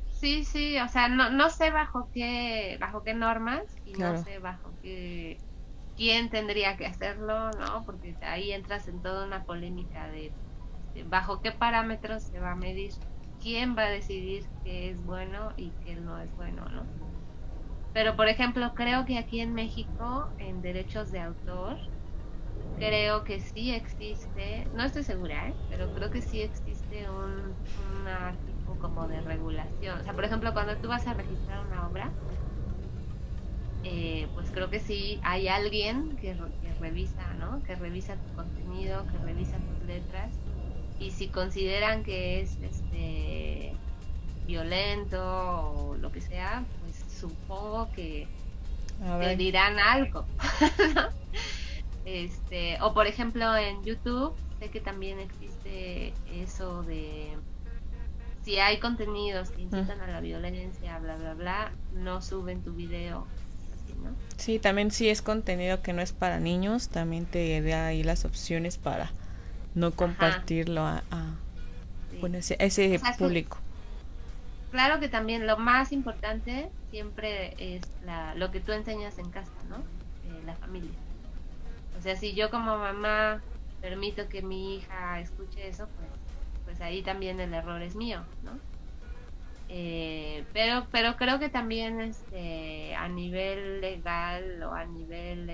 Sí, 0.06 0.44
sí, 0.44 0.78
o 0.80 0.88
sea, 0.88 1.08
no, 1.08 1.30
no 1.30 1.50
sé 1.50 1.70
bajo 1.70 2.10
qué, 2.12 2.78
bajo 2.80 3.02
qué 3.04 3.14
normas 3.14 3.62
y 3.84 3.96
Claro. 3.96 4.16
no 4.16 4.16
sé 4.16 4.38
bajo 4.40 4.76
qué, 4.82 5.38
quién 5.96 6.30
tendría 6.30 6.76
que 6.78 6.86
hacerlo, 6.86 7.54
¿no? 7.54 7.84
Porque 7.86 8.16
ahí 8.22 8.52
entras 8.52 8.88
en 8.88 9.02
toda 9.02 9.26
una 9.26 9.44
polémica 9.44 10.08
de, 10.08 10.36
de 10.94 11.04
bajo 11.04 11.40
qué 11.42 11.52
parámetros 11.52 12.24
se 12.26 12.40
va 12.40 12.52
a 12.52 12.56
medir, 12.56 12.92
quién 13.40 13.76
va 13.78 13.84
a 13.86 13.90
decidir 13.90 14.44
qué 14.64 14.90
es 14.90 15.04
bueno 15.04 15.52
y 15.56 15.76
qué 15.80 15.96
no 15.96 16.20
es 16.20 16.34
bueno, 16.34 16.66
¿no? 16.70 16.90
Pero, 17.92 18.14
por 18.16 18.28
ejemplo, 18.28 18.72
creo 18.74 19.04
que 19.06 19.16
aquí 19.18 19.40
en 19.40 19.54
México, 19.54 20.28
en 20.38 20.60
derechos 20.60 21.10
de 21.10 21.20
autor, 21.20 21.78
creo 22.74 23.24
que 23.24 23.40
sí 23.40 23.72
existe, 23.72 24.68
no 24.72 24.84
estoy 24.84 25.04
segura, 25.04 25.48
¿eh? 25.48 25.58
pero 25.68 25.92
creo 25.92 26.10
que 26.10 26.22
sí 26.22 26.42
existe 26.42 27.10
un 27.10 27.60
una 27.76 28.38
tipo 28.44 28.78
como 28.78 29.08
de 29.08 29.20
regulación. 29.22 30.00
O 30.00 30.04
sea, 30.04 30.14
por 30.14 30.24
ejemplo, 30.24 30.52
cuando 30.52 30.78
tú 30.78 30.88
vas 30.88 31.06
a 31.06 31.14
registrar 31.14 31.64
una 31.66 31.88
obra, 31.88 32.16
eh, 33.82 34.30
pues 34.34 34.50
creo 34.50 34.70
que 34.70 34.80
sí 34.80 35.20
hay 35.22 35.48
alguien 35.48 36.16
que, 36.16 36.34
re- 36.34 36.54
que 36.60 36.74
revisa, 36.74 37.34
¿no? 37.34 37.62
Que 37.62 37.76
revisa 37.76 38.18
tu 38.20 38.30
contenido, 38.30 39.06
que 39.06 39.18
revisa 39.18 39.60
tus 39.62 39.80
letras 39.80 40.40
y 40.98 41.12
si 41.12 41.30
consideran 41.30 42.02
que 42.04 42.40
es 42.42 42.58
este 42.60 43.82
violento 44.42 45.20
o 45.22 45.96
lo 45.96 46.12
que 46.12 46.20
sea, 46.22 46.68
pues 46.78 47.04
supongo 47.08 47.90
que 47.92 48.32
te 49.18 49.36
dirán 49.36 49.78
algo. 49.80 50.30
¿no? 50.96 51.10
Este, 52.04 52.78
o 52.82 52.94
por 52.94 53.06
ejemplo 53.06 53.56
en 53.56 53.84
YouTube, 53.84 54.38
sé 54.58 54.70
que 54.70 54.80
también 54.80 55.20
existe 55.20 56.18
eso 56.24 56.84
de 56.84 57.38
si 58.42 58.58
hay 58.58 58.78
contenidos 58.80 59.50
que 59.50 59.62
incitan 59.62 60.00
a 60.00 60.06
la 60.06 60.20
violencia, 60.20 60.98
bla 60.98 61.16
bla 61.16 61.34
bla, 61.34 61.78
no 61.90 62.20
suben 62.22 62.62
tu 62.62 62.74
video. 62.74 63.32
así, 63.72 63.94
¿no? 63.96 64.16
Sí, 64.36 64.58
también 64.58 64.90
si 64.90 65.08
es 65.08 65.22
contenido 65.22 65.80
que 65.82 65.92
no 65.92 66.02
es 66.02 66.12
para 66.12 66.40
niños, 66.40 66.88
también 66.88 67.26
te 67.26 67.60
da 67.62 67.86
ahí 67.86 68.02
las 68.02 68.24
opciones 68.24 68.78
para 68.78 69.12
no 69.74 69.92
compartirlo 69.92 70.82
a, 70.82 71.04
a- 71.10 71.34
Sí. 72.10 72.20
bueno, 72.20 72.38
ese, 72.38 72.56
a 72.60 72.64
ese 72.64 72.94
O 72.96 72.98
sea, 72.98 73.12
sí. 73.12 73.24
público. 73.24 73.58
Claro 74.70 75.00
que 75.00 75.08
también 75.08 75.46
lo 75.46 75.56
más 75.56 75.92
importante 75.92 76.70
siempre 76.90 77.54
es 77.58 77.96
la, 78.00 78.34
lo 78.34 78.50
que 78.50 78.60
tú 78.60 78.72
enseñas 78.72 79.18
en 79.18 79.30
casa, 79.30 79.62
¿no? 79.64 79.88
Eh, 80.22 80.42
la 80.44 80.56
familia. 80.56 81.03
O 81.94 82.00
sea, 82.00 82.16
si 82.16 82.34
yo 82.34 82.50
como 82.50 82.76
mamá 82.78 83.46
permito 83.80 84.28
que 84.28 84.42
mi 84.42 84.76
hija 84.76 85.20
escuche 85.20 85.68
eso, 85.68 85.90
pues, 85.96 86.12
pues 86.64 86.80
ahí 86.82 87.02
también 87.02 87.40
el 87.40 87.54
error 87.54 87.82
es 87.82 87.96
mío, 87.96 88.30
¿no? 88.40 88.62
Eh, 89.68 90.46
pero, 90.52 90.88
pero 90.92 91.16
creo 91.16 91.38
que 91.38 91.48
también 91.48 92.00
este, 92.00 92.94
a 92.94 93.08
nivel 93.08 93.80
legal 93.80 94.62
o 94.62 94.72
a 94.74 94.84
nivel, 94.84 95.48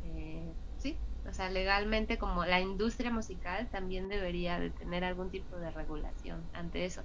eh, 0.00 0.54
sí, 0.76 1.02
o 1.24 1.32
sea, 1.32 1.50
legalmente 1.50 2.18
como 2.18 2.44
la 2.44 2.60
industria 2.60 3.10
musical 3.10 3.68
también 3.70 4.08
debería 4.08 4.58
de 4.58 4.70
tener 4.72 5.04
algún 5.04 5.30
tipo 5.30 5.58
de 5.58 5.70
regulación 5.70 6.48
ante 6.52 6.84
eso 6.84 7.04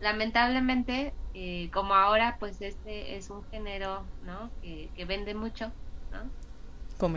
lamentablemente, 0.00 1.16
eh, 1.34 1.70
como 1.72 1.94
ahora, 1.94 2.36
pues 2.40 2.60
este 2.62 3.16
es 3.16 3.30
un 3.30 3.44
género, 3.44 4.12
¿no? 4.20 4.54
Que, 4.60 4.92
que 4.94 5.06
vende 5.06 5.34
mucho, 5.34 5.74
¿no? 6.10 6.32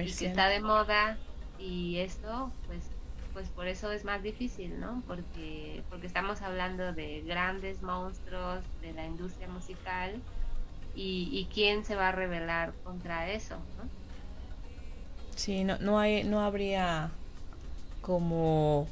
Y 0.03 0.15
que 0.15 0.27
Comercial. 0.27 0.29
está 0.29 0.47
de 0.47 0.59
moda 0.61 1.17
y 1.57 1.97
esto, 1.97 2.51
pues, 2.67 2.83
pues 3.33 3.49
por 3.49 3.67
eso 3.67 3.91
es 3.91 4.03
más 4.05 4.21
difícil, 4.23 4.79
¿no? 4.79 5.03
Porque, 5.07 5.83
porque 5.89 6.07
estamos 6.07 6.41
hablando 6.41 6.93
de 6.93 7.21
grandes 7.23 7.81
monstruos 7.81 8.63
de 8.81 8.93
la 8.93 9.05
industria 9.05 9.47
musical 9.47 10.23
y, 10.95 11.29
y 11.31 11.49
quién 11.53 11.85
se 11.85 11.95
va 11.95 12.09
a 12.09 12.11
rebelar 12.11 12.73
contra 12.83 13.31
eso, 13.31 13.55
¿no? 13.77 13.89
Sí, 15.35 15.63
no, 15.63 15.77
no 15.79 15.99
hay, 15.99 16.23
no 16.23 16.41
habría 16.41 17.11
como 18.01 18.87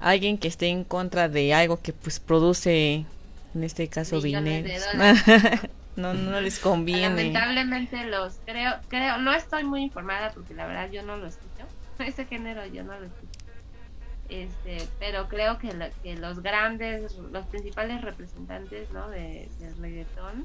alguien 0.00 0.38
que 0.38 0.48
esté 0.48 0.68
en 0.68 0.84
contra 0.84 1.28
de 1.28 1.54
algo 1.54 1.80
que 1.80 1.92
pues 1.92 2.20
produce, 2.20 3.06
en 3.54 3.64
este 3.64 3.88
caso, 3.88 4.20
dinero. 4.20 4.68
no, 5.98 6.14
no 6.14 6.40
les 6.40 6.58
conviene. 6.60 7.08
Lamentablemente 7.08 8.04
los 8.04 8.38
creo, 8.46 8.72
creo, 8.88 9.18
no 9.18 9.32
estoy 9.34 9.64
muy 9.64 9.82
informada 9.82 10.30
porque 10.32 10.54
la 10.54 10.66
verdad 10.66 10.90
yo 10.90 11.02
no 11.02 11.16
lo 11.16 11.26
escucho, 11.26 11.64
ese 11.98 12.24
género 12.24 12.64
yo 12.66 12.82
no 12.84 12.98
lo 12.98 13.06
escucho. 13.06 13.38
Este, 14.28 14.86
pero 14.98 15.26
creo 15.28 15.58
que, 15.58 15.72
lo- 15.72 15.86
que 16.02 16.14
los 16.16 16.42
grandes, 16.42 17.14
los 17.32 17.46
principales 17.46 18.02
representantes, 18.02 18.90
¿no? 18.92 19.08
de, 19.08 19.48
del 19.58 19.76
reggaetón 19.78 20.44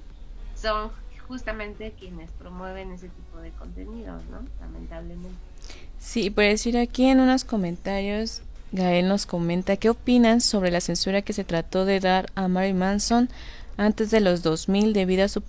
son 0.56 0.90
justamente 1.28 1.94
quienes 2.00 2.32
promueven 2.32 2.92
ese 2.94 3.10
tipo 3.10 3.40
de 3.40 3.50
contenidos, 3.52 4.24
¿no? 4.32 4.40
Lamentablemente. 4.62 5.36
Sí, 6.00 6.30
por 6.30 6.44
decir 6.46 6.78
aquí 6.78 7.06
en 7.08 7.20
unos 7.20 7.44
comentarios, 7.44 8.42
Gael 8.72 9.08
nos 9.08 9.26
comenta 9.26 9.76
qué 9.78 9.90
opinan 9.90 10.40
sobre 10.42 10.72
la 10.72 10.80
censura 10.82 11.22
que 11.22 11.34
se 11.34 11.44
trató 11.44 11.84
de 11.86 12.00
dar 12.00 12.28
a 12.36 12.48
Mary 12.48 12.74
Manson 12.74 13.30
antes 13.78 14.12
de 14.12 14.20
los 14.20 14.44
2000 14.44 14.94
debido 14.94 15.26
a 15.26 15.28
su, 15.28 15.44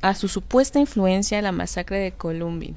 a 0.00 0.14
su 0.14 0.28
supuesta 0.28 0.78
influencia 0.78 1.38
en 1.38 1.44
la 1.44 1.52
masacre 1.52 1.98
de 1.98 2.12
Columbine. 2.12 2.76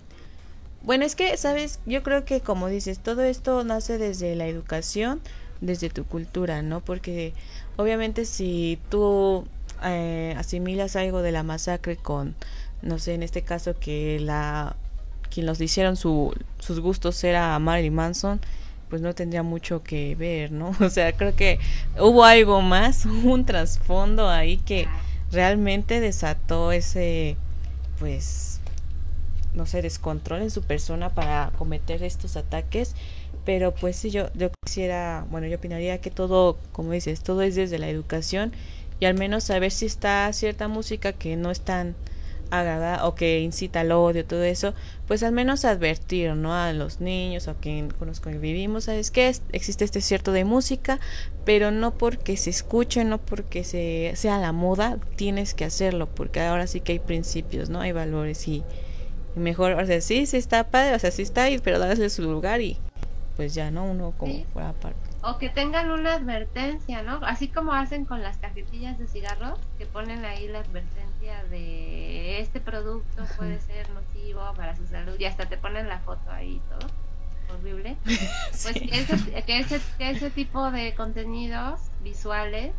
Bueno, 0.84 1.04
es 1.04 1.16
que, 1.16 1.36
sabes, 1.38 1.80
yo 1.86 2.04
creo 2.04 2.26
que 2.26 2.42
como 2.42 2.68
dices, 2.68 3.00
todo 3.00 3.24
esto 3.24 3.64
nace 3.64 3.98
desde 3.98 4.36
la 4.36 4.48
educación, 4.48 5.20
desde 5.62 5.90
tu 5.90 6.06
cultura, 6.06 6.62
¿no? 6.62 6.82
Porque 6.82 7.34
obviamente 7.76 8.26
si 8.26 8.80
tú 8.90 9.48
eh, 9.84 10.36
asimilas 10.38 10.96
algo 10.96 11.22
de 11.22 11.32
la 11.32 11.44
masacre 11.44 11.98
con, 11.98 12.36
no 12.82 13.00
sé, 13.00 13.16
en 13.16 13.24
este 13.24 13.42
caso 13.42 13.80
que 13.80 14.20
la 14.20 14.76
quien 15.30 15.48
los 15.48 15.60
hicieron 15.60 15.98
su, 15.98 16.34
sus 16.60 16.80
gustos 16.80 17.22
era 17.24 17.58
Marilyn 17.60 17.94
Manson, 17.94 18.40
pues 18.96 19.02
no 19.02 19.14
tendría 19.14 19.44
mucho 19.44 19.84
que 19.84 20.16
ver, 20.16 20.54
¿no? 20.54 20.72
O 20.80 20.90
sea, 20.90 21.12
creo 21.12 21.36
que 21.36 21.60
hubo 22.00 22.24
algo 22.24 22.62
más, 22.62 23.06
un 23.26 23.46
trasfondo 23.46 24.30
ahí 24.30 24.56
que 24.56 24.88
realmente 25.34 26.00
desató 26.00 26.72
ese, 26.72 27.36
pues, 28.00 28.62
no 29.54 29.66
sé, 29.66 29.82
descontrol 29.82 30.44
en 30.44 30.50
su 30.50 30.62
persona 30.62 31.10
para 31.10 31.52
cometer 31.58 32.04
estos 32.04 32.38
ataques. 32.38 32.96
Pero 33.44 33.76
pues 33.76 33.98
sí, 33.98 34.12
yo, 34.12 34.30
yo 34.34 34.50
quisiera, 34.66 35.26
bueno, 35.30 35.46
yo 35.48 35.58
opinaría 35.58 36.00
que 36.00 36.10
todo, 36.10 36.58
como 36.72 36.94
dices, 36.94 37.20
todo 37.20 37.42
es 37.42 37.56
desde 37.56 37.80
la 37.80 37.90
educación 37.90 38.54
y 39.02 39.08
al 39.08 39.16
menos 39.16 39.44
saber 39.44 39.72
si 39.72 39.88
está 39.88 40.32
cierta 40.32 40.70
música 40.70 41.12
que 41.12 41.36
no 41.36 41.52
es 41.52 41.60
tan 41.60 41.96
agradar 42.52 43.02
o 43.04 43.16
que 43.16 43.40
incita 43.40 43.82
al 43.82 43.92
odio, 43.92 44.26
todo 44.26 44.44
eso, 44.44 44.74
pues 45.08 45.24
al 45.24 45.32
menos 45.32 45.66
advertir, 45.66 46.34
¿no? 46.36 46.54
A 46.54 46.72
los 46.74 47.02
niños 47.02 47.48
o 47.48 47.56
quien, 47.56 47.90
con 47.90 48.08
los 48.08 48.20
que 48.20 48.38
vivimos, 48.38 48.86
¿sabes 48.86 49.12
qué? 49.12 49.34
Existe 49.52 49.84
este 49.86 50.02
cierto 50.02 50.32
de 50.32 50.46
música, 50.46 51.00
pero 51.44 51.72
no 51.72 51.92
porque 51.92 52.38
se 52.38 52.50
escuche, 52.50 53.04
no 53.04 53.18
porque 53.20 53.64
se, 53.64 54.14
sea 54.16 54.38
la 54.40 54.52
moda, 54.52 54.98
tienes 55.16 55.54
que 55.54 55.66
hacerlo, 55.66 56.08
porque 56.08 56.42
ahora 56.42 56.68
sí 56.68 56.82
que 56.82 56.94
hay 56.94 57.00
principios, 57.00 57.70
¿no? 57.70 57.82
Hay 57.82 57.92
valores 57.92 58.48
y, 58.48 58.64
y 59.36 59.40
mejor, 59.40 59.74
o 59.74 59.86
sea, 59.86 60.02
sí, 60.02 60.26
sí 60.26 60.38
está 60.38 60.66
padre, 60.70 60.96
o 60.96 61.00
sea, 61.00 61.12
sí 61.12 61.22
está 61.22 61.44
ahí, 61.44 61.60
pero 61.60 61.80
darle 61.80 62.10
su 62.10 62.24
lugar 62.24 62.62
y 62.62 62.78
pues 63.36 63.54
ya, 63.54 63.70
¿no? 63.72 63.86
Uno 63.86 64.14
como 64.18 64.34
Sí. 64.34 64.46
fuera 64.54 64.72
parte. 64.74 65.05
O 65.28 65.40
que 65.40 65.50
tengan 65.50 65.90
una 65.90 66.14
advertencia, 66.14 67.02
¿no? 67.02 67.20
Así 67.26 67.48
como 67.48 67.74
hacen 67.74 68.06
con 68.06 68.22
las 68.22 68.38
cajetillas 68.38 69.00
de 69.00 69.08
cigarros, 69.08 69.60
que 69.80 69.88
ponen 69.88 70.24
ahí 70.24 70.48
la 70.48 70.60
advertencia 70.60 71.44
de 71.46 72.40
este 72.42 72.60
producto 72.60 73.24
puede 73.36 73.60
ser 73.60 73.90
nocivo 73.90 74.54
para 74.56 74.76
su 74.76 74.86
salud 74.86 75.16
y 75.20 75.26
hasta 75.26 75.48
te 75.48 75.58
ponen 75.58 75.88
la 75.88 76.00
foto 76.00 76.30
ahí 76.30 76.56
y 76.56 76.70
todo. 76.70 76.90
Horrible. 77.58 77.98
Pues 78.06 78.76
Sí. 78.76 78.88
que, 78.88 79.00
ese, 79.00 79.44
que, 79.44 79.60
ese, 79.60 79.82
que 79.98 80.10
ese 80.12 80.30
tipo 80.30 80.72
de 80.72 80.94
contenidos 80.96 81.80
visuales 82.04 82.72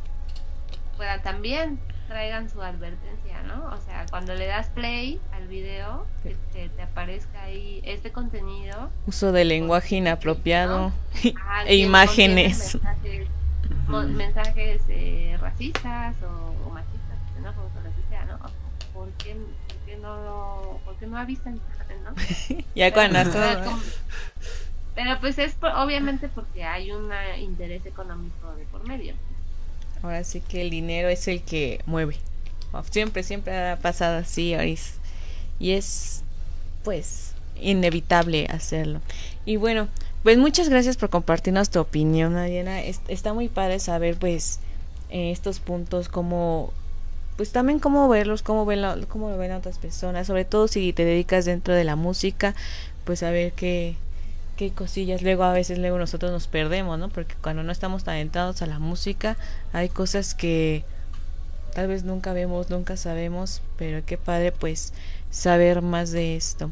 puedan 0.96 1.22
también 1.22 1.78
traigan 2.08 2.48
su 2.48 2.62
advertencia, 2.62 3.42
¿no? 3.42 3.66
O 3.66 3.76
sea, 3.78 4.06
cuando 4.10 4.34
le 4.34 4.46
das 4.46 4.68
play 4.70 5.20
al 5.32 5.48
video, 5.48 6.06
que, 6.22 6.36
que 6.52 6.68
te 6.68 6.82
aparezca 6.82 7.42
ahí 7.42 7.80
este 7.84 8.12
contenido 8.12 8.90
Uso 9.06 9.32
de 9.32 9.44
lenguaje 9.44 9.96
inapropiado 9.96 10.92
Ah, 11.44 11.64
e 11.66 11.76
imágenes. 11.76 12.74
Mensajes, 12.76 13.28
mensajes, 13.88 14.82
eh, 14.88 15.36
racistas 15.40 16.14
o, 16.22 16.66
o 16.66 16.70
machistas, 16.70 17.18
xenófobos 17.34 17.72
o 17.76 17.80
lo 17.80 17.90
que 17.94 18.08
sea, 18.08 18.24
¿no? 18.24 18.34
O- 18.36 18.66
¿Por 18.94 19.08
qué, 19.18 19.34
por 19.34 19.76
qué 19.86 19.96
no, 19.96 20.16
lo- 20.24 20.80
por 20.84 20.96
qué 20.96 21.06
no 21.06 21.18
avisan? 21.18 21.54
¿no? 22.04 22.12
Ya 22.74 22.92
cuando 22.92 23.18
Pero, 23.18 23.30
todo- 23.32 23.78
pero 24.94 25.20
pues 25.20 25.38
es 25.38 25.54
por- 25.54 25.72
obviamente 25.72 26.28
porque 26.28 26.64
hay 26.64 26.92
un 26.92 27.10
interés 27.38 27.84
económico 27.86 28.54
de 28.54 28.64
por 28.66 28.86
medio. 28.86 29.14
Ahora 30.02 30.22
sí 30.24 30.40
que 30.40 30.62
el 30.62 30.70
dinero 30.70 31.08
es 31.08 31.26
el 31.28 31.42
que 31.42 31.80
mueve. 31.86 32.16
Siempre, 32.90 33.22
siempre 33.22 33.56
ha 33.70 33.76
pasado 33.76 34.18
así. 34.18 34.54
Y 35.58 35.70
es, 35.72 36.22
pues, 36.84 37.32
inevitable 37.60 38.46
hacerlo. 38.50 39.00
Y 39.44 39.56
bueno, 39.56 39.88
pues 40.22 40.38
muchas 40.38 40.68
gracias 40.68 40.96
por 40.96 41.08
compartirnos 41.08 41.70
tu 41.70 41.80
opinión, 41.80 42.34
Mariana. 42.34 42.82
Es- 42.82 43.00
está 43.08 43.32
muy 43.32 43.48
padre 43.48 43.78
saber, 43.78 44.16
pues, 44.16 44.60
eh, 45.10 45.30
estos 45.30 45.60
puntos, 45.60 46.08
cómo, 46.08 46.72
pues 47.36 47.52
también 47.52 47.78
cómo 47.78 48.08
verlos, 48.08 48.42
cómo, 48.42 48.66
ven 48.66 48.82
la- 48.82 48.98
cómo 49.08 49.30
lo 49.30 49.38
ven 49.38 49.52
otras 49.52 49.78
personas. 49.78 50.26
Sobre 50.26 50.44
todo 50.44 50.68
si 50.68 50.92
te 50.92 51.04
dedicas 51.04 51.44
dentro 51.44 51.74
de 51.74 51.84
la 51.84 51.96
música, 51.96 52.54
pues 53.04 53.20
saber 53.20 53.52
qué, 53.52 53.96
qué 54.56 54.72
cosillas 54.72 55.22
luego 55.22 55.44
a 55.44 55.52
veces 55.52 55.78
luego 55.78 55.98
nosotros 55.98 56.32
nos 56.32 56.48
perdemos, 56.48 56.98
¿no? 56.98 57.08
Porque 57.08 57.34
cuando 57.40 57.62
no 57.62 57.72
estamos 57.72 58.04
tan 58.04 58.16
entrados 58.16 58.62
a 58.62 58.66
la 58.66 58.78
música, 58.78 59.36
hay 59.72 59.88
cosas 59.88 60.34
que 60.34 60.84
tal 61.74 61.88
vez 61.88 62.04
nunca 62.04 62.32
vemos, 62.32 62.70
nunca 62.70 62.96
sabemos, 62.96 63.62
pero 63.76 64.04
qué 64.04 64.16
padre 64.16 64.52
pues 64.52 64.94
saber 65.30 65.82
más 65.82 66.10
de 66.10 66.36
esto. 66.36 66.70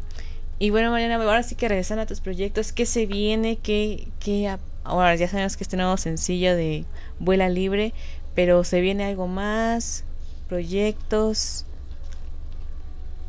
Y 0.58 0.70
bueno, 0.70 0.90
Mariana, 0.90 1.16
ahora 1.16 1.42
sí 1.42 1.56
que 1.56 1.68
regresando 1.68 2.02
a 2.02 2.06
tus 2.06 2.20
proyectos, 2.20 2.72
¿qué 2.72 2.86
se 2.86 3.06
viene? 3.06 3.56
¿Qué, 3.56 4.08
qué 4.18 4.56
ahora 4.84 5.14
ya 5.16 5.28
sabemos 5.28 5.56
que 5.56 5.64
este 5.64 5.76
nuevo 5.76 5.96
sencillo 5.96 6.56
de 6.56 6.84
Vuela 7.18 7.48
Libre, 7.48 7.92
pero 8.34 8.64
se 8.64 8.80
viene 8.80 9.04
algo 9.04 9.26
más, 9.26 10.04
proyectos. 10.48 11.66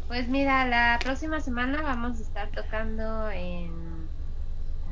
Pues 0.08 0.28
mira, 0.28 0.66
la 0.66 1.00
próxima 1.04 1.42
semana 1.42 1.82
vamos 1.82 2.20
a 2.20 2.22
estar 2.22 2.50
tocando 2.52 3.30
en 3.32 3.95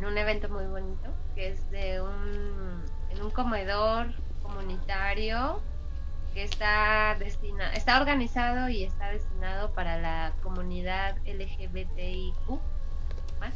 un 0.06 0.18
evento 0.18 0.50
muy 0.50 0.66
bonito, 0.66 1.10
que 1.36 1.50
es 1.50 1.70
de 1.72 2.02
un, 2.02 2.84
en 3.10 3.22
un 3.22 3.32
comedor 3.32 4.08
comunitario 4.42 5.62
que 6.34 6.44
está 6.44 7.16
destina, 7.20 7.72
está 7.74 8.00
organizado 8.00 8.70
y 8.70 8.84
está 8.84 9.10
destinado 9.10 9.72
para 9.72 9.98
la 10.00 10.34
comunidad 10.42 11.16
LGBTIQ 11.26 12.60
más. 13.40 13.54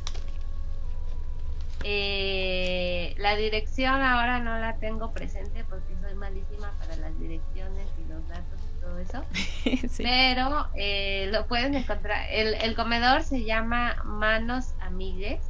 Eh, 1.84 3.14
la 3.18 3.36
dirección 3.36 4.02
ahora 4.02 4.40
no 4.40 4.58
la 4.58 4.78
tengo 4.78 5.12
presente 5.12 5.64
porque 5.70 5.96
soy 6.02 6.16
malísima 6.16 6.72
para 6.80 6.96
las 6.98 7.18
direcciones 7.20 7.88
y 8.04 8.12
los 8.12 8.28
datos 8.28 8.60
y 8.76 8.82
todo 8.82 9.00
eso. 9.00 9.24
Sí. 9.90 10.04
Pero 10.04 10.68
eh, 10.76 11.30
lo 11.32 11.46
pueden 11.48 11.76
encontrar. 11.76 12.26
El, 12.30 12.54
el 12.56 12.76
comedor 12.76 13.24
se 13.24 13.44
llama 13.44 13.96
Manos 14.06 14.74
Amigues. 14.80 15.42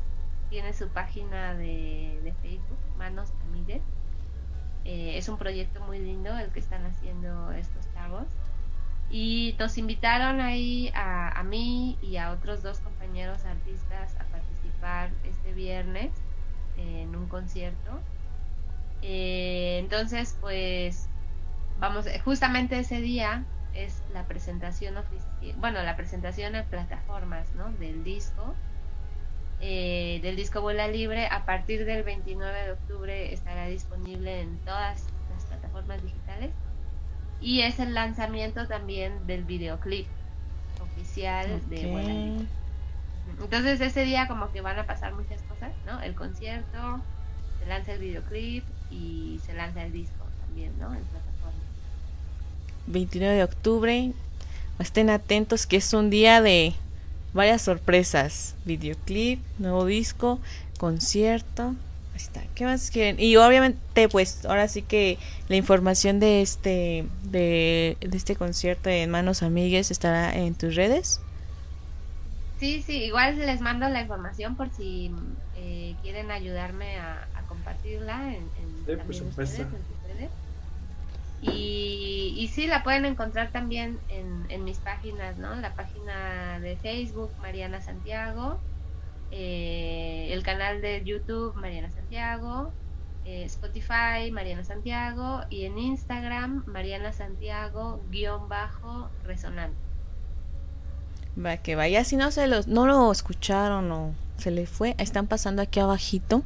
Tiene 0.50 0.74
su 0.74 0.88
página 0.90 1.54
de, 1.54 2.20
de 2.24 2.34
Facebook, 2.42 2.80
Manos 2.98 3.32
Amigues. 3.48 3.82
Eh, 4.86 5.18
es 5.18 5.28
un 5.28 5.38
proyecto 5.38 5.82
muy 5.82 6.00
lindo 6.00 6.38
el 6.38 6.50
que 6.52 6.60
están 6.60 6.86
haciendo 6.86 7.52
estos 7.52 7.86
chavos. 7.94 8.28
Y 9.10 9.56
nos 9.60 9.78
invitaron 9.78 10.42
ahí 10.42 10.92
a, 10.94 11.30
a 11.30 11.44
mí 11.44 11.98
y 12.02 12.18
a 12.18 12.32
otros 12.32 12.64
dos 12.64 12.80
compañeros 12.80 13.46
artistas 13.46 14.16
a 14.16 14.26
participar 14.26 15.12
este 15.24 15.54
viernes 15.54 16.12
en 16.78 17.16
un 17.16 17.28
concierto. 17.28 18.00
Eh, 19.02 19.80
entonces, 19.80 20.38
pues, 20.42 21.08
vamos, 21.80 22.08
eh, 22.08 22.20
justamente 22.20 22.80
ese 22.80 23.02
día 23.02 23.46
es 23.74 24.04
la 24.14 24.26
presentación 24.28 24.98
oficial, 24.98 25.56
bueno, 25.58 25.82
la 25.84 25.96
presentación 25.96 26.56
en 26.56 26.66
plataformas, 26.66 27.54
¿no? 27.54 27.72
Del 27.74 28.04
disco, 28.04 28.56
eh, 29.62 30.20
del 30.22 30.36
disco 30.36 30.62
Vuela 30.62 30.88
Libre. 30.88 31.28
A 31.28 31.46
partir 31.46 31.86
del 31.86 32.04
29 32.04 32.64
de 32.64 32.72
octubre 32.72 33.34
estará 33.34 33.68
disponible 33.68 34.42
en 34.42 34.58
todas 34.60 35.06
las 35.34 35.46
plataformas 35.46 36.02
digitales. 36.04 36.52
Y 37.42 37.62
es 37.62 37.80
el 37.80 37.94
lanzamiento 37.94 38.68
también 38.68 39.26
del 39.28 39.44
videoclip 39.44 40.08
oficial 40.82 41.62
de 41.70 41.88
Vuela 41.88 42.14
Libre. 42.14 42.46
Entonces 43.40 43.82
ese 43.82 44.04
día 44.04 44.28
como 44.28 44.52
que 44.52 44.62
van 44.62 44.80
a 44.80 44.86
pasar 44.86 45.14
muchas 45.14 45.42
cosas, 45.44 45.72
¿no? 45.86 46.02
El 46.02 46.16
concierto, 46.16 47.02
se 47.60 47.66
lanza 47.68 47.94
el 47.94 48.00
videoclip 48.00 48.64
y 48.90 49.40
se 49.46 49.54
lanza 49.54 49.84
el 49.84 49.92
disco 49.92 50.26
también, 50.46 50.78
¿no? 50.80 50.94
En 50.94 51.04
plataforma. 51.04 51.60
29 52.88 53.36
de 53.36 53.44
octubre. 53.44 54.12
Estén 54.80 55.10
atentos 55.10 55.66
que 55.66 55.78
es 55.78 55.94
un 55.94 56.10
día 56.10 56.42
de 56.42 56.74
varias 57.38 57.62
sorpresas. 57.62 58.56
Videoclip, 58.66 59.40
nuevo 59.60 59.86
disco, 59.86 60.42
concierto. 60.78 61.76
Ahí 62.14 62.18
está. 62.18 62.42
¿Qué 62.56 62.66
más 62.66 62.92
quieren? 62.92 63.20
Y 63.20 63.38
obviamente, 63.38 64.10
pues, 64.10 64.44
ahora 64.46 64.68
sí 64.68 64.82
que 64.82 65.20
la 65.48 65.56
información 65.56 66.20
de 66.20 66.42
este, 66.42 67.06
de, 67.24 67.98
de 68.02 68.18
este 68.18 68.36
concierto 68.36 68.90
en 68.90 69.10
Manos 69.12 69.44
Amigues 69.44 69.92
estará 69.92 70.36
en 70.36 70.56
tus 70.56 70.76
redes. 70.76 71.22
Sí, 72.60 72.82
sí, 72.82 73.04
igual 73.04 73.38
les 73.38 73.62
mando 73.62 73.88
la 73.88 74.02
información 74.02 74.56
por 74.56 74.72
si 74.72 75.12
eh, 75.56 75.96
quieren 76.02 76.32
ayudarme 76.32 76.98
a, 76.98 77.28
a 77.36 77.44
compartirla 77.48 78.34
en, 78.34 78.52
en 78.58 78.88
por 78.98 78.98
también 78.98 79.14
supuesto. 79.16 79.62
ustedes, 79.62 79.74
en. 79.74 79.97
Y, 81.42 82.34
y 82.36 82.48
sí, 82.48 82.68
la 82.68 82.84
pueden 82.84 83.06
encontrar 83.06 83.52
también 83.52 84.00
en, 84.10 84.46
en 84.50 84.64
mis 84.64 84.80
páginas, 84.80 85.38
¿no? 85.38 85.56
La 85.56 85.76
página 85.76 86.60
de 86.60 86.76
Facebook, 86.78 87.32
Mariana 87.42 87.82
Santiago, 87.82 88.60
eh, 89.32 90.30
el 90.32 90.44
canal 90.44 90.82
de 90.82 91.04
YouTube, 91.04 91.54
Mariana 91.56 91.92
Santiago, 91.92 92.72
eh, 93.26 93.44
Spotify, 93.44 94.32
Mariana 94.32 94.64
Santiago, 94.64 95.42
y 95.50 95.66
en 95.66 95.78
Instagram, 95.78 96.64
Mariana 96.66 97.12
Santiago, 97.12 98.02
guion 98.10 98.48
bajo, 98.48 99.10
resonante. 99.26 99.78
Va 101.38 101.58
que 101.58 101.76
vaya, 101.76 102.04
si 102.04 102.16
no 102.16 102.32
se 102.32 102.48
los, 102.48 102.68
no 102.68 102.88
lo 102.88 103.12
escucharon 103.12 103.92
o 103.92 104.14
se 104.38 104.50
le 104.50 104.66
fue, 104.66 104.96
están 104.98 105.28
pasando 105.28 105.62
aquí 105.62 105.80
abajito 105.80 106.44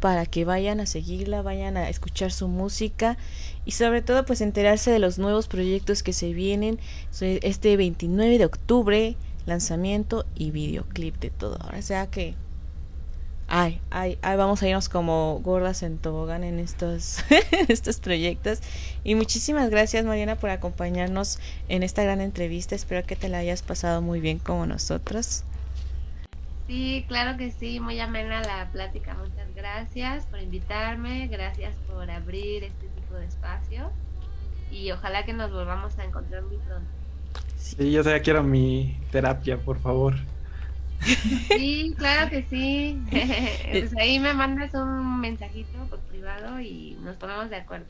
para 0.00 0.26
que 0.26 0.44
vayan 0.44 0.80
a 0.80 0.86
seguirla, 0.86 1.42
vayan 1.42 1.76
a 1.76 1.88
escuchar 1.88 2.30
su 2.32 2.48
música 2.48 3.16
y 3.64 3.72
sobre 3.72 4.02
todo 4.02 4.24
pues 4.24 4.40
enterarse 4.40 4.90
de 4.90 4.98
los 4.98 5.18
nuevos 5.18 5.48
proyectos 5.48 6.02
que 6.02 6.12
se 6.12 6.32
vienen 6.32 6.78
este 7.20 7.76
29 7.76 8.38
de 8.38 8.44
octubre, 8.44 9.16
lanzamiento 9.46 10.24
y 10.34 10.50
videoclip 10.50 11.18
de 11.18 11.30
todo. 11.30 11.58
Ahora 11.60 11.82
sea 11.82 12.06
que 12.08 12.34
ay, 13.48 13.80
ay, 13.90 14.18
ay, 14.22 14.36
vamos 14.36 14.62
a 14.62 14.68
irnos 14.68 14.88
como 14.88 15.40
gordas 15.42 15.82
en 15.82 15.98
tobogán 15.98 16.44
en 16.44 16.58
estos, 16.58 17.18
estos 17.68 17.98
proyectos. 17.98 18.60
Y 19.02 19.14
muchísimas 19.14 19.70
gracias 19.70 20.04
Mariana 20.04 20.36
por 20.36 20.50
acompañarnos 20.50 21.40
en 21.68 21.82
esta 21.82 22.04
gran 22.04 22.20
entrevista. 22.20 22.74
Espero 22.74 23.04
que 23.06 23.16
te 23.16 23.28
la 23.28 23.38
hayas 23.38 23.62
pasado 23.62 24.02
muy 24.02 24.20
bien 24.20 24.38
como 24.38 24.66
nosotros. 24.66 25.44
Sí, 26.68 27.06
claro 27.08 27.38
que 27.38 27.50
sí, 27.50 27.80
muy 27.80 27.98
amena 27.98 28.42
la 28.42 28.70
plática. 28.70 29.14
Muchas 29.14 29.54
gracias 29.54 30.26
por 30.26 30.38
invitarme, 30.38 31.26
gracias 31.28 31.74
por 31.86 32.10
abrir 32.10 32.62
este 32.62 32.88
tipo 32.88 33.14
de 33.14 33.24
espacio 33.24 33.90
y 34.70 34.92
ojalá 34.92 35.24
que 35.24 35.32
nos 35.32 35.50
volvamos 35.50 35.98
a 35.98 36.04
encontrar 36.04 36.42
muy 36.42 36.58
pronto. 36.58 36.90
Sí, 37.56 37.90
yo 37.90 38.02
todavía 38.02 38.22
quiero 38.22 38.42
mi 38.42 38.94
terapia, 39.10 39.56
por 39.56 39.80
favor. 39.80 40.14
Sí, 41.02 41.94
claro 41.96 42.28
que 42.28 42.42
sí. 42.42 43.02
pues 43.72 43.96
ahí 43.96 44.18
me 44.18 44.34
mandas 44.34 44.74
un 44.74 45.20
mensajito 45.20 45.88
por 45.88 46.00
privado 46.00 46.60
y 46.60 46.96
nos 47.00 47.16
ponemos 47.16 47.48
de 47.48 47.56
acuerdo. 47.56 47.86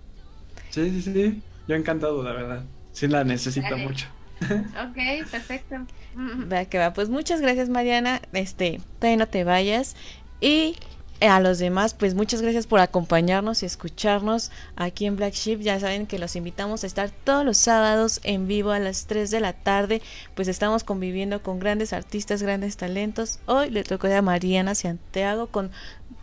Sí, 0.70 1.02
sí, 1.02 1.02
sí. 1.02 1.42
Yo 1.66 1.74
encantado, 1.74 2.22
la 2.22 2.32
verdad. 2.32 2.64
Sí 2.92 3.08
la 3.08 3.24
necesito 3.24 3.70
Dale. 3.70 3.88
mucho. 3.88 4.06
Ok, 4.40 5.28
perfecto. 5.30 5.76
Va 6.52 6.64
que 6.64 6.78
va. 6.78 6.92
Pues 6.92 7.08
muchas 7.08 7.40
gracias, 7.40 7.68
Mariana. 7.68 8.20
Este, 8.32 8.80
todavía 8.98 9.18
no 9.18 9.28
te 9.28 9.44
vayas. 9.44 9.94
Y 10.40 10.76
a 11.20 11.40
los 11.40 11.58
demás, 11.58 11.94
pues 11.94 12.14
muchas 12.14 12.42
gracias 12.42 12.68
por 12.68 12.78
acompañarnos 12.78 13.62
y 13.62 13.66
escucharnos 13.66 14.52
aquí 14.76 15.06
en 15.06 15.16
Black 15.16 15.34
Sheep. 15.34 15.60
Ya 15.60 15.80
saben 15.80 16.06
que 16.06 16.18
los 16.18 16.36
invitamos 16.36 16.84
a 16.84 16.86
estar 16.86 17.10
todos 17.10 17.44
los 17.44 17.56
sábados 17.56 18.20
en 18.22 18.46
vivo 18.46 18.70
a 18.70 18.78
las 18.78 19.06
3 19.06 19.30
de 19.30 19.40
la 19.40 19.52
tarde. 19.52 20.00
Pues 20.34 20.46
estamos 20.46 20.84
conviviendo 20.84 21.42
con 21.42 21.58
grandes 21.58 21.92
artistas, 21.92 22.42
grandes 22.42 22.76
talentos. 22.76 23.40
Hoy 23.46 23.70
le 23.70 23.82
tocó 23.82 24.06
a 24.06 24.22
Mariana 24.22 24.76
Santiago 24.76 25.48
con 25.48 25.72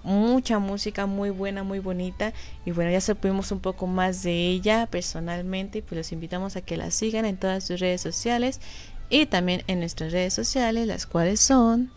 mucha 0.05 0.59
música 0.59 1.05
muy 1.05 1.31
buena, 1.31 1.63
muy 1.63 1.79
bonita. 1.79 2.31
Y 2.65 2.71
bueno, 2.71 2.91
ya 2.91 3.01
supimos 3.01 3.51
un 3.51 3.59
poco 3.59 3.87
más 3.87 4.23
de 4.23 4.31
ella 4.31 4.87
personalmente. 4.89 5.81
Pues 5.81 5.97
los 5.97 6.11
invitamos 6.11 6.55
a 6.55 6.61
que 6.61 6.77
la 6.77 6.91
sigan 6.91 7.25
en 7.25 7.37
todas 7.37 7.65
sus 7.65 7.79
redes 7.79 8.01
sociales 8.01 8.61
y 9.09 9.25
también 9.25 9.63
en 9.67 9.79
nuestras 9.79 10.13
redes 10.13 10.33
sociales, 10.33 10.87
las 10.87 11.05
cuales 11.05 11.41
son 11.41 11.91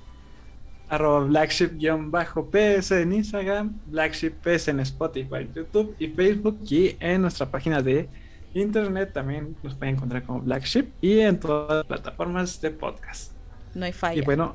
Arroba 0.89 1.27
Blackship-PS 1.27 2.93
en 2.93 3.13
Instagram, 3.13 3.79
Blackship-PS 3.87 4.69
en 4.69 4.81
Spotify, 4.81 5.49
YouTube 5.55 5.95
y 5.99 6.09
Facebook 6.09 6.59
y 6.69 6.97
en 6.99 7.23
nuestra 7.23 7.51
página 7.51 7.83
de 7.83 8.09
internet 8.55 9.13
también 9.13 9.55
nos 9.63 9.75
pueden 9.75 9.97
encontrar 9.97 10.23
como 10.23 10.41
Blackship 10.41 10.87
y 11.03 11.21
en 11.21 11.39
todas 11.39 11.77
las 11.79 11.87
plataformas 11.87 12.61
de 12.61 12.71
podcast. 12.71 13.33
No 13.75 13.85
hay 13.85 13.93
falla. 13.93 14.21
Y 14.21 14.25
bueno, 14.25 14.55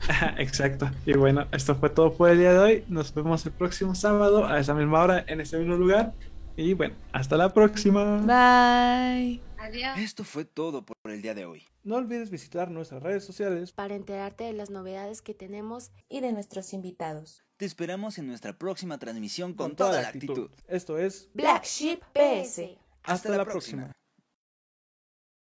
exacto. 0.38 0.90
Y 1.06 1.14
bueno, 1.14 1.46
esto 1.52 1.74
fue 1.74 1.90
todo 1.90 2.12
por 2.14 2.30
el 2.30 2.38
día 2.38 2.52
de 2.52 2.58
hoy. 2.58 2.84
Nos 2.88 3.14
vemos 3.14 3.44
el 3.46 3.52
próximo 3.52 3.94
sábado 3.94 4.46
a 4.46 4.58
esa 4.58 4.74
misma 4.74 5.02
hora 5.02 5.24
en 5.26 5.40
este 5.40 5.58
mismo 5.58 5.76
lugar. 5.76 6.12
Y 6.56 6.74
bueno, 6.74 6.94
hasta 7.12 7.36
la 7.36 7.52
próxima. 7.52 8.18
Bye. 8.18 9.40
Adiós. 9.58 9.98
Esto 9.98 10.24
fue 10.24 10.44
todo 10.44 10.84
por 10.84 10.96
el 11.04 11.22
día 11.22 11.34
de 11.34 11.44
hoy. 11.44 11.64
No 11.84 11.96
olvides 11.96 12.30
visitar 12.30 12.70
nuestras 12.70 13.02
redes 13.02 13.24
sociales. 13.24 13.72
Para 13.72 13.94
enterarte 13.94 14.44
de 14.44 14.52
las 14.52 14.70
novedades 14.70 15.22
que 15.22 15.34
tenemos 15.34 15.90
Y 16.08 16.20
de 16.20 16.32
nuestros 16.32 16.72
invitados. 16.72 17.44
Te 17.56 17.64
esperamos 17.64 18.18
en 18.18 18.28
nuestra 18.28 18.56
próxima 18.56 18.98
transmisión 18.98 19.54
con, 19.54 19.74
toda, 19.74 20.00
la 20.00 20.08
actitud. 20.08 20.50
Esto 20.68 20.96
es 20.96 21.28
Black 21.34 21.64
Sheep 21.64 22.00
PS. 22.12 22.78
Hasta, 23.02 23.36
la 23.36 23.44
próxima. 23.44 23.90